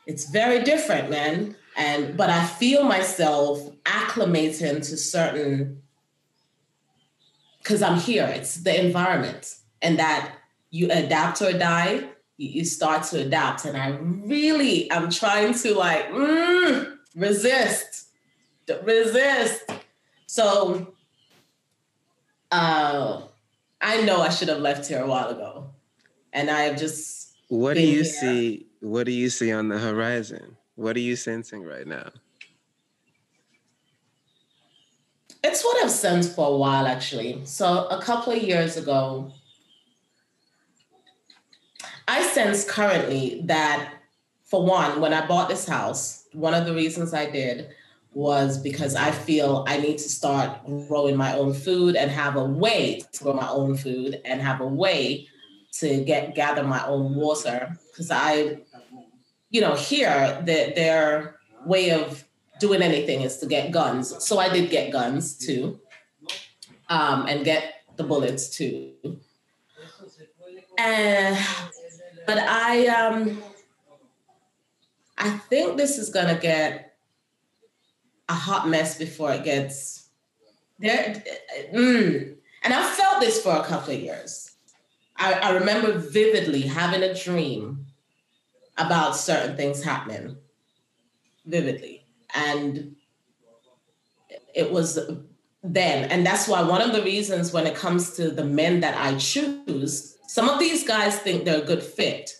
it's 0.06 0.30
very 0.30 0.64
different, 0.64 1.10
man. 1.10 1.54
And, 1.76 2.16
but 2.16 2.30
I 2.30 2.44
feel 2.46 2.84
myself 2.84 3.60
acclimating 3.84 4.76
to 4.88 4.96
certain 4.96 5.82
because 7.58 7.82
I'm 7.82 7.98
here. 7.98 8.26
It's 8.26 8.56
the 8.56 8.84
environment, 8.84 9.54
and 9.80 9.98
that 9.98 10.34
you 10.72 10.90
adapt 10.90 11.40
or 11.42 11.52
die. 11.52 12.08
You, 12.38 12.64
start 12.64 13.04
to 13.04 13.20
adapt, 13.20 13.66
and 13.66 13.76
I 13.76 13.90
really 13.90 14.90
am 14.90 15.10
trying 15.10 15.54
to 15.54 15.74
like 15.74 16.08
mm, 16.10 16.96
resist, 17.14 18.08
resist. 18.82 19.70
So, 20.26 20.94
uh, 22.50 23.20
I 23.80 24.02
know 24.02 24.22
I 24.22 24.30
should 24.30 24.48
have 24.48 24.58
left 24.58 24.88
here 24.88 25.02
a 25.02 25.06
while 25.06 25.28
ago, 25.28 25.70
and 26.32 26.50
I 26.50 26.62
have 26.62 26.78
just. 26.78 27.36
What 27.48 27.74
do 27.74 27.80
you 27.80 28.02
here. 28.02 28.04
see? 28.04 28.66
What 28.80 29.04
do 29.04 29.12
you 29.12 29.30
see 29.30 29.52
on 29.52 29.68
the 29.68 29.78
horizon? 29.78 30.56
What 30.74 30.96
are 30.96 31.00
you 31.00 31.14
sensing 31.14 31.62
right 31.62 31.86
now? 31.86 32.10
It's 35.44 35.62
what 35.62 35.84
I've 35.84 35.90
sensed 35.90 36.34
for 36.34 36.48
a 36.48 36.56
while, 36.56 36.86
actually. 36.86 37.42
So 37.44 37.86
a 37.88 38.00
couple 38.00 38.32
of 38.32 38.42
years 38.42 38.76
ago, 38.76 39.32
I 42.12 42.20
sense 42.24 42.62
currently 42.62 43.40
that, 43.46 43.94
for 44.44 44.62
one, 44.62 45.00
when 45.00 45.14
I 45.14 45.26
bought 45.26 45.48
this 45.48 45.66
house, 45.66 46.26
one 46.34 46.52
of 46.52 46.66
the 46.66 46.74
reasons 46.74 47.14
I 47.14 47.30
did 47.30 47.70
was 48.12 48.58
because 48.58 48.94
I 48.94 49.10
feel 49.12 49.64
I 49.66 49.78
need 49.78 49.96
to 49.96 50.10
start 50.10 50.62
growing 50.88 51.16
my 51.16 51.32
own 51.34 51.54
food 51.54 51.96
and 51.96 52.10
have 52.10 52.36
a 52.36 52.44
way 52.44 53.00
to 53.12 53.22
grow 53.24 53.32
my 53.32 53.48
own 53.48 53.78
food 53.78 54.20
and 54.26 54.42
have 54.42 54.60
a 54.60 54.66
way 54.66 55.26
to 55.78 56.04
get 56.04 56.34
gather 56.34 56.62
my 56.64 56.84
own 56.86 57.14
water 57.14 57.78
because 57.90 58.10
I, 58.10 58.58
you 59.48 59.62
know, 59.62 59.74
here 59.74 60.42
that 60.44 60.74
their 60.74 61.36
way 61.64 61.92
of 61.92 62.28
doing 62.60 62.82
anything 62.82 63.22
is 63.22 63.38
to 63.38 63.46
get 63.46 63.72
guns. 63.72 64.22
So 64.22 64.38
I 64.38 64.50
did 64.50 64.68
get 64.68 64.92
guns 64.92 65.38
too, 65.38 65.80
um, 66.90 67.24
and 67.26 67.42
get 67.42 67.72
the 67.96 68.04
bullets 68.04 68.54
too. 68.54 68.92
And 70.76 71.38
but 72.26 72.38
I 72.38 72.86
um 72.88 73.42
I 75.18 75.30
think 75.30 75.76
this 75.76 75.98
is 75.98 76.10
gonna 76.10 76.38
get 76.38 76.96
a 78.28 78.34
hot 78.34 78.68
mess 78.68 78.98
before 78.98 79.32
it 79.32 79.44
gets 79.44 80.08
there. 80.78 81.22
Mm, 81.72 82.36
and 82.62 82.74
I 82.74 82.82
felt 82.82 83.20
this 83.20 83.42
for 83.42 83.54
a 83.54 83.64
couple 83.64 83.94
of 83.94 84.00
years. 84.00 84.52
I, 85.16 85.34
I 85.34 85.50
remember 85.52 85.98
vividly 85.98 86.62
having 86.62 87.02
a 87.02 87.14
dream 87.14 87.86
about 88.78 89.16
certain 89.16 89.56
things 89.56 89.82
happening, 89.84 90.36
vividly. 91.46 92.06
And 92.34 92.96
it 94.54 94.72
was 94.72 94.98
then. 95.62 96.10
And 96.10 96.26
that's 96.26 96.48
why 96.48 96.62
one 96.62 96.80
of 96.80 96.92
the 96.92 97.02
reasons 97.02 97.52
when 97.52 97.66
it 97.66 97.76
comes 97.76 98.16
to 98.16 98.30
the 98.30 98.44
men 98.44 98.80
that 98.80 98.96
I 98.96 99.16
choose, 99.18 100.11
some 100.32 100.48
of 100.48 100.58
these 100.58 100.82
guys 100.82 101.18
think 101.18 101.44
they're 101.44 101.60
a 101.60 101.66
good 101.66 101.82
fit. 101.82 102.30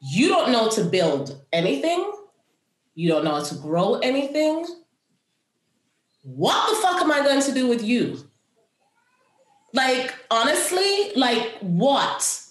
You 0.00 0.26
don't 0.26 0.50
know 0.50 0.68
to 0.70 0.82
build 0.82 1.40
anything, 1.52 2.12
you 2.96 3.08
don't 3.08 3.22
know 3.22 3.34
how 3.34 3.44
to 3.44 3.54
grow 3.54 4.00
anything. 4.00 4.66
What 6.22 6.68
the 6.68 6.82
fuck 6.82 7.00
am 7.00 7.12
I 7.12 7.22
going 7.22 7.42
to 7.42 7.54
do 7.54 7.68
with 7.68 7.84
you? 7.84 8.28
Like, 9.72 10.16
honestly, 10.32 11.12
like 11.14 11.58
what? 11.60 12.42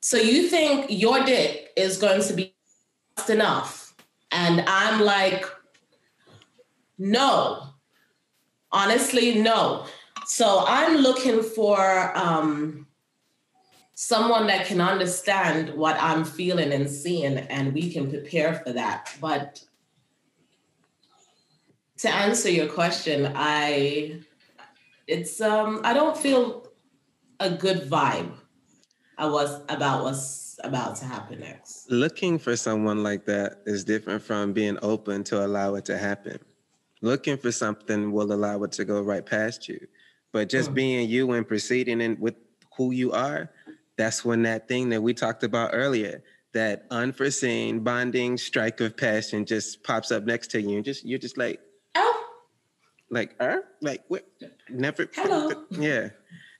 So 0.00 0.18
you 0.18 0.46
think 0.48 0.90
your 0.90 1.24
dick 1.24 1.70
is 1.78 1.96
going 1.96 2.22
to 2.24 2.34
be 2.34 2.54
fast 3.16 3.30
enough? 3.30 3.94
And 4.30 4.62
I'm 4.66 5.00
like, 5.00 5.46
no. 6.98 7.68
Honestly, 8.70 9.40
no. 9.40 9.86
So 10.26 10.62
I'm 10.68 10.98
looking 10.98 11.42
for 11.42 12.14
um, 12.14 12.79
someone 14.02 14.46
that 14.46 14.64
can 14.64 14.80
understand 14.80 15.68
what 15.74 15.94
I'm 16.00 16.24
feeling 16.24 16.72
and 16.72 16.88
seeing, 16.88 17.36
and 17.36 17.74
we 17.74 17.92
can 17.92 18.08
prepare 18.08 18.54
for 18.54 18.72
that. 18.72 19.14
But 19.20 19.62
to 21.98 22.08
answer 22.08 22.48
your 22.48 22.66
question, 22.66 23.30
I 23.34 24.22
it's 25.06 25.38
um 25.42 25.82
I 25.84 25.92
don't 25.92 26.16
feel 26.16 26.66
a 27.40 27.50
good 27.50 27.90
vibe 27.90 28.32
I 29.18 29.26
was 29.26 29.60
about 29.68 30.04
what's 30.04 30.58
about 30.64 30.96
to 30.96 31.04
happen 31.04 31.40
next. 31.40 31.90
Looking 31.90 32.38
for 32.38 32.56
someone 32.56 33.02
like 33.02 33.26
that 33.26 33.60
is 33.66 33.84
different 33.84 34.22
from 34.22 34.54
being 34.54 34.78
open 34.80 35.24
to 35.24 35.44
allow 35.44 35.74
it 35.74 35.84
to 35.86 35.98
happen. 35.98 36.38
Looking 37.02 37.36
for 37.36 37.52
something 37.52 38.12
will 38.12 38.32
allow 38.32 38.62
it 38.62 38.72
to 38.72 38.86
go 38.86 39.02
right 39.02 39.24
past 39.24 39.68
you. 39.68 39.86
But 40.32 40.48
just 40.48 40.70
mm. 40.70 40.74
being 40.74 41.08
you 41.10 41.32
and 41.32 41.46
proceeding 41.46 42.00
in 42.00 42.18
with 42.18 42.36
who 42.80 42.92
you 42.92 43.12
are, 43.12 43.50
that's 44.00 44.24
when 44.24 44.42
that 44.42 44.66
thing 44.66 44.88
that 44.88 45.02
we 45.02 45.12
talked 45.12 45.44
about 45.44 45.70
earlier, 45.74 46.22
that 46.54 46.86
unforeseen 46.90 47.80
bonding 47.80 48.38
strike 48.38 48.80
of 48.80 48.96
passion 48.96 49.44
just 49.44 49.84
pops 49.84 50.10
up 50.10 50.24
next 50.24 50.50
to 50.52 50.60
you 50.60 50.76
and 50.76 50.84
just 50.84 51.04
you're 51.04 51.18
just 51.18 51.36
like, 51.36 51.60
oh, 51.94 52.26
like, 53.10 53.36
uh, 53.40 53.58
like 53.82 54.02
what? 54.08 54.26
Never. 54.70 55.06
Hello. 55.14 55.64
Yeah. 55.70 56.08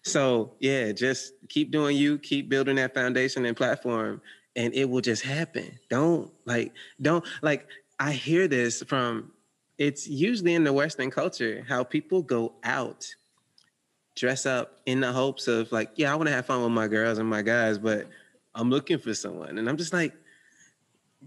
So 0.03 0.53
yeah, 0.61 0.93
just 0.93 1.33
keep 1.49 1.71
doing 1.71 1.97
you, 1.97 2.19
keep 2.19 2.51
building 2.51 2.77
that 2.77 2.93
foundation 2.95 3.47
and 3.47 3.57
platform, 3.57 4.21
and 4.55 4.75
it 4.75 4.89
will 4.89 5.01
just 5.01 5.23
happen. 5.23 5.79
Don't 5.89 6.31
like, 6.45 6.73
don't 7.01 7.25
like. 7.41 7.67
I 7.99 8.13
hear 8.13 8.49
this 8.49 8.83
from. 8.83 9.33
It's 9.79 10.07
usually 10.07 10.55
in 10.55 10.65
the 10.65 10.75
Western 10.75 11.11
culture 11.11 11.65
how 11.67 11.85
people 11.85 12.21
go 12.21 12.53
out, 12.65 13.15
dress 14.21 14.45
up 14.45 14.79
in 14.85 15.01
the 15.01 15.11
hopes 15.11 15.49
of 15.49 15.73
like, 15.73 15.91
yeah, 15.97 16.13
I 16.13 16.15
want 16.15 16.29
to 16.29 16.35
have 16.35 16.45
fun 16.45 16.63
with 16.63 16.73
my 16.73 16.87
girls 16.87 17.19
and 17.19 17.29
my 17.29 17.41
guys, 17.41 17.79
but 17.79 18.07
I'm 18.55 18.69
looking 18.69 18.99
for 18.99 19.15
someone, 19.15 19.57
and 19.59 19.69
I'm 19.69 19.79
just 19.79 19.93
like, 19.93 20.13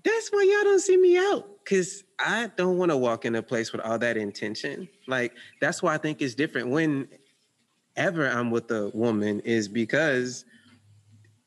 that's 0.04 0.30
why 0.30 0.44
y'all 0.44 0.64
don't 0.64 0.80
see 0.80 0.98
me 0.98 1.18
out 1.18 1.48
because 1.64 2.04
I 2.20 2.52
don't 2.56 2.78
want 2.78 2.92
to 2.92 2.98
walk 2.98 3.26
in 3.26 3.36
a 3.36 3.44
place 3.44 3.72
with 3.72 3.82
all 3.82 4.00
that 4.00 4.18
intention. 4.18 4.90
Like 5.08 5.34
that's 5.62 5.84
why 5.84 5.94
I 5.94 5.98
think 5.98 6.22
it's 6.22 6.34
different 6.34 6.70
whenever 6.70 8.28
I'm 8.28 8.50
with 8.50 8.72
a 8.72 8.90
woman 8.94 9.40
is 9.42 9.68
because 9.68 10.46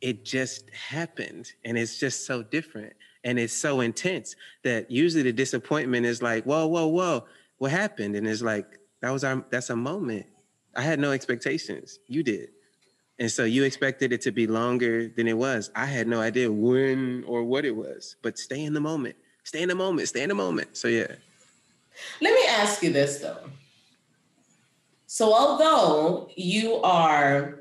it 0.01 0.25
just 0.25 0.71
happened 0.71 1.51
and 1.65 1.77
it's 1.77 1.99
just 1.99 2.25
so 2.25 2.43
different 2.43 2.93
and 3.25 3.39
it's 3.39 3.53
so 3.53 3.81
intense 3.81 4.37
that 4.63 4.91
usually 4.91 5.25
the 5.25 5.33
disappointment 5.33 6.07
is 6.07 6.23
like, 6.23 6.45
whoa, 6.45 6.69
whoa, 6.69 6.87
whoa, 6.87 7.25
what 7.59 7.73
happened? 7.73 8.15
And 8.15 8.29
it's 8.29 8.43
like 8.43 8.79
that 9.03 9.11
was 9.11 9.25
our 9.25 9.45
that's 9.51 9.71
a 9.71 9.77
moment. 9.77 10.27
I 10.77 10.83
had 10.83 11.01
no 11.01 11.13
expectations. 11.13 11.99
You 12.07 12.23
did. 12.23 12.51
And 13.19 13.31
so 13.31 13.45
you 13.45 13.65
expected 13.65 14.13
it 14.13 14.21
to 14.23 14.31
be 14.31 14.47
longer 14.47 15.09
than 15.09 15.27
it 15.27 15.39
was. 15.39 15.71
I 15.75 15.87
had 15.87 16.07
no 16.07 16.21
idea 16.21 16.53
when 16.53 17.25
or 17.27 17.45
what 17.45 17.65
it 17.65 17.75
was, 17.75 18.17
but 18.23 18.39
stay 18.39 18.63
in 18.63 18.75
the 18.75 18.81
moment. 18.81 19.17
Stay 19.45 19.63
in 19.63 19.69
the 19.69 19.75
moment. 19.75 20.09
Stay 20.09 20.23
in 20.23 20.29
the 20.29 20.35
moment. 20.35 20.77
So 20.77 20.89
yeah. 20.89 21.13
Let 22.21 22.35
me 22.35 22.43
ask 22.49 22.83
you 22.83 22.93
this 22.93 23.21
though. 23.21 23.49
So 25.07 25.33
although 25.33 26.29
you 26.37 26.77
are 26.83 27.61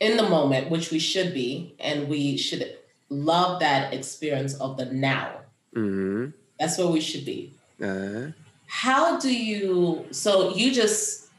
in 0.00 0.16
the 0.16 0.22
moment, 0.22 0.70
which 0.70 0.90
we 0.90 0.98
should 0.98 1.34
be, 1.34 1.74
and 1.78 2.08
we 2.08 2.38
should 2.38 2.78
love 3.10 3.60
that 3.60 3.92
experience 3.92 4.54
of 4.54 4.78
the 4.78 4.86
now. 4.86 5.40
Mm-hmm. 5.76 6.30
That's 6.58 6.78
where 6.78 6.86
we 6.86 7.00
should 7.00 7.26
be. 7.26 7.52
Uh-huh. 7.82 8.28
How 8.66 9.18
do 9.18 9.34
you? 9.34 10.06
So 10.10 10.54
you 10.54 10.72
just 10.72 11.29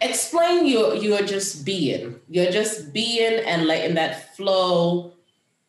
explain 0.00 0.66
you 0.66 0.94
you're 0.94 1.26
just 1.26 1.64
being. 1.64 2.20
You're 2.28 2.50
just 2.50 2.92
being 2.92 3.44
and 3.44 3.66
letting 3.66 3.94
that 3.94 4.36
flow. 4.36 5.12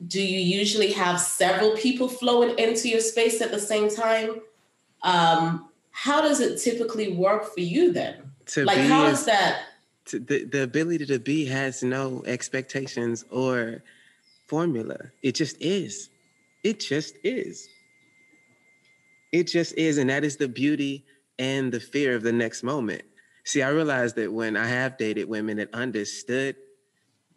Do 0.06 0.22
you 0.22 0.40
usually 0.40 0.92
have 0.92 1.20
several 1.20 1.72
people 1.72 2.08
flowing 2.08 2.58
into 2.60 2.90
your 2.90 3.00
space 3.00 3.42
at 3.42 3.52
the 3.52 3.60
same 3.60 3.90
time? 3.90 4.42
Um 5.04 5.70
how 5.92 6.22
does 6.22 6.40
it 6.40 6.62
typically 6.62 7.14
work 7.14 7.54
for 7.54 7.62
you 7.62 7.92
then? 7.92 8.32
To 8.48 8.66
like 8.66 8.78
how 8.78 9.08
is, 9.08 9.26
that? 9.26 9.62
to, 10.06 10.20
the, 10.20 10.46
the 10.46 10.64
ability 10.64 11.06
to 11.08 11.20
be 11.20 11.46
has 11.46 11.84
no 11.84 12.24
expectations 12.26 13.26
or 13.32 13.84
formula. 14.48 14.98
It 15.22 15.34
just 15.36 15.58
is. 15.60 16.10
It 16.64 16.80
just 16.80 17.16
is. 17.24 17.68
It 19.32 19.46
just 19.46 19.74
is 19.76 19.98
and 19.98 20.10
that 20.10 20.24
is 20.24 20.38
the 20.38 20.48
beauty 20.48 21.04
and 21.40 21.72
the 21.72 21.80
fear 21.80 22.16
of 22.16 22.24
the 22.24 22.32
next 22.32 22.64
moment 22.64 23.04
See, 23.48 23.62
I 23.62 23.70
realized 23.70 24.18
that 24.18 24.34
when 24.34 24.58
I 24.58 24.68
have 24.68 24.98
dated 24.98 25.30
women 25.30 25.56
that 25.56 25.74
understood 25.74 26.58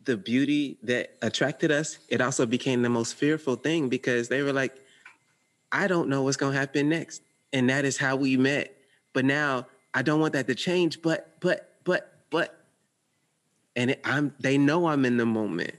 the 0.02 0.16
beauty 0.16 0.76
that 0.82 1.16
attracted 1.22 1.70
us, 1.70 2.00
it 2.08 2.20
also 2.20 2.46
became 2.46 2.82
the 2.82 2.88
most 2.88 3.14
fearful 3.14 3.54
thing 3.54 3.88
because 3.88 4.28
they 4.28 4.42
were 4.42 4.52
like, 4.52 4.76
I 5.70 5.86
don't 5.86 6.08
know 6.08 6.22
what's 6.22 6.36
going 6.36 6.52
to 6.52 6.58
happen 6.58 6.88
next. 6.88 7.22
And 7.52 7.70
that 7.70 7.84
is 7.84 7.96
how 7.96 8.16
we 8.16 8.36
met. 8.36 8.74
But 9.12 9.24
now 9.24 9.68
I 9.94 10.02
don't 10.02 10.18
want 10.18 10.32
that 10.32 10.48
to 10.48 10.54
change, 10.56 11.00
but, 11.00 11.36
but, 11.38 11.76
but, 11.84 12.12
but. 12.28 12.58
And 13.76 13.92
it, 13.92 14.00
I'm, 14.02 14.34
they 14.40 14.58
know 14.58 14.88
I'm 14.88 15.04
in 15.04 15.16
the 15.16 15.26
moment. 15.26 15.76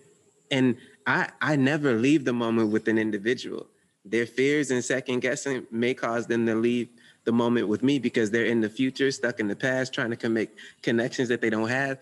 And 0.49 0.77
I, 1.05 1.27
I 1.41 1.57
never 1.57 1.95
leave 1.95 2.23
the 2.23 2.31
moment 2.31 2.71
with 2.71 2.87
an 2.87 2.97
individual. 2.97 3.67
Their 4.05 4.25
fears 4.25 4.71
and 4.71 4.81
second 4.81 5.19
guessing 5.19 5.67
may 5.71 5.93
cause 5.93 6.27
them 6.27 6.45
to 6.45 6.55
leave 6.55 6.87
the 7.23 7.31
moment 7.31 7.67
with 7.67 7.83
me 7.83 7.99
because 7.99 8.31
they're 8.31 8.45
in 8.45 8.61
the 8.61 8.69
future, 8.69 9.11
stuck 9.11 9.39
in 9.39 9.47
the 9.47 9.55
past, 9.55 9.93
trying 9.93 10.15
to 10.15 10.29
make 10.29 10.51
connections 10.81 11.29
that 11.29 11.41
they 11.41 11.49
don't 11.49 11.69
have. 11.69 11.99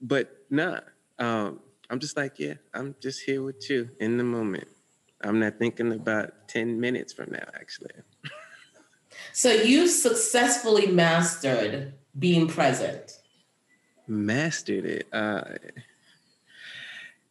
But 0.00 0.44
nah, 0.50 0.80
um, 1.18 1.60
I'm 1.90 1.98
just 1.98 2.16
like, 2.16 2.38
yeah, 2.38 2.54
I'm 2.74 2.94
just 3.00 3.22
here 3.22 3.42
with 3.42 3.68
you 3.68 3.90
in 4.00 4.16
the 4.16 4.24
moment. 4.24 4.68
I'm 5.22 5.38
not 5.38 5.58
thinking 5.58 5.92
about 5.92 6.48
10 6.48 6.80
minutes 6.80 7.12
from 7.12 7.30
now, 7.32 7.46
actually. 7.54 7.90
so 9.32 9.50
you 9.50 9.88
successfully 9.88 10.88
mastered 10.88 11.94
being 12.18 12.48
present. 12.48 13.12
Mastered 14.06 14.84
it. 14.84 15.08
Uh, 15.12 15.42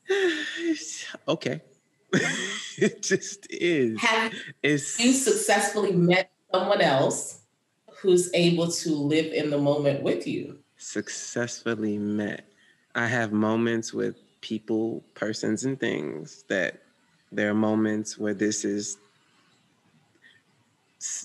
okay. 1.27 1.61
it 2.77 3.01
just 3.01 3.47
is. 3.49 3.99
Have 3.99 4.33
it's, 4.63 4.99
you 4.99 5.11
successfully 5.11 5.91
met 5.91 6.31
someone 6.55 6.81
else 6.81 7.41
who's 8.01 8.33
able 8.33 8.69
to 8.69 8.89
live 8.95 9.33
in 9.33 9.49
the 9.49 9.57
moment 9.57 10.01
with 10.03 10.25
you. 10.27 10.57
Successfully 10.77 11.97
met. 11.97 12.45
I 12.93 13.07
have 13.07 13.31
moments 13.31 13.93
with 13.93 14.15
people, 14.41 15.03
persons, 15.15 15.65
and 15.65 15.79
things 15.79 16.43
that 16.47 16.81
there 17.31 17.49
are 17.49 17.55
moments 17.55 18.17
where 18.17 18.33
this 18.33 18.63
is 18.63 18.97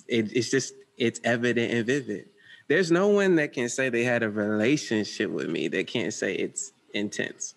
it, 0.08 0.32
it's 0.36 0.50
just 0.50 0.74
it's 0.98 1.20
evident 1.22 1.72
and 1.72 1.86
vivid. 1.86 2.28
There's 2.68 2.90
no 2.90 3.08
one 3.08 3.36
that 3.36 3.52
can 3.52 3.68
say 3.68 3.88
they 3.88 4.04
had 4.04 4.22
a 4.22 4.30
relationship 4.30 5.30
with 5.30 5.48
me 5.48 5.68
that 5.68 5.86
can't 5.86 6.12
say 6.12 6.34
it's 6.34 6.72
intense. 6.92 7.54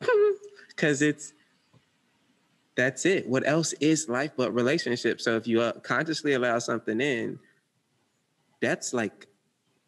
Cause 0.76 1.02
it's 1.02 1.32
that's 2.80 3.04
it. 3.04 3.28
What 3.28 3.46
else 3.46 3.74
is 3.74 4.08
life 4.08 4.32
but 4.38 4.54
relationships? 4.54 5.24
So 5.24 5.36
if 5.36 5.46
you 5.46 5.60
uh, 5.60 5.72
consciously 5.80 6.32
allow 6.32 6.58
something 6.58 6.98
in, 6.98 7.38
that's 8.62 8.94
like 8.94 9.26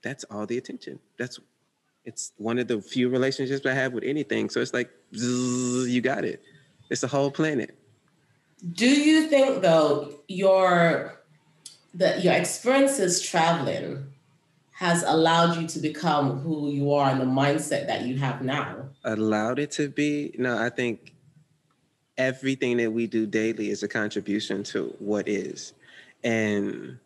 that's 0.03 0.25
all 0.25 0.45
the 0.47 0.59
attention. 0.59 0.99
That's 1.19 1.41
it's 2.05 2.33
one 2.37 2.59
of 2.59 2.69
the 2.69 2.83
few 2.83 3.09
relationships 3.09 3.65
I 3.65 3.73
have 3.73 3.95
with 3.95 4.05
anything. 4.05 4.51
So 4.51 4.61
it's 4.61 4.75
like 4.75 4.91
zzz, 5.17 5.89
you 5.89 6.03
got 6.03 6.25
it. 6.27 6.43
It's 6.91 7.01
the 7.01 7.07
whole 7.07 7.31
planet. 7.31 7.79
Do 8.75 8.87
you 8.87 9.29
think 9.29 9.63
though 9.63 10.13
your 10.29 11.23
that 11.95 12.23
your 12.23 12.35
experiences 12.35 13.23
traveling 13.23 14.05
has 14.73 15.03
allowed 15.05 15.57
you 15.57 15.67
to 15.69 15.79
become 15.79 16.41
who 16.41 16.69
you 16.69 16.93
are 16.93 17.09
and 17.09 17.21
the 17.21 17.25
mindset 17.25 17.87
that 17.87 18.03
you 18.03 18.19
have 18.19 18.43
now? 18.43 18.91
Allowed 19.05 19.59
it 19.59 19.71
to 19.73 19.89
be? 19.89 20.35
No, 20.39 20.59
I 20.59 20.69
think 20.69 21.12
everything 22.17 22.77
that 22.79 22.91
we 22.91 23.07
do 23.07 23.27
daily 23.27 23.71
is 23.71 23.83
a 23.83 23.89
contribution 23.89 24.63
to 24.65 24.95
what 24.99 25.29
is. 25.29 25.73
And 26.25 26.99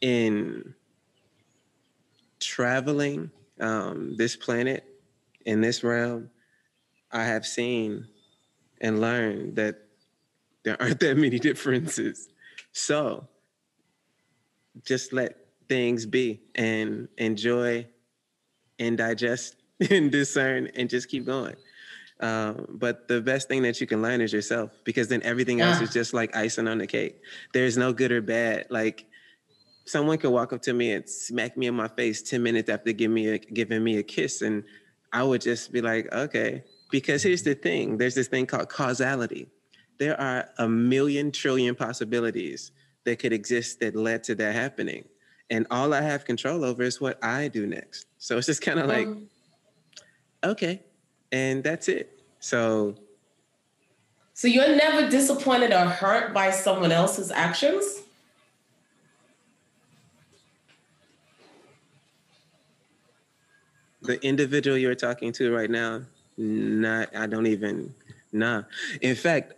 in 0.00 0.74
traveling 2.40 3.30
um, 3.60 4.16
this 4.16 4.36
planet 4.36 4.84
in 5.44 5.60
this 5.60 5.84
realm, 5.84 6.30
I 7.12 7.24
have 7.24 7.46
seen 7.46 8.06
and 8.80 9.00
learned 9.00 9.56
that 9.56 9.76
there 10.64 10.80
aren't 10.80 11.00
that 11.00 11.16
many 11.16 11.38
differences. 11.38 12.28
So 12.72 13.28
just 14.84 15.12
let 15.12 15.36
things 15.68 16.06
be 16.06 16.40
and 16.54 17.08
enjoy 17.18 17.86
and 18.78 18.96
digest 18.96 19.56
and 19.90 20.10
discern 20.10 20.68
and 20.74 20.88
just 20.88 21.08
keep 21.08 21.26
going. 21.26 21.56
Um, 22.20 22.66
but 22.68 23.08
the 23.08 23.20
best 23.20 23.48
thing 23.48 23.62
that 23.62 23.80
you 23.80 23.86
can 23.86 24.02
learn 24.02 24.20
is 24.20 24.32
yourself 24.32 24.70
because 24.84 25.08
then 25.08 25.22
everything 25.22 25.58
yeah. 25.58 25.70
else 25.70 25.80
is 25.80 25.92
just 25.92 26.12
like 26.12 26.36
icing 26.36 26.68
on 26.68 26.78
the 26.78 26.86
cake. 26.86 27.20
There's 27.52 27.76
no 27.76 27.92
good 27.92 28.12
or 28.12 28.20
bad. 28.20 28.66
Like 28.70 29.06
someone 29.86 30.18
could 30.18 30.30
walk 30.30 30.52
up 30.52 30.62
to 30.62 30.72
me 30.72 30.92
and 30.92 31.08
smack 31.08 31.56
me 31.56 31.66
in 31.66 31.74
my 31.74 31.88
face 31.88 32.22
10 32.22 32.42
minutes 32.42 32.68
after 32.68 32.92
giving 32.92 33.14
me 33.14 33.28
a, 33.28 33.38
giving 33.38 33.82
me 33.82 33.98
a 33.98 34.02
kiss 34.02 34.42
and 34.42 34.64
I 35.12 35.22
would 35.22 35.40
just 35.40 35.72
be 35.72 35.80
like, 35.80 36.12
okay. 36.12 36.62
Because 36.90 37.22
here's 37.22 37.42
the 37.42 37.54
thing 37.54 37.98
there's 37.98 38.14
this 38.14 38.28
thing 38.28 38.46
called 38.46 38.68
causality. 38.68 39.48
There 39.98 40.20
are 40.20 40.48
a 40.58 40.68
million 40.68 41.30
trillion 41.30 41.74
possibilities 41.74 42.72
that 43.04 43.18
could 43.18 43.32
exist 43.32 43.80
that 43.80 43.96
led 43.96 44.24
to 44.24 44.34
that 44.36 44.54
happening. 44.54 45.04
And 45.50 45.66
all 45.70 45.92
I 45.92 46.00
have 46.00 46.24
control 46.24 46.64
over 46.64 46.82
is 46.82 47.00
what 47.00 47.22
I 47.24 47.48
do 47.48 47.66
next. 47.66 48.06
So 48.18 48.38
it's 48.38 48.46
just 48.46 48.62
kind 48.62 48.78
of 48.78 48.86
like, 48.86 49.06
um, 49.06 49.28
okay. 50.44 50.82
And 51.32 51.62
that's 51.62 51.88
it. 51.88 52.20
So. 52.40 52.96
So 54.34 54.48
you're 54.48 54.74
never 54.74 55.08
disappointed 55.08 55.72
or 55.72 55.84
hurt 55.84 56.32
by 56.32 56.50
someone 56.50 56.92
else's 56.92 57.30
actions? 57.30 58.02
the 64.02 64.24
individual 64.24 64.76
you're 64.76 64.94
talking 64.94 65.32
to 65.32 65.54
right 65.54 65.70
now, 65.70 66.02
not 66.36 67.14
I 67.14 67.26
don't 67.26 67.46
even 67.46 67.94
nah. 68.32 68.62
In 69.00 69.14
fact, 69.14 69.54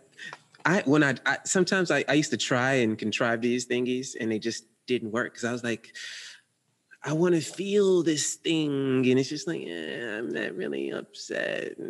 I 0.65 0.81
when 0.85 1.03
I, 1.03 1.15
I 1.25 1.37
sometimes 1.43 1.91
I, 1.91 2.03
I 2.07 2.13
used 2.13 2.31
to 2.31 2.37
try 2.37 2.73
and 2.73 2.97
contrive 2.97 3.41
these 3.41 3.65
thingies 3.65 4.15
and 4.19 4.31
they 4.31 4.39
just 4.39 4.65
didn't 4.85 5.11
work 5.11 5.33
because 5.33 5.45
I 5.45 5.51
was 5.51 5.63
like, 5.63 5.93
I 7.05 7.11
want 7.13 7.35
to 7.35 7.41
feel 7.41 8.01
this 8.01 8.35
thing, 8.35 9.05
and 9.05 9.19
it's 9.19 9.27
just 9.29 9.47
like, 9.47 9.61
eh, 9.61 10.17
I'm 10.17 10.29
not 10.29 10.55
really 10.55 10.91
upset. 10.91 11.73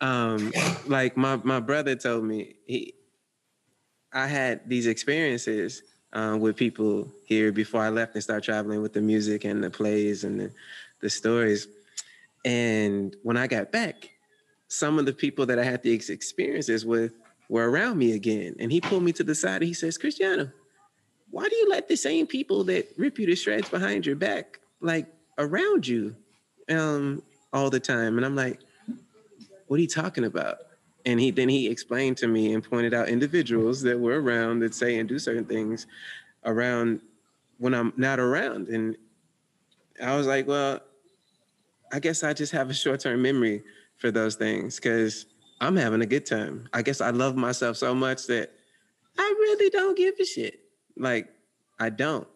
um, 0.00 0.52
like 0.86 1.16
my 1.16 1.36
my 1.36 1.60
brother 1.60 1.96
told 1.96 2.24
me 2.24 2.56
he, 2.66 2.94
I 4.12 4.26
had 4.26 4.68
these 4.68 4.86
experiences 4.86 5.82
um, 6.12 6.40
with 6.40 6.56
people 6.56 7.10
here 7.24 7.50
before 7.52 7.82
I 7.82 7.88
left 7.88 8.14
and 8.14 8.22
start 8.22 8.44
traveling 8.44 8.82
with 8.82 8.92
the 8.92 9.00
music 9.00 9.44
and 9.44 9.64
the 9.64 9.70
plays 9.70 10.24
and 10.24 10.38
the, 10.38 10.52
the 11.00 11.08
stories. 11.08 11.68
And 12.44 13.16
when 13.22 13.36
I 13.36 13.46
got 13.46 13.72
back, 13.72 14.10
some 14.68 14.98
of 14.98 15.06
the 15.06 15.12
people 15.12 15.46
that 15.46 15.58
I 15.58 15.64
had 15.64 15.82
these 15.82 16.10
experiences 16.10 16.84
with 16.84 17.12
were 17.48 17.70
around 17.70 17.98
me 17.98 18.12
again. 18.12 18.56
And 18.58 18.70
he 18.70 18.80
pulled 18.80 19.02
me 19.02 19.12
to 19.12 19.24
the 19.24 19.34
side 19.34 19.62
and 19.62 19.64
he 19.64 19.74
says, 19.74 19.98
Christiano, 19.98 20.52
why 21.32 21.48
do 21.48 21.56
you 21.56 21.68
let 21.68 21.88
the 21.88 21.96
same 21.96 22.28
people 22.28 22.62
that 22.64 22.88
rip 22.96 23.18
you 23.18 23.26
to 23.26 23.34
shreds 23.34 23.68
behind 23.68 24.06
your 24.06 24.16
back, 24.16 24.60
like 24.80 25.06
around 25.38 25.88
you 25.88 26.14
um, 26.70 27.22
all 27.52 27.70
the 27.70 27.80
time? 27.80 28.16
And 28.16 28.24
I'm 28.24 28.36
like, 28.36 28.60
what 29.66 29.78
are 29.78 29.82
you 29.82 29.88
talking 29.88 30.24
about? 30.24 30.58
and 31.04 31.20
he 31.20 31.30
then 31.30 31.48
he 31.48 31.68
explained 31.68 32.16
to 32.18 32.26
me 32.26 32.54
and 32.54 32.62
pointed 32.62 32.94
out 32.94 33.08
individuals 33.08 33.82
that 33.82 33.98
were 33.98 34.20
around 34.20 34.60
that 34.60 34.74
say 34.74 34.98
and 34.98 35.08
do 35.08 35.18
certain 35.18 35.44
things 35.44 35.86
around 36.44 37.00
when 37.58 37.74
I'm 37.74 37.92
not 37.96 38.18
around. 38.18 38.68
And 38.68 38.96
I 40.02 40.16
was 40.16 40.26
like, 40.26 40.46
well, 40.46 40.80
I 41.92 42.00
guess 42.00 42.22
I 42.22 42.32
just 42.32 42.52
have 42.52 42.70
a 42.70 42.74
short-term 42.74 43.22
memory 43.22 43.62
for 43.98 44.10
those 44.10 44.34
things 44.34 44.76
because 44.76 45.26
I'm 45.60 45.76
having 45.76 46.02
a 46.02 46.06
good 46.06 46.26
time. 46.26 46.68
I 46.72 46.82
guess 46.82 47.00
I 47.00 47.10
love 47.10 47.36
myself 47.36 47.76
so 47.76 47.94
much 47.94 48.26
that 48.26 48.50
I 49.18 49.22
really 49.22 49.70
don't 49.70 49.96
give 49.96 50.14
a 50.20 50.24
shit. 50.24 50.60
Like, 50.96 51.28
I 51.78 51.90
don't. 51.90 52.26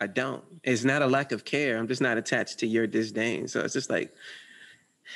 I 0.00 0.06
don't. 0.08 0.42
It's 0.64 0.84
not 0.84 1.02
a 1.02 1.06
lack 1.06 1.30
of 1.30 1.44
care. 1.44 1.78
I'm 1.78 1.86
just 1.86 2.00
not 2.00 2.18
attached 2.18 2.58
to 2.58 2.66
your 2.66 2.86
disdain. 2.86 3.46
So 3.46 3.60
it's 3.60 3.72
just 3.72 3.88
like, 3.88 4.12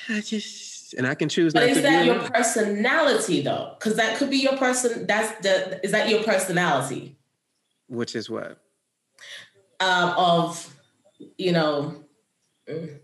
I 0.09 0.21
just 0.21 0.95
and 0.95 1.07
I 1.07 1.15
can 1.15 1.29
choose. 1.29 1.53
But 1.53 1.69
is 1.69 1.83
that 1.83 2.05
your 2.07 2.21
personality 2.21 3.43
though? 3.43 3.75
Because 3.79 3.97
that 3.97 4.17
could 4.17 4.31
be 4.31 4.39
your 4.39 4.57
person. 4.57 5.07
That's 5.07 5.41
the. 5.43 5.85
Is 5.85 5.91
that 5.93 6.09
your 6.09 6.23
personality? 6.23 7.17
Which 7.89 8.15
is 8.15 8.31
what? 8.31 8.63
Um, 9.81 10.15
of, 10.17 10.75
you 11.37 11.53
know, 11.53 12.05
the, 12.67 13.01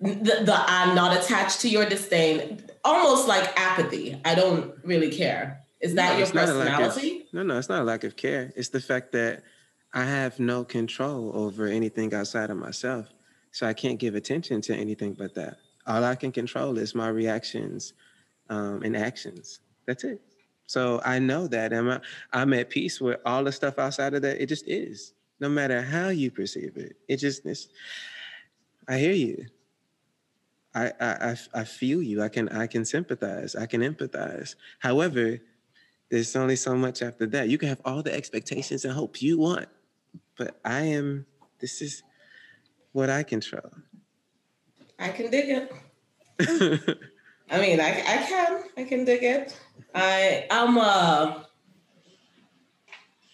the 0.00 0.54
I'm 0.54 0.94
not 0.94 1.16
attached 1.16 1.60
to 1.62 1.68
your 1.68 1.86
disdain. 1.86 2.62
Almost 2.84 3.28
like 3.28 3.58
apathy. 3.58 4.20
I 4.24 4.34
don't 4.34 4.74
really 4.84 5.10
care. 5.10 5.62
Is 5.80 5.94
that 5.94 6.12
no, 6.12 6.18
your 6.18 6.26
personality? 6.26 7.20
Of, 7.28 7.34
no, 7.34 7.42
no, 7.42 7.58
it's 7.58 7.68
not 7.68 7.82
a 7.82 7.84
lack 7.84 8.04
of 8.04 8.16
care. 8.16 8.52
It's 8.56 8.68
the 8.68 8.80
fact 8.80 9.12
that 9.12 9.42
I 9.94 10.04
have 10.04 10.38
no 10.38 10.64
control 10.64 11.32
over 11.34 11.66
anything 11.66 12.12
outside 12.14 12.50
of 12.50 12.56
myself. 12.56 13.06
So 13.52 13.66
I 13.66 13.72
can't 13.72 13.98
give 13.98 14.14
attention 14.14 14.60
to 14.62 14.74
anything 14.74 15.14
but 15.14 15.34
that 15.34 15.58
all 15.86 16.04
I 16.04 16.14
can 16.14 16.32
control 16.32 16.78
is 16.78 16.94
my 16.94 17.08
reactions 17.08 17.94
um, 18.50 18.82
and 18.82 18.96
actions. 18.96 19.60
That's 19.86 20.04
it. 20.04 20.20
So 20.66 21.00
I 21.04 21.18
know 21.18 21.46
that 21.46 21.72
I'm, 21.72 22.00
I'm 22.32 22.52
at 22.52 22.68
peace 22.68 23.00
with 23.00 23.20
all 23.24 23.44
the 23.44 23.52
stuff 23.52 23.78
outside 23.78 24.12
of 24.14 24.22
that. 24.22 24.42
It 24.42 24.46
just 24.46 24.68
is, 24.68 25.14
no 25.40 25.48
matter 25.48 25.80
how 25.80 26.08
you 26.08 26.30
perceive 26.30 26.76
it. 26.76 26.96
It 27.08 27.16
just 27.16 27.46
is. 27.46 27.68
I 28.86 28.98
hear 28.98 29.12
you. 29.12 29.46
I, 30.74 30.92
I, 31.00 31.36
I 31.54 31.64
feel 31.64 32.02
you. 32.02 32.22
I 32.22 32.28
can 32.28 32.48
I 32.50 32.66
can 32.66 32.84
sympathize. 32.84 33.56
I 33.56 33.66
can 33.66 33.80
empathize. 33.80 34.54
However, 34.78 35.38
there's 36.10 36.34
only 36.36 36.56
so 36.56 36.74
much 36.74 37.02
after 37.02 37.26
that. 37.26 37.48
You 37.48 37.58
can 37.58 37.68
have 37.68 37.80
all 37.84 38.02
the 38.02 38.14
expectations 38.14 38.84
and 38.84 38.94
hopes 38.94 39.22
you 39.22 39.38
want, 39.38 39.68
but 40.36 40.58
I 40.64 40.80
am. 40.80 41.26
This 41.58 41.82
is 41.82 42.02
what 42.92 43.10
I 43.10 43.22
control. 43.22 43.70
I 44.98 45.08
can 45.10 45.30
dig 45.30 45.48
it. 45.48 45.72
I 47.50 47.60
mean, 47.60 47.80
I, 47.80 47.90
I 47.90 48.16
can, 48.28 48.62
I 48.76 48.84
can 48.84 49.04
dig 49.04 49.22
it. 49.22 49.58
I, 49.94 50.46
I'm, 50.50 50.78
uh, 50.78 51.42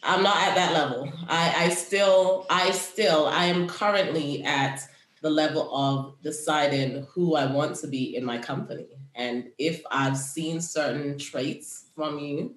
I'm 0.03 0.23
not 0.23 0.37
at 0.37 0.55
that 0.55 0.73
level. 0.73 1.13
I, 1.29 1.65
I 1.65 1.69
still, 1.71 2.47
I 2.51 2.71
still, 2.71 3.27
I 3.27 3.47
am 3.47 3.67
currently 3.69 4.43
at 4.45 4.81
the 5.23 5.31
level 5.31 5.75
of 5.75 6.23
deciding 6.23 7.07
who 7.11 7.35
I 7.35 7.47
want 7.47 7.77
to 7.77 7.87
be 7.87 8.15
in 8.15 8.25
my 8.25 8.39
company. 8.39 8.87
And 9.15 9.51
if 9.59 9.83
I've 9.91 10.19
seen 10.19 10.61
certain 10.61 11.19
traits 11.19 11.87
from 11.95 12.19
you, 12.19 12.55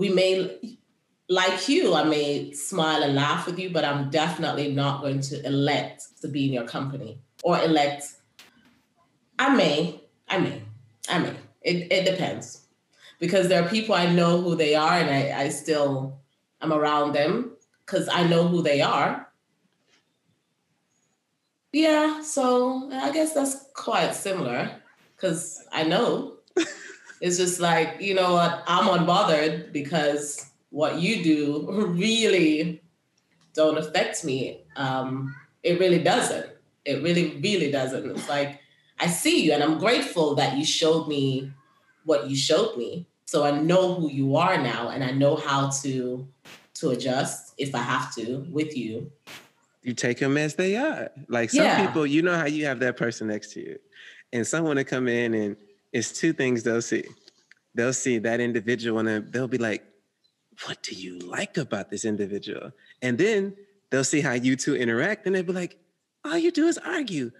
we 0.00 0.08
may, 0.08 0.58
like 1.28 1.68
you, 1.68 1.94
I 1.94 2.04
may 2.04 2.52
smile 2.52 3.02
and 3.02 3.14
laugh 3.14 3.44
with 3.44 3.58
you, 3.58 3.68
but 3.68 3.84
I'm 3.84 4.08
definitely 4.08 4.72
not 4.72 5.02
going 5.02 5.20
to 5.20 5.44
elect 5.46 6.04
to 6.22 6.28
be 6.28 6.46
in 6.46 6.54
your 6.54 6.64
company 6.64 7.20
or 7.44 7.60
elect 7.62 8.04
I 9.38 9.54
may, 9.54 10.00
I 10.26 10.38
may, 10.38 10.62
I 11.08 11.18
may. 11.18 11.34
It, 11.60 11.92
it 11.92 12.04
depends 12.10 12.62
because 13.18 13.48
there 13.48 13.62
are 13.62 13.68
people 13.68 13.94
I 13.94 14.10
know 14.10 14.40
who 14.40 14.54
they 14.54 14.74
are 14.74 14.94
and 14.94 15.10
I, 15.10 15.42
I 15.42 15.48
still 15.50 16.18
am 16.62 16.72
around 16.72 17.12
them 17.12 17.52
because 17.84 18.08
I 18.08 18.26
know 18.26 18.48
who 18.48 18.62
they 18.62 18.80
are. 18.80 19.28
Yeah, 21.72 22.22
so 22.22 22.90
I 22.90 23.12
guess 23.12 23.34
that's 23.34 23.66
quite 23.74 24.14
similar 24.14 24.70
because 25.14 25.62
I 25.70 25.84
know. 25.84 26.38
It's 27.20 27.36
just 27.36 27.60
like, 27.60 28.00
you 28.00 28.14
know 28.14 28.32
what, 28.32 28.62
I'm 28.66 28.86
unbothered 28.86 29.72
because 29.72 30.50
what 30.70 31.00
you 31.00 31.22
do 31.22 31.66
really 31.94 32.82
don't 33.54 33.78
affect 33.78 34.24
me. 34.24 34.62
Um, 34.76 35.34
it 35.62 35.78
really 35.78 36.02
doesn't. 36.02 36.46
It 36.84 37.02
really, 37.02 37.38
really 37.40 37.70
doesn't. 37.70 38.10
It's 38.10 38.28
like 38.28 38.60
I 38.98 39.06
see 39.06 39.44
you 39.44 39.52
and 39.52 39.62
I'm 39.62 39.78
grateful 39.78 40.34
that 40.36 40.56
you 40.56 40.64
showed 40.64 41.08
me 41.08 41.52
what 42.04 42.28
you 42.28 42.36
showed 42.36 42.76
me. 42.76 43.06
So 43.26 43.44
I 43.44 43.50
know 43.50 43.94
who 43.94 44.10
you 44.10 44.36
are 44.36 44.58
now 44.58 44.88
and 44.88 45.04
I 45.04 45.10
know 45.10 45.36
how 45.36 45.70
to 45.82 46.26
to 46.74 46.90
adjust 46.90 47.54
if 47.58 47.74
I 47.74 47.82
have 47.82 48.14
to 48.14 48.46
with 48.50 48.76
you. 48.76 49.12
You 49.82 49.94
take 49.94 50.18
them 50.18 50.36
as 50.36 50.54
they 50.54 50.76
are. 50.76 51.10
Like 51.28 51.50
some 51.50 51.64
yeah. 51.64 51.86
people, 51.86 52.06
you 52.06 52.22
know 52.22 52.36
how 52.36 52.46
you 52.46 52.66
have 52.66 52.80
that 52.80 52.96
person 52.96 53.28
next 53.28 53.52
to 53.52 53.60
you. 53.60 53.78
And 54.32 54.46
someone 54.46 54.76
to 54.76 54.84
come 54.84 55.08
in 55.08 55.34
and 55.34 55.56
it's 55.92 56.12
two 56.12 56.32
things 56.32 56.62
they'll 56.62 56.82
see. 56.82 57.04
They'll 57.74 57.92
see 57.92 58.18
that 58.18 58.40
individual 58.40 58.98
and 58.98 59.32
they'll 59.32 59.48
be 59.48 59.58
like, 59.58 59.84
what 60.66 60.82
do 60.82 60.94
you 60.94 61.18
like 61.20 61.56
about 61.56 61.90
this 61.90 62.04
individual? 62.04 62.72
And 63.00 63.16
then 63.16 63.56
they'll 63.90 64.04
see 64.04 64.20
how 64.20 64.32
you 64.32 64.56
two 64.56 64.76
interact 64.76 65.26
and 65.26 65.34
they'll 65.34 65.42
be 65.42 65.52
like, 65.52 65.78
all 66.24 66.36
you 66.36 66.50
do 66.50 66.66
is 66.66 66.78
argue. 66.78 67.30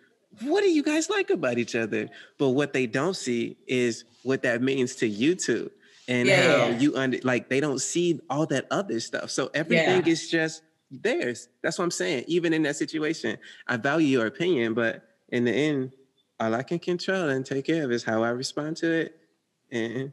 What 0.42 0.62
do 0.62 0.70
you 0.70 0.82
guys 0.82 1.10
like 1.10 1.30
about 1.30 1.58
each 1.58 1.74
other? 1.74 2.08
But 2.38 2.50
what 2.50 2.72
they 2.72 2.86
don't 2.86 3.16
see 3.16 3.56
is 3.66 4.04
what 4.22 4.42
that 4.42 4.62
means 4.62 4.94
to 4.96 5.06
you 5.06 5.34
two 5.34 5.70
and 6.08 6.28
yeah, 6.28 6.42
how 6.42 6.66
yeah. 6.68 6.78
you 6.78 6.96
under 6.96 7.18
like 7.22 7.48
they 7.48 7.60
don't 7.60 7.80
see 7.80 8.20
all 8.30 8.46
that 8.46 8.66
other 8.70 9.00
stuff. 9.00 9.30
So 9.30 9.50
everything 9.54 10.02
yeah. 10.06 10.12
is 10.12 10.30
just 10.30 10.62
theirs. 10.90 11.48
That's 11.62 11.78
what 11.78 11.84
I'm 11.84 11.90
saying. 11.90 12.24
Even 12.26 12.52
in 12.52 12.62
that 12.62 12.76
situation, 12.76 13.38
I 13.66 13.76
value 13.76 14.08
your 14.08 14.26
opinion, 14.26 14.74
but 14.74 15.04
in 15.28 15.44
the 15.44 15.52
end, 15.52 15.92
all 16.40 16.54
I 16.54 16.62
can 16.62 16.78
control 16.78 17.28
and 17.28 17.44
take 17.44 17.66
care 17.66 17.84
of 17.84 17.92
is 17.92 18.02
how 18.02 18.24
I 18.24 18.30
respond 18.30 18.78
to 18.78 18.90
it 18.90 19.16
and 19.70 20.12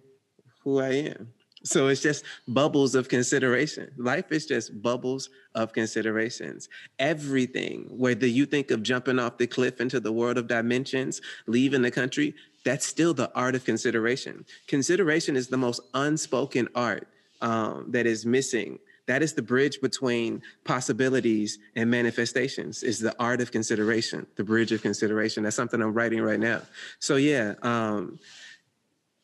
who 0.63 0.79
I 0.79 0.89
am. 0.89 1.33
So 1.63 1.87
it's 1.87 2.01
just 2.01 2.23
bubbles 2.47 2.95
of 2.95 3.09
consideration. 3.09 3.91
Life 3.97 4.31
is 4.31 4.45
just 4.45 4.81
bubbles 4.81 5.29
of 5.55 5.73
considerations. 5.73 6.69
Everything, 6.99 7.87
whether 7.89 8.27
you 8.27 8.45
think 8.45 8.71
of 8.71 8.83
jumping 8.83 9.19
off 9.19 9.37
the 9.37 9.47
cliff 9.47 9.81
into 9.81 9.99
the 9.99 10.11
world 10.11 10.37
of 10.37 10.47
dimensions, 10.47 11.19
leaving 11.47 11.81
the 11.81 11.91
country, 11.91 12.35
that's 12.63 12.85
still 12.85 13.13
the 13.13 13.31
art 13.33 13.55
of 13.55 13.65
consideration. 13.65 14.45
Consideration 14.67 15.35
is 15.35 15.47
the 15.47 15.57
most 15.57 15.81
unspoken 15.93 16.67
art 16.75 17.07
um, 17.41 17.85
that 17.89 18.05
is 18.05 18.25
missing. 18.25 18.79
That 19.07 19.23
is 19.23 19.33
the 19.33 19.41
bridge 19.41 19.79
between 19.81 20.41
possibilities 20.65 21.59
and 21.75 21.89
manifestations. 21.89 22.83
Is 22.83 22.99
the 22.99 23.15
art 23.19 23.41
of 23.41 23.51
consideration, 23.51 24.27
the 24.35 24.43
bridge 24.43 24.71
of 24.71 24.81
consideration. 24.81 25.43
That's 25.43 25.55
something 25.55 25.81
I'm 25.81 25.93
writing 25.93 26.21
right 26.21 26.39
now. 26.39 26.61
So 26.99 27.15
yeah, 27.15 27.55
um, 27.61 28.19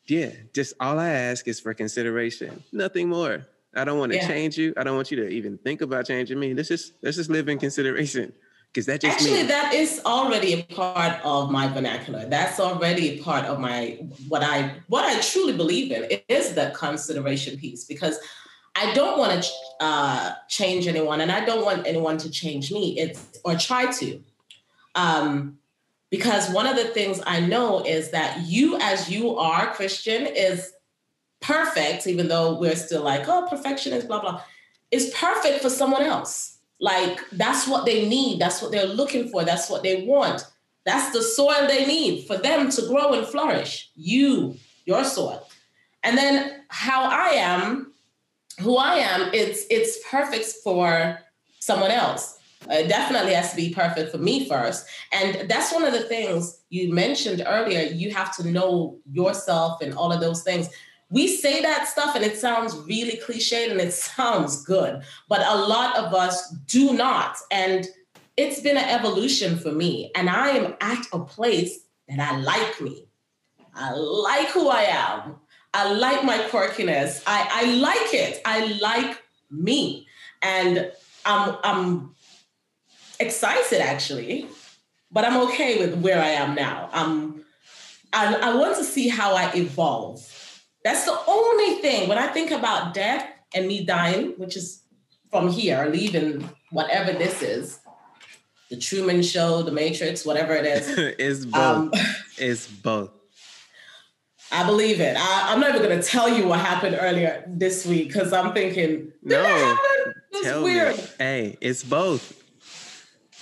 yeah, 0.06 0.30
just 0.54 0.74
all 0.80 0.98
I 0.98 1.10
ask 1.10 1.46
is 1.46 1.60
for 1.60 1.74
consideration, 1.74 2.62
nothing 2.72 3.08
more. 3.08 3.46
I 3.76 3.84
don't 3.84 3.98
want 3.98 4.12
to 4.12 4.18
yeah. 4.18 4.26
change 4.26 4.56
you. 4.56 4.72
I 4.76 4.84
don't 4.84 4.96
want 4.96 5.10
you 5.10 5.18
to 5.18 5.28
even 5.28 5.58
think 5.58 5.80
about 5.80 6.06
changing 6.06 6.38
me. 6.38 6.54
Let's 6.54 6.68
just 6.68 6.94
let's 7.02 7.16
just 7.16 7.30
live 7.30 7.48
in 7.48 7.58
consideration 7.58 8.32
because 8.72 8.86
that 8.86 9.00
just 9.00 9.14
actually 9.14 9.34
means- 9.34 9.48
that 9.48 9.74
is 9.74 10.00
already 10.06 10.54
a 10.54 10.62
part 10.74 11.20
of 11.24 11.50
my 11.50 11.68
vernacular. 11.68 12.24
That's 12.26 12.58
already 12.58 13.18
a 13.18 13.22
part 13.22 13.44
of 13.44 13.60
my 13.60 13.98
what 14.28 14.42
I 14.42 14.76
what 14.88 15.04
I 15.04 15.20
truly 15.20 15.52
believe 15.52 15.92
in. 15.92 16.04
It 16.04 16.24
is 16.28 16.54
the 16.54 16.72
consideration 16.74 17.58
piece 17.58 17.84
because 17.84 18.18
I 18.76 18.92
don't 18.94 19.18
want 19.18 19.42
to 19.42 19.50
uh, 19.80 20.34
change 20.48 20.86
anyone, 20.86 21.20
and 21.20 21.30
I 21.30 21.44
don't 21.44 21.64
want 21.64 21.86
anyone 21.86 22.18
to 22.18 22.30
change 22.30 22.72
me. 22.72 22.98
It's 22.98 23.38
or 23.44 23.54
try 23.54 23.90
to. 23.92 24.22
Um, 24.94 25.58
because 26.10 26.48
one 26.50 26.66
of 26.66 26.76
the 26.76 26.84
things 26.84 27.20
I 27.26 27.40
know 27.40 27.84
is 27.84 28.10
that 28.12 28.42
you, 28.46 28.78
as 28.80 29.10
you 29.10 29.36
are 29.36 29.74
Christian, 29.74 30.26
is 30.26 30.72
perfect, 31.40 32.06
even 32.06 32.28
though 32.28 32.58
we're 32.58 32.76
still 32.76 33.02
like, 33.02 33.28
oh, 33.28 33.46
perfection 33.48 33.92
is 33.92 34.04
blah, 34.04 34.20
blah, 34.20 34.40
is 34.90 35.12
perfect 35.14 35.60
for 35.60 35.70
someone 35.70 36.02
else. 36.02 36.58
Like 36.80 37.18
that's 37.30 37.66
what 37.66 37.84
they 37.84 38.08
need. 38.08 38.40
That's 38.40 38.62
what 38.62 38.70
they're 38.70 38.86
looking 38.86 39.28
for. 39.28 39.44
That's 39.44 39.70
what 39.70 39.82
they 39.82 40.04
want. 40.04 40.46
That's 40.84 41.12
the 41.12 41.22
soil 41.22 41.66
they 41.66 41.86
need 41.86 42.26
for 42.26 42.36
them 42.36 42.70
to 42.70 42.86
grow 42.86 43.14
and 43.14 43.26
flourish. 43.26 43.90
You, 43.94 44.56
your 44.84 45.04
soil. 45.04 45.46
And 46.02 46.18
then 46.18 46.62
how 46.68 47.04
I 47.04 47.28
am, 47.36 47.92
who 48.60 48.76
I 48.76 48.96
am, 48.96 49.30
it's 49.32 49.64
it's 49.70 49.98
perfect 50.08 50.46
for 50.62 51.18
someone 51.60 51.90
else. 51.90 52.38
It 52.70 52.88
definitely 52.88 53.34
has 53.34 53.50
to 53.50 53.56
be 53.56 53.74
perfect 53.74 54.10
for 54.10 54.18
me 54.18 54.48
first. 54.48 54.86
And 55.12 55.48
that's 55.50 55.72
one 55.72 55.84
of 55.84 55.92
the 55.92 56.02
things 56.02 56.62
you 56.70 56.92
mentioned 56.92 57.42
earlier. 57.46 57.82
You 57.82 58.10
have 58.12 58.34
to 58.36 58.50
know 58.50 58.98
yourself 59.10 59.82
and 59.82 59.94
all 59.94 60.12
of 60.12 60.20
those 60.20 60.42
things. 60.42 60.68
We 61.10 61.28
say 61.28 61.60
that 61.62 61.86
stuff 61.88 62.16
and 62.16 62.24
it 62.24 62.38
sounds 62.38 62.76
really 62.86 63.20
cliched 63.24 63.70
and 63.70 63.80
it 63.80 63.92
sounds 64.16 64.64
good, 64.64 65.02
but 65.28 65.40
a 65.46 65.56
lot 65.56 65.96
of 65.96 66.14
us 66.14 66.50
do 66.66 66.94
not. 66.94 67.36
And 67.50 67.86
it's 68.36 68.60
been 68.60 68.76
an 68.76 68.88
evolution 68.88 69.58
for 69.58 69.70
me. 69.70 70.10
And 70.14 70.28
I 70.28 70.48
am 70.50 70.74
at 70.80 71.06
a 71.12 71.20
place 71.20 71.80
that 72.08 72.18
I 72.18 72.38
like 72.38 72.80
me. 72.80 73.08
I 73.74 73.92
like 73.92 74.48
who 74.48 74.68
I 74.68 74.82
am. 74.82 75.36
I 75.74 75.92
like 75.92 76.24
my 76.24 76.38
quirkiness. 76.38 77.22
I, 77.26 77.48
I 77.52 77.64
like 77.74 78.14
it. 78.14 78.40
I 78.44 78.78
like 78.80 79.20
me. 79.50 80.06
And 80.40 80.92
I'm, 81.26 81.56
I'm 81.64 82.14
excited 83.18 83.80
actually, 83.80 84.46
but 85.10 85.24
I'm 85.24 85.36
okay 85.48 85.84
with 85.84 86.00
where 86.00 86.22
I 86.22 86.28
am 86.28 86.54
now. 86.54 86.90
Um, 86.92 87.44
I, 88.12 88.34
I 88.34 88.54
want 88.54 88.76
to 88.76 88.84
see 88.84 89.08
how 89.08 89.34
I 89.34 89.52
evolve. 89.54 90.30
That's 90.84 91.04
the 91.04 91.18
only 91.26 91.82
thing 91.82 92.08
when 92.08 92.18
I 92.18 92.28
think 92.28 92.52
about 92.52 92.94
death 92.94 93.28
and 93.52 93.66
me 93.66 93.84
dying, 93.84 94.34
which 94.36 94.56
is 94.56 94.82
from 95.30 95.48
here, 95.48 95.88
leaving 95.90 96.48
whatever 96.70 97.12
this 97.12 97.42
is, 97.42 97.80
the 98.70 98.76
Truman 98.76 99.22
Show, 99.22 99.62
the 99.62 99.72
Matrix, 99.72 100.24
whatever 100.24 100.54
it 100.54 100.66
is. 100.66 100.88
it's 101.18 101.44
both. 101.44 101.54
Um, 101.54 101.92
it's 102.38 102.68
both. 102.68 103.10
I 104.54 104.64
believe 104.64 105.00
it. 105.00 105.16
I, 105.18 105.52
am 105.52 105.58
not 105.58 105.70
even 105.70 105.82
going 105.82 106.00
to 106.00 106.06
tell 106.06 106.28
you 106.28 106.46
what 106.46 106.60
happened 106.60 106.96
earlier 107.00 107.42
this 107.48 107.84
week 107.84 108.06
because 108.06 108.32
I'm 108.32 108.52
thinking, 108.52 109.12
no, 109.24 109.76
tell 110.44 110.62
weird. 110.62 110.96
Me. 110.96 111.04
Hey, 111.18 111.58
it's 111.60 111.82
both. 111.82 112.40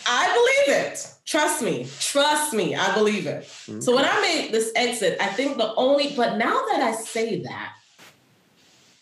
I 0.06 0.26
believe 0.66 0.78
it. 0.78 1.06
Trust 1.26 1.62
me. 1.62 1.86
Trust 2.00 2.54
me. 2.54 2.74
I 2.74 2.94
believe 2.94 3.26
it. 3.26 3.44
Mm-hmm. 3.44 3.80
So 3.80 3.94
when 3.94 4.06
I 4.06 4.20
made 4.22 4.52
this 4.52 4.72
exit, 4.74 5.18
I 5.20 5.26
think 5.26 5.58
the 5.58 5.74
only, 5.74 6.14
but 6.16 6.38
now 6.38 6.64
that 6.72 6.80
I 6.80 6.92
say 6.92 7.42
that, 7.42 7.74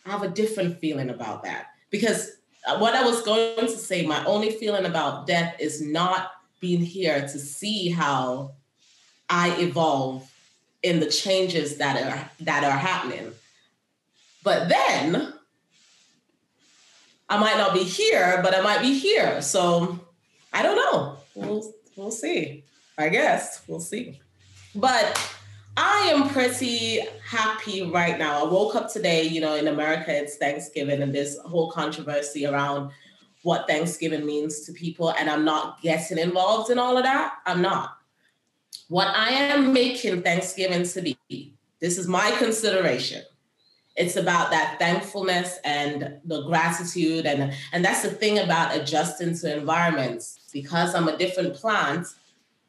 I 0.05 0.11
have 0.11 0.25
a 0.25 0.29
different 0.29 0.79
feeling 0.81 1.11
about 1.11 1.45
that 1.45 1.67
because 1.91 2.33
uh, 2.67 2.79
what 2.79 2.97
I 2.97 3.05
was 3.05 3.23
going 3.23 3.67
to 3.67 3.69
say, 3.69 4.05
my 4.05 4.25
only 4.25 4.51
feeling 4.51 4.85
about 4.85 5.29
death 5.29 5.55
is 5.61 5.81
not 5.81 6.33
being 6.59 6.81
here 6.81 7.21
to 7.21 7.39
see 7.39 7.89
how 7.89 8.55
I 9.29 9.55
evolve 9.61 10.29
in 10.83 11.01
the 11.01 11.07
changes 11.07 11.77
that 11.79 12.01
are 12.03 12.31
that 12.45 12.65
are 12.65 12.79
happening. 12.79 13.33
But 14.43 14.69
then 14.69 15.33
I 17.29 17.39
might 17.39 17.57
not 17.57 17.75
be 17.75 17.85
here, 17.85 18.41
but 18.43 18.55
I 18.55 18.61
might 18.61 18.81
be 18.81 18.99
here. 18.99 19.43
So 19.43 20.01
I 20.53 20.63
don't 20.63 20.77
know. 20.77 21.17
We'll 21.35 21.73
we'll 21.97 22.11
see. 22.11 22.65
I 22.99 23.09
guess 23.09 23.63
we'll 23.67 23.81
see. 23.81 24.21
But 24.75 25.19
I 25.77 26.11
am 26.13 26.29
pretty 26.29 27.01
happy 27.25 27.91
right 27.91 28.19
now. 28.19 28.45
I 28.45 28.49
woke 28.51 28.75
up 28.75 28.93
today, 28.93 29.23
you 29.27 29.41
know, 29.41 29.55
in 29.55 29.69
America 29.69 30.15
it's 30.15 30.37
Thanksgiving 30.37 31.03
and 31.03 31.15
a 31.15 31.49
whole 31.49 31.71
controversy 31.71 32.47
around 32.47 32.91
what 33.43 33.67
Thanksgiving 33.67 34.27
means 34.27 34.61
to 34.67 34.73
people 34.73 35.13
and 35.13 35.31
I'm 35.31 35.45
not 35.45 35.81
getting 35.81 36.19
involved 36.19 36.71
in 36.71 36.79
all 36.79 36.97
of 36.97 37.05
that. 37.05 37.35
I'm 37.47 37.63
not. 37.63 38.00
What 38.89 39.09
I 39.09 39.31
am 39.31 39.73
making 39.73 40.23
Thanksgiving 40.23 40.85
to 40.85 41.03
be, 41.03 41.55
this 41.81 41.99
is 41.99 42.09
my 42.09 42.31
consideration. 42.33 43.23
It's 43.97 44.17
about 44.17 44.51
that 44.51 44.79
thankfulness 44.79 45.59
and 45.65 46.21
the 46.25 46.43
gratitude 46.43 47.27
and 47.27 47.53
and 47.73 47.85
that's 47.85 48.03
the 48.03 48.11
thing 48.11 48.39
about 48.39 48.75
adjusting 48.75 49.37
to 49.39 49.59
environments 49.59 50.39
because 50.53 50.95
i'm 50.95 51.09
a 51.09 51.19
different 51.19 51.55
plant 51.55 52.07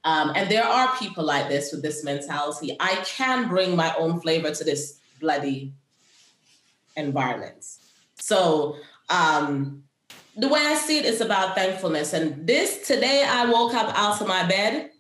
um, 0.04 0.32
and 0.36 0.50
there 0.50 0.66
are 0.66 0.96
people 0.98 1.24
like 1.24 1.48
this 1.48 1.72
with 1.72 1.84
this 1.84 2.04
mentality. 2.04 2.76
I 2.80 2.96
can 3.06 3.48
bring 3.48 3.76
my 3.76 3.94
own 3.96 4.20
flavor 4.20 4.52
to 4.52 4.64
this 4.64 5.00
bloody 5.20 5.74
environment. 6.98 7.66
So 8.16 8.78
um, 9.10 9.84
the 10.36 10.48
way 10.48 10.62
i 10.62 10.76
see 10.76 10.98
it 10.98 11.04
is 11.04 11.20
about 11.20 11.56
thankfulness 11.56 12.14
and 12.14 12.48
this 12.48 12.88
today 12.88 13.26
i 13.28 13.46
woke 13.52 13.74
up 13.74 13.94
out 13.98 14.22
of 14.22 14.28
my 14.30 14.48
bed 14.48 14.91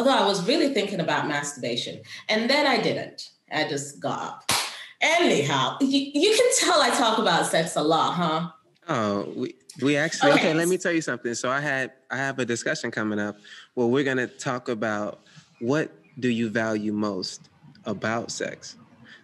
although 0.00 0.24
i 0.24 0.26
was 0.26 0.46
really 0.48 0.72
thinking 0.72 1.00
about 1.00 1.28
masturbation 1.28 2.00
and 2.28 2.48
then 2.48 2.66
i 2.66 2.80
didn't 2.80 3.30
I 3.52 3.68
just 3.68 4.00
got 4.00 4.20
up. 4.20 4.52
Anyhow, 5.00 5.78
you, 5.80 6.10
you 6.14 6.36
can 6.36 6.50
tell 6.58 6.80
I 6.80 6.90
talk 6.90 7.18
about 7.18 7.46
sex 7.46 7.76
a 7.76 7.82
lot, 7.82 8.14
huh? 8.14 8.50
Oh, 8.88 9.32
we 9.34 9.54
we 9.82 9.96
actually 9.96 10.32
okay. 10.32 10.40
okay. 10.40 10.54
Let 10.54 10.68
me 10.68 10.76
tell 10.76 10.92
you 10.92 11.00
something. 11.00 11.34
So 11.34 11.50
I 11.50 11.60
had 11.60 11.92
I 12.10 12.16
have 12.16 12.38
a 12.38 12.44
discussion 12.44 12.90
coming 12.90 13.18
up 13.18 13.36
where 13.74 13.86
we're 13.86 14.04
gonna 14.04 14.26
talk 14.26 14.68
about 14.68 15.20
what 15.60 15.90
do 16.18 16.28
you 16.28 16.50
value 16.50 16.92
most 16.92 17.48
about 17.86 18.30
sex 18.30 18.76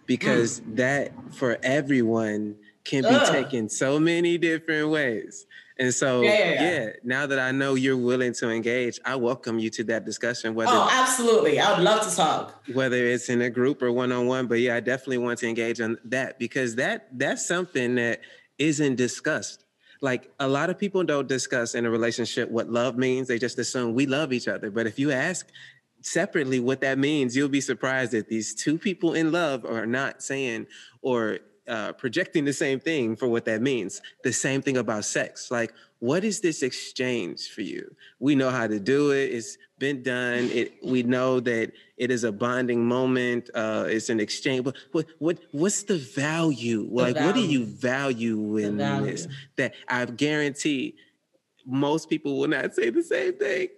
because 0.07 0.61
mm. 0.61 0.77
that 0.77 1.11
for 1.31 1.57
everyone 1.61 2.55
can 2.87 3.03
be 3.03 3.09
Ugh. 3.09 3.31
taken 3.31 3.69
so 3.69 3.99
many 3.99 4.37
different 4.37 4.89
ways. 4.89 5.45
And 5.79 5.93
so, 5.93 6.21
yeah, 6.21 6.63
yeah, 6.63 6.89
now 7.03 7.27
that 7.27 7.37
I 7.37 7.51
know 7.51 7.75
you're 7.75 7.97
willing 7.97 8.33
to 8.35 8.49
engage, 8.49 8.99
I 9.05 9.15
welcome 9.15 9.59
you 9.59 9.69
to 9.71 9.83
that 9.85 10.05
discussion. 10.05 10.55
Whether 10.55 10.71
oh, 10.73 10.89
absolutely, 10.91 11.59
I 11.59 11.75
would 11.75 11.83
love 11.83 12.07
to 12.09 12.15
talk. 12.15 12.63
Whether 12.73 13.05
it's 13.05 13.29
in 13.29 13.43
a 13.43 13.49
group 13.49 13.83
or 13.83 13.91
one 13.91 14.11
on 14.11 14.25
one, 14.25 14.47
but 14.47 14.59
yeah, 14.59 14.75
I 14.75 14.79
definitely 14.79 15.19
want 15.19 15.37
to 15.39 15.47
engage 15.47 15.79
on 15.79 15.97
that 16.05 16.39
because 16.39 16.75
that 16.75 17.09
that's 17.19 17.45
something 17.45 17.95
that 17.95 18.21
isn't 18.57 18.95
discussed. 18.95 19.65
Like 20.01 20.31
a 20.39 20.47
lot 20.47 20.71
of 20.71 20.79
people 20.79 21.03
don't 21.03 21.27
discuss 21.27 21.75
in 21.75 21.85
a 21.85 21.91
relationship 21.91 22.49
what 22.49 22.69
love 22.69 22.97
means. 22.97 23.27
They 23.27 23.37
just 23.37 23.59
assume 23.59 23.93
we 23.93 24.07
love 24.07 24.33
each 24.33 24.47
other. 24.47 24.71
But 24.71 24.87
if 24.87 24.97
you 24.97 25.11
ask 25.11 25.47
separately 26.01 26.59
what 26.59 26.81
that 26.81 26.97
means, 26.97 27.35
you'll 27.35 27.49
be 27.49 27.61
surprised 27.61 28.13
that 28.13 28.29
these 28.29 28.55
two 28.55 28.79
people 28.79 29.13
in 29.13 29.31
love 29.31 29.63
are 29.63 29.85
not 29.85 30.23
saying 30.23 30.67
or 31.01 31.39
uh, 31.67 31.93
projecting 31.93 32.45
the 32.45 32.53
same 32.53 32.79
thing 32.79 33.15
for 33.15 33.27
what 33.27 33.45
that 33.45 33.61
means. 33.61 34.01
The 34.23 34.33
same 34.33 34.61
thing 34.61 34.77
about 34.77 35.05
sex. 35.05 35.51
Like, 35.51 35.73
what 35.99 36.23
is 36.23 36.41
this 36.41 36.61
exchange 36.61 37.49
for 37.49 37.61
you? 37.61 37.95
We 38.19 38.35
know 38.35 38.49
how 38.49 38.67
to 38.67 38.79
do 38.79 39.11
it. 39.11 39.33
It's 39.33 39.57
been 39.79 40.03
done. 40.03 40.49
It 40.51 40.73
we 40.83 41.03
know 41.03 41.39
that 41.41 41.71
it 41.97 42.11
is 42.11 42.23
a 42.23 42.31
bonding 42.31 42.85
moment. 42.85 43.49
Uh, 43.53 43.85
it's 43.87 44.09
an 44.09 44.19
exchange. 44.19 44.63
But 44.63 44.75
what 44.91 45.07
what 45.19 45.39
what's 45.51 45.83
the 45.83 45.97
value? 45.97 46.87
The 46.87 46.93
like, 46.93 47.15
value. 47.15 47.27
what 47.27 47.35
do 47.35 47.41
you 47.47 47.65
value 47.65 48.57
in 48.57 48.77
value. 48.77 49.11
this? 49.11 49.27
That 49.55 49.73
I 49.87 50.05
guarantee 50.05 50.95
most 51.65 52.09
people 52.09 52.39
will 52.39 52.47
not 52.47 52.73
say 52.75 52.89
the 52.89 53.03
same 53.03 53.33
thing. 53.33 53.69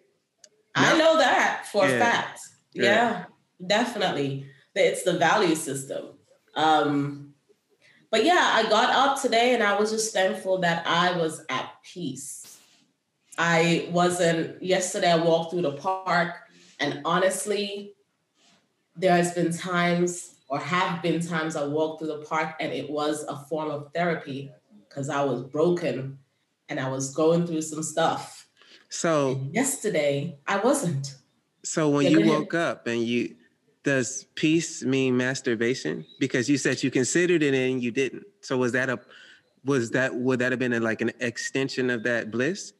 I 0.75 0.97
know 0.97 1.17
that 1.17 1.67
for 1.71 1.87
yeah. 1.87 1.91
a 1.91 1.99
fact. 1.99 2.39
Yeah, 2.73 2.83
yeah, 2.83 3.25
definitely. 3.65 4.45
It's 4.75 5.03
the 5.03 5.17
value 5.17 5.55
system. 5.55 6.13
Um, 6.55 7.28
but 8.11 8.25
yeah, 8.25 8.51
I 8.53 8.69
got 8.69 8.89
up 8.89 9.21
today 9.21 9.53
and 9.53 9.63
I 9.63 9.79
was 9.79 9.91
just 9.91 10.13
thankful 10.13 10.59
that 10.59 10.85
I 10.87 11.17
was 11.17 11.45
at 11.49 11.71
peace. 11.83 12.57
I 13.37 13.87
wasn't, 13.91 14.61
yesterday 14.61 15.11
I 15.11 15.17
walked 15.17 15.51
through 15.51 15.61
the 15.61 15.73
park 15.73 16.35
and 16.79 17.01
honestly, 17.05 17.93
there 18.95 19.15
has 19.15 19.33
been 19.33 19.53
times 19.53 20.35
or 20.49 20.59
have 20.59 21.01
been 21.01 21.21
times 21.21 21.55
I 21.55 21.65
walked 21.65 21.99
through 21.99 22.09
the 22.09 22.25
park 22.25 22.55
and 22.59 22.73
it 22.73 22.89
was 22.89 23.23
a 23.23 23.35
form 23.35 23.69
of 23.69 23.93
therapy 23.93 24.51
because 24.87 25.09
I 25.09 25.23
was 25.23 25.43
broken 25.43 26.17
and 26.67 26.79
I 26.79 26.89
was 26.89 27.13
going 27.13 27.45
through 27.45 27.61
some 27.61 27.83
stuff. 27.83 28.47
So 28.89 29.31
and 29.31 29.53
yesterday 29.53 30.39
I 30.47 30.57
wasn't. 30.57 31.15
So 31.63 31.89
when 31.89 32.07
you 32.07 32.25
woke 32.27 32.55
up 32.55 32.87
and 32.87 33.03
you 33.03 33.35
does 33.83 34.25
peace 34.35 34.83
mean 34.83 35.15
masturbation? 35.15 36.05
Because 36.19 36.49
you 36.49 36.57
said 36.57 36.83
you 36.83 36.91
considered 36.91 37.43
it 37.43 37.53
and 37.53 37.81
you 37.81 37.91
didn't. 37.91 38.25
So 38.41 38.57
was 38.57 38.71
that 38.73 38.89
a 38.89 38.99
was 39.65 39.91
that 39.91 40.15
would 40.15 40.39
that 40.39 40.51
have 40.51 40.59
been 40.59 40.73
a, 40.73 40.79
like 40.79 41.01
an 41.01 41.11
extension 41.19 41.89
of 41.89 42.03
that 42.03 42.31
bliss? 42.31 42.73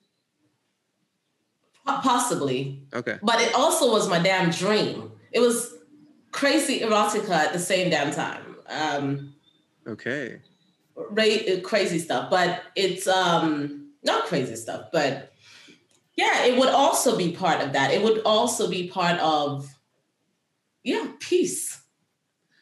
Possibly. 1.86 2.84
Okay. 2.94 3.18
But 3.24 3.42
it 3.42 3.54
also 3.56 3.92
was 3.92 4.08
my 4.08 4.20
damn 4.20 4.52
dream. 4.52 5.12
It 5.32 5.40
was 5.40 5.74
crazy 6.32 6.82
erotica 6.82 7.32
at 7.32 7.54
the 7.54 7.60
same 7.60 7.90
damn 7.90 8.12
time. 8.12 8.56
Um, 8.68 9.34
okay. 9.88 10.42
Ra- 10.96 11.62
crazy 11.64 12.00
stuff, 12.00 12.30
but 12.30 12.62
it's 12.76 13.08
um 13.08 13.92
not 14.04 14.26
crazy 14.26 14.56
stuff, 14.56 14.88
but 14.92 15.34
yeah, 16.16 16.46
it 16.46 16.58
would 16.58 16.70
also 16.70 17.18
be 17.18 17.32
part 17.32 17.62
of 17.62 17.74
that. 17.74 17.92
It 17.92 18.04
would 18.04 18.22
also 18.26 18.70
be 18.70 18.90
part 18.90 19.20
of 19.20 19.79
yeah, 20.84 21.08
peace. 21.20 21.82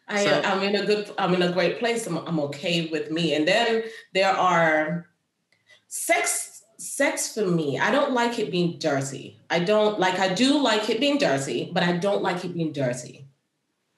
I, 0.08 0.24
so, 0.24 0.42
I'm 0.44 0.64
in 0.64 0.76
a 0.76 0.86
good, 0.86 1.12
I'm 1.18 1.34
in 1.34 1.42
a 1.42 1.52
great 1.52 1.80
place. 1.80 2.08
I'm, 2.08 2.18
I'm 2.18 2.40
okay 2.40 2.88
with 2.88 3.12
me. 3.12 3.34
And 3.36 3.48
then 3.48 3.84
there 4.14 4.32
are 4.32 5.08
sex, 5.88 6.64
sex 6.78 7.34
for 7.34 7.46
me. 7.46 7.78
I 7.78 7.92
don't 7.92 8.14
like 8.14 8.40
it 8.40 8.50
being 8.50 8.80
dirty. 8.80 9.40
I 9.50 9.60
don't 9.60 10.00
like, 10.00 10.18
I 10.20 10.34
do 10.34 10.60
like 10.60 10.90
it 10.90 11.00
being 11.00 11.18
dirty, 11.18 11.70
but 11.74 11.84
I 11.84 11.98
don't 11.98 12.24
like 12.24 12.46
it 12.46 12.54
being 12.54 12.72
dirty. 12.72 13.28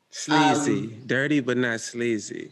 Sleazy, 0.09 0.95
um, 0.95 1.03
dirty, 1.05 1.39
but 1.39 1.57
not 1.57 1.79
sleazy. 1.81 2.51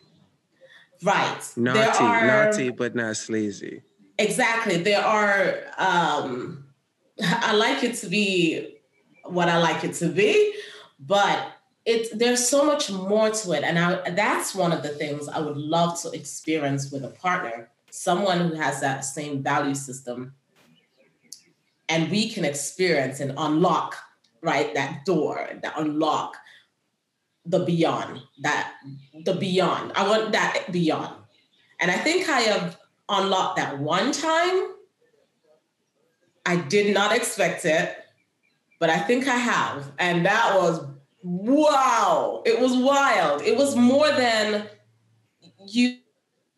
Right. 1.03 1.41
Naughty, 1.55 2.03
are, 2.03 2.27
naughty, 2.27 2.69
but 2.69 2.95
not 2.95 3.17
sleazy. 3.17 3.81
Exactly. 4.19 4.77
There 4.77 5.03
are, 5.03 5.55
um, 5.79 6.65
I 7.23 7.53
like 7.53 7.83
it 7.83 7.95
to 7.97 8.07
be 8.07 8.77
what 9.23 9.49
I 9.49 9.57
like 9.57 9.83
it 9.83 9.93
to 9.95 10.09
be, 10.09 10.53
but 10.99 11.56
it's 11.87 12.09
there's 12.09 12.47
so 12.47 12.65
much 12.65 12.91
more 12.91 13.29
to 13.29 13.51
it. 13.53 13.63
And 13.63 13.79
I, 13.79 14.09
that's 14.09 14.53
one 14.53 14.73
of 14.73 14.83
the 14.83 14.89
things 14.89 15.27
i 15.29 15.39
would 15.39 15.57
love 15.57 15.99
to 16.01 16.11
experience 16.11 16.91
with 16.91 17.03
a 17.03 17.09
partner 17.09 17.69
someone 17.89 18.39
who 18.41 18.55
has 18.55 18.81
that 18.81 19.05
same 19.05 19.41
value 19.41 19.73
system. 19.73 20.33
And 21.89 22.11
we 22.11 22.29
can 22.29 22.43
experience 22.43 23.21
and 23.21 23.33
unlock 23.37 23.95
right 24.41 24.73
that 24.75 25.05
door 25.05 25.49
that 25.63 25.73
unlock 25.77 26.35
the 27.45 27.63
beyond 27.63 28.21
that 28.41 28.73
the 29.23 29.33
beyond. 29.33 29.93
I 29.95 30.07
want 30.07 30.33
that 30.33 30.65
beyond. 30.71 31.15
And 31.79 31.89
i 31.89 31.95
think 31.95 32.27
i 32.29 32.41
have 32.41 32.77
unlocked 33.07 33.55
that 33.57 33.79
one 33.79 34.11
time. 34.11 34.73
I 36.45 36.57
did 36.57 36.93
not 36.93 37.15
expect 37.15 37.63
it 37.63 37.97
but 38.79 38.89
i 38.89 38.99
think 38.99 39.27
i 39.29 39.37
have. 39.37 39.93
And 39.97 40.25
that 40.25 40.55
was 40.59 40.85
wow, 41.23 42.41
it 42.45 42.59
was 42.59 42.75
wild. 42.75 43.41
It 43.41 43.57
was 43.57 43.75
more 43.75 44.09
than 44.11 44.67
you, 45.65 45.97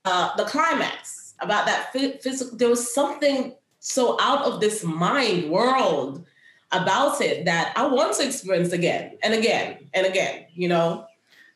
uh, 0.05 0.36
the 0.36 0.45
climax 0.45 1.34
about 1.39 1.66
that 1.66 1.91
physical. 1.93 2.57
There 2.57 2.70
was 2.70 2.93
something 2.93 3.55
so 3.80 4.18
out 4.20 4.45
of 4.45 4.60
this 4.60 4.84
mind 4.84 5.49
world 5.49 6.26
about 6.72 7.22
it 7.22 7.45
that 7.45 7.74
I 7.76 7.88
want 7.88 8.16
to 8.18 8.26
experience 8.26 8.74
again 8.74 9.18
and 9.24 9.34
again 9.34 9.89
and 9.93 10.05
again. 10.05 10.45
You 10.53 10.70
know. 10.70 11.05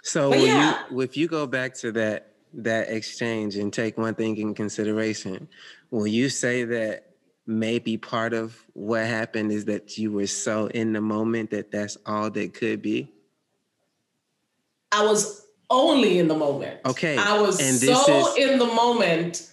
So 0.03 0.29
when 0.29 0.41
yeah. 0.41 0.83
you, 0.89 1.01
if 1.01 1.15
you 1.15 1.27
go 1.27 1.47
back 1.47 1.75
to 1.75 1.91
that 1.93 2.33
that 2.55 2.89
exchange 2.89 3.55
and 3.55 3.73
take 3.73 3.97
one 3.97 4.15
thing 4.15 4.37
in 4.37 4.53
consideration, 4.53 5.47
will 5.91 6.07
you 6.07 6.29
say 6.29 6.63
that 6.65 7.12
maybe 7.45 7.97
part 7.97 8.33
of 8.33 8.57
what 8.73 9.05
happened 9.05 9.51
is 9.51 9.65
that 9.65 9.97
you 9.97 10.11
were 10.11 10.27
so 10.27 10.67
in 10.67 10.93
the 10.93 11.01
moment 11.01 11.51
that 11.51 11.71
that's 11.71 11.97
all 12.05 12.29
that 12.31 12.53
could 12.53 12.81
be? 12.81 13.11
I 14.91 15.05
was 15.05 15.45
only 15.69 16.19
in 16.19 16.27
the 16.27 16.35
moment. 16.35 16.79
Okay. 16.85 17.17
I 17.17 17.39
was 17.41 17.59
and 17.59 17.77
so 17.77 18.27
is... 18.29 18.49
in 18.49 18.59
the 18.59 18.67
moment. 18.67 19.49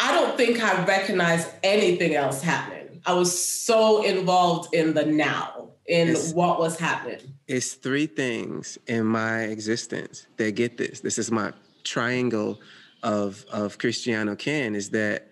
I 0.00 0.12
don't 0.12 0.36
think 0.36 0.62
I 0.62 0.84
recognized 0.84 1.48
anything 1.62 2.14
else 2.14 2.42
happening. 2.42 3.00
I 3.06 3.14
was 3.14 3.38
so 3.38 4.02
involved 4.04 4.74
in 4.74 4.94
the 4.94 5.06
now, 5.06 5.70
in 5.86 6.08
it's, 6.08 6.32
what 6.32 6.58
was 6.58 6.78
happening. 6.78 7.34
It's 7.46 7.74
three 7.74 8.06
things 8.06 8.78
in 8.86 9.06
my 9.06 9.42
existence 9.42 10.26
that 10.38 10.52
get 10.52 10.76
this. 10.76 11.00
This 11.00 11.18
is 11.18 11.30
my 11.30 11.52
triangle 11.84 12.60
of 13.02 13.44
of 13.52 13.78
Christiano 13.78 14.36
Can 14.36 14.74
is 14.74 14.90
that 14.90 15.30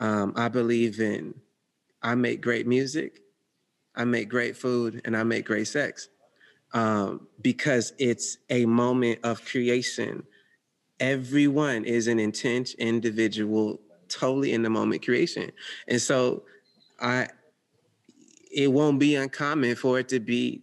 um, 0.00 0.32
I 0.36 0.48
believe 0.48 1.00
in 1.00 1.34
I 2.02 2.14
make 2.14 2.40
great 2.40 2.66
music, 2.66 3.20
I 3.94 4.04
make 4.04 4.28
great 4.28 4.56
food, 4.56 5.02
and 5.04 5.16
I 5.16 5.22
make 5.22 5.46
great 5.46 5.66
sex. 5.66 6.08
Um, 6.72 7.28
because 7.40 7.92
it's 7.98 8.38
a 8.50 8.66
moment 8.66 9.20
of 9.22 9.44
creation. 9.44 10.24
Everyone 11.00 11.84
is 11.84 12.06
an 12.06 12.18
intense 12.18 12.74
individual, 12.74 13.80
totally 14.08 14.52
in 14.52 14.62
the 14.62 14.70
moment 14.70 15.04
creation. 15.04 15.52
And 15.88 16.00
so 16.00 16.42
I 17.00 17.28
it 18.52 18.72
won't 18.72 18.98
be 18.98 19.16
uncommon 19.16 19.76
for 19.76 19.98
it 19.98 20.08
to 20.08 20.20
be 20.20 20.62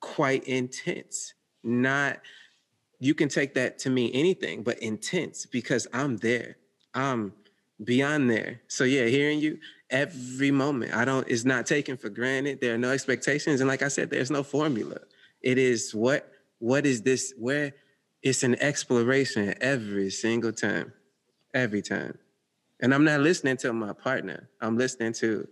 quite 0.00 0.44
intense. 0.44 1.34
Not 1.62 2.20
you 3.00 3.14
can 3.14 3.28
take 3.28 3.54
that 3.54 3.78
to 3.80 3.90
mean 3.90 4.12
anything, 4.12 4.62
but 4.62 4.78
intense 4.78 5.46
because 5.46 5.88
I'm 5.92 6.18
there. 6.18 6.56
I'm 6.94 7.32
beyond 7.82 8.30
there. 8.30 8.60
So 8.68 8.84
yeah, 8.84 9.06
hearing 9.06 9.40
you 9.40 9.58
every 9.90 10.50
moment. 10.50 10.94
I 10.94 11.04
don't, 11.04 11.28
it's 11.28 11.44
not 11.44 11.66
taken 11.66 11.96
for 11.96 12.08
granted. 12.08 12.60
There 12.60 12.74
are 12.74 12.78
no 12.78 12.90
expectations. 12.90 13.60
And 13.60 13.68
like 13.68 13.82
I 13.82 13.88
said, 13.88 14.10
there's 14.10 14.30
no 14.30 14.42
formula. 14.42 14.98
It 15.42 15.58
is 15.58 15.94
what, 15.94 16.30
what 16.58 16.86
is 16.86 17.02
this, 17.02 17.34
where 17.38 17.74
it's 18.22 18.42
an 18.42 18.60
exploration 18.60 19.54
every 19.60 20.10
single 20.10 20.52
time, 20.52 20.92
every 21.52 21.82
time. 21.82 22.18
And 22.80 22.94
I'm 22.94 23.04
not 23.04 23.20
listening 23.20 23.56
to 23.58 23.72
my 23.72 23.92
partner. 23.92 24.48
I'm 24.60 24.76
listening 24.76 25.12
to 25.14 25.46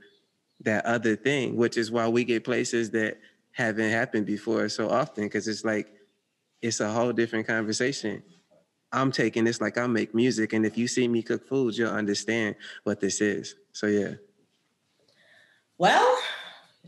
that 0.61 0.85
other 0.87 1.17
thing, 1.17 1.57
which 1.57 1.77
is 1.77 1.91
why 1.91 2.09
we 2.09 2.25
get 2.25 2.45
places 2.45 2.91
that 2.91 3.19
haven't 3.53 3.91
happened 3.91 4.27
before 4.27 4.69
so 4.69 4.89
often, 4.89 5.25
because 5.25 5.49
it's 5.49 5.65
like, 5.65 5.89
it's 6.63 6.81
a 6.81 6.91
whole 6.91 7.13
different 7.13 7.47
conversation 7.47 8.23
I'm 8.93 9.13
taking 9.13 9.45
this 9.45 9.61
like 9.61 9.79
I 9.79 9.87
make 9.87 10.15
music, 10.15 10.53
and 10.53 10.67
if 10.67 10.77
you 10.77 10.89
see 10.89 11.07
me 11.07 11.23
cook 11.23 11.47
food, 11.47 11.77
you'll 11.77 11.91
understand 11.91 12.57
what 12.85 13.01
this 13.01 13.21
is. 13.21 13.55
So 13.73 13.87
yeah. 13.87 14.15
Well, 15.79 16.19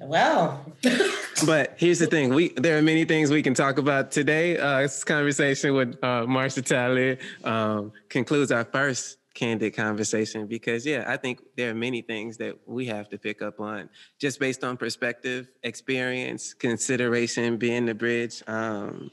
well. 0.00 0.64
but 1.46 1.74
here's 1.76 1.98
the 1.98 2.06
thing: 2.06 2.34
we 2.34 2.50
there 2.50 2.76
are 2.76 2.82
many 2.82 3.04
things 3.04 3.30
we 3.30 3.42
can 3.42 3.54
talk 3.54 3.78
about 3.78 4.10
today. 4.10 4.58
Uh, 4.58 4.80
this 4.82 5.04
conversation 5.04 5.74
with 5.74 5.94
uh, 6.02 6.26
Marsha 6.26 6.64
Talley 6.64 7.18
um, 7.44 7.92
concludes 8.08 8.50
our 8.50 8.64
first 8.64 9.18
candid 9.34 9.74
conversation 9.74 10.46
because 10.46 10.84
yeah 10.84 11.04
i 11.06 11.16
think 11.16 11.40
there 11.56 11.70
are 11.70 11.74
many 11.74 12.02
things 12.02 12.36
that 12.36 12.54
we 12.66 12.84
have 12.84 13.08
to 13.08 13.16
pick 13.16 13.40
up 13.40 13.60
on 13.60 13.88
just 14.18 14.38
based 14.38 14.62
on 14.62 14.76
perspective 14.76 15.48
experience 15.62 16.52
consideration 16.52 17.56
being 17.56 17.86
the 17.86 17.94
bridge 17.94 18.42
um, 18.46 19.10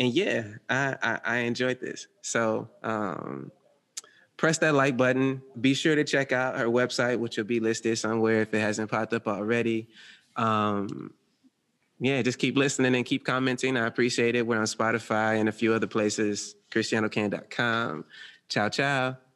and 0.00 0.12
yeah 0.12 0.44
I, 0.68 0.96
I, 1.02 1.20
I 1.24 1.36
enjoyed 1.38 1.80
this. 1.80 2.08
So 2.22 2.68
um, 2.82 3.52
press 4.36 4.58
that 4.58 4.74
like 4.74 4.96
button. 4.96 5.42
Be 5.60 5.74
sure 5.74 5.94
to 5.94 6.02
check 6.02 6.32
out 6.32 6.58
her 6.58 6.66
website 6.66 7.18
which 7.20 7.36
will 7.36 7.44
be 7.44 7.60
listed 7.60 7.96
somewhere 7.98 8.40
if 8.40 8.52
it 8.52 8.60
hasn't 8.60 8.90
popped 8.90 9.12
up 9.12 9.28
already. 9.28 9.86
Um, 10.34 11.12
yeah 12.00 12.22
just 12.22 12.38
keep 12.38 12.56
listening 12.56 12.96
and 12.96 13.04
keep 13.04 13.24
commenting. 13.24 13.76
I 13.76 13.86
appreciate 13.86 14.34
it. 14.34 14.44
We're 14.44 14.58
on 14.58 14.64
spotify 14.64 15.38
and 15.38 15.48
a 15.48 15.52
few 15.52 15.72
other 15.72 15.86
places 15.86 16.56
christianocan.com 16.72 18.04
ciao 18.48 18.68
ciao 18.68 19.29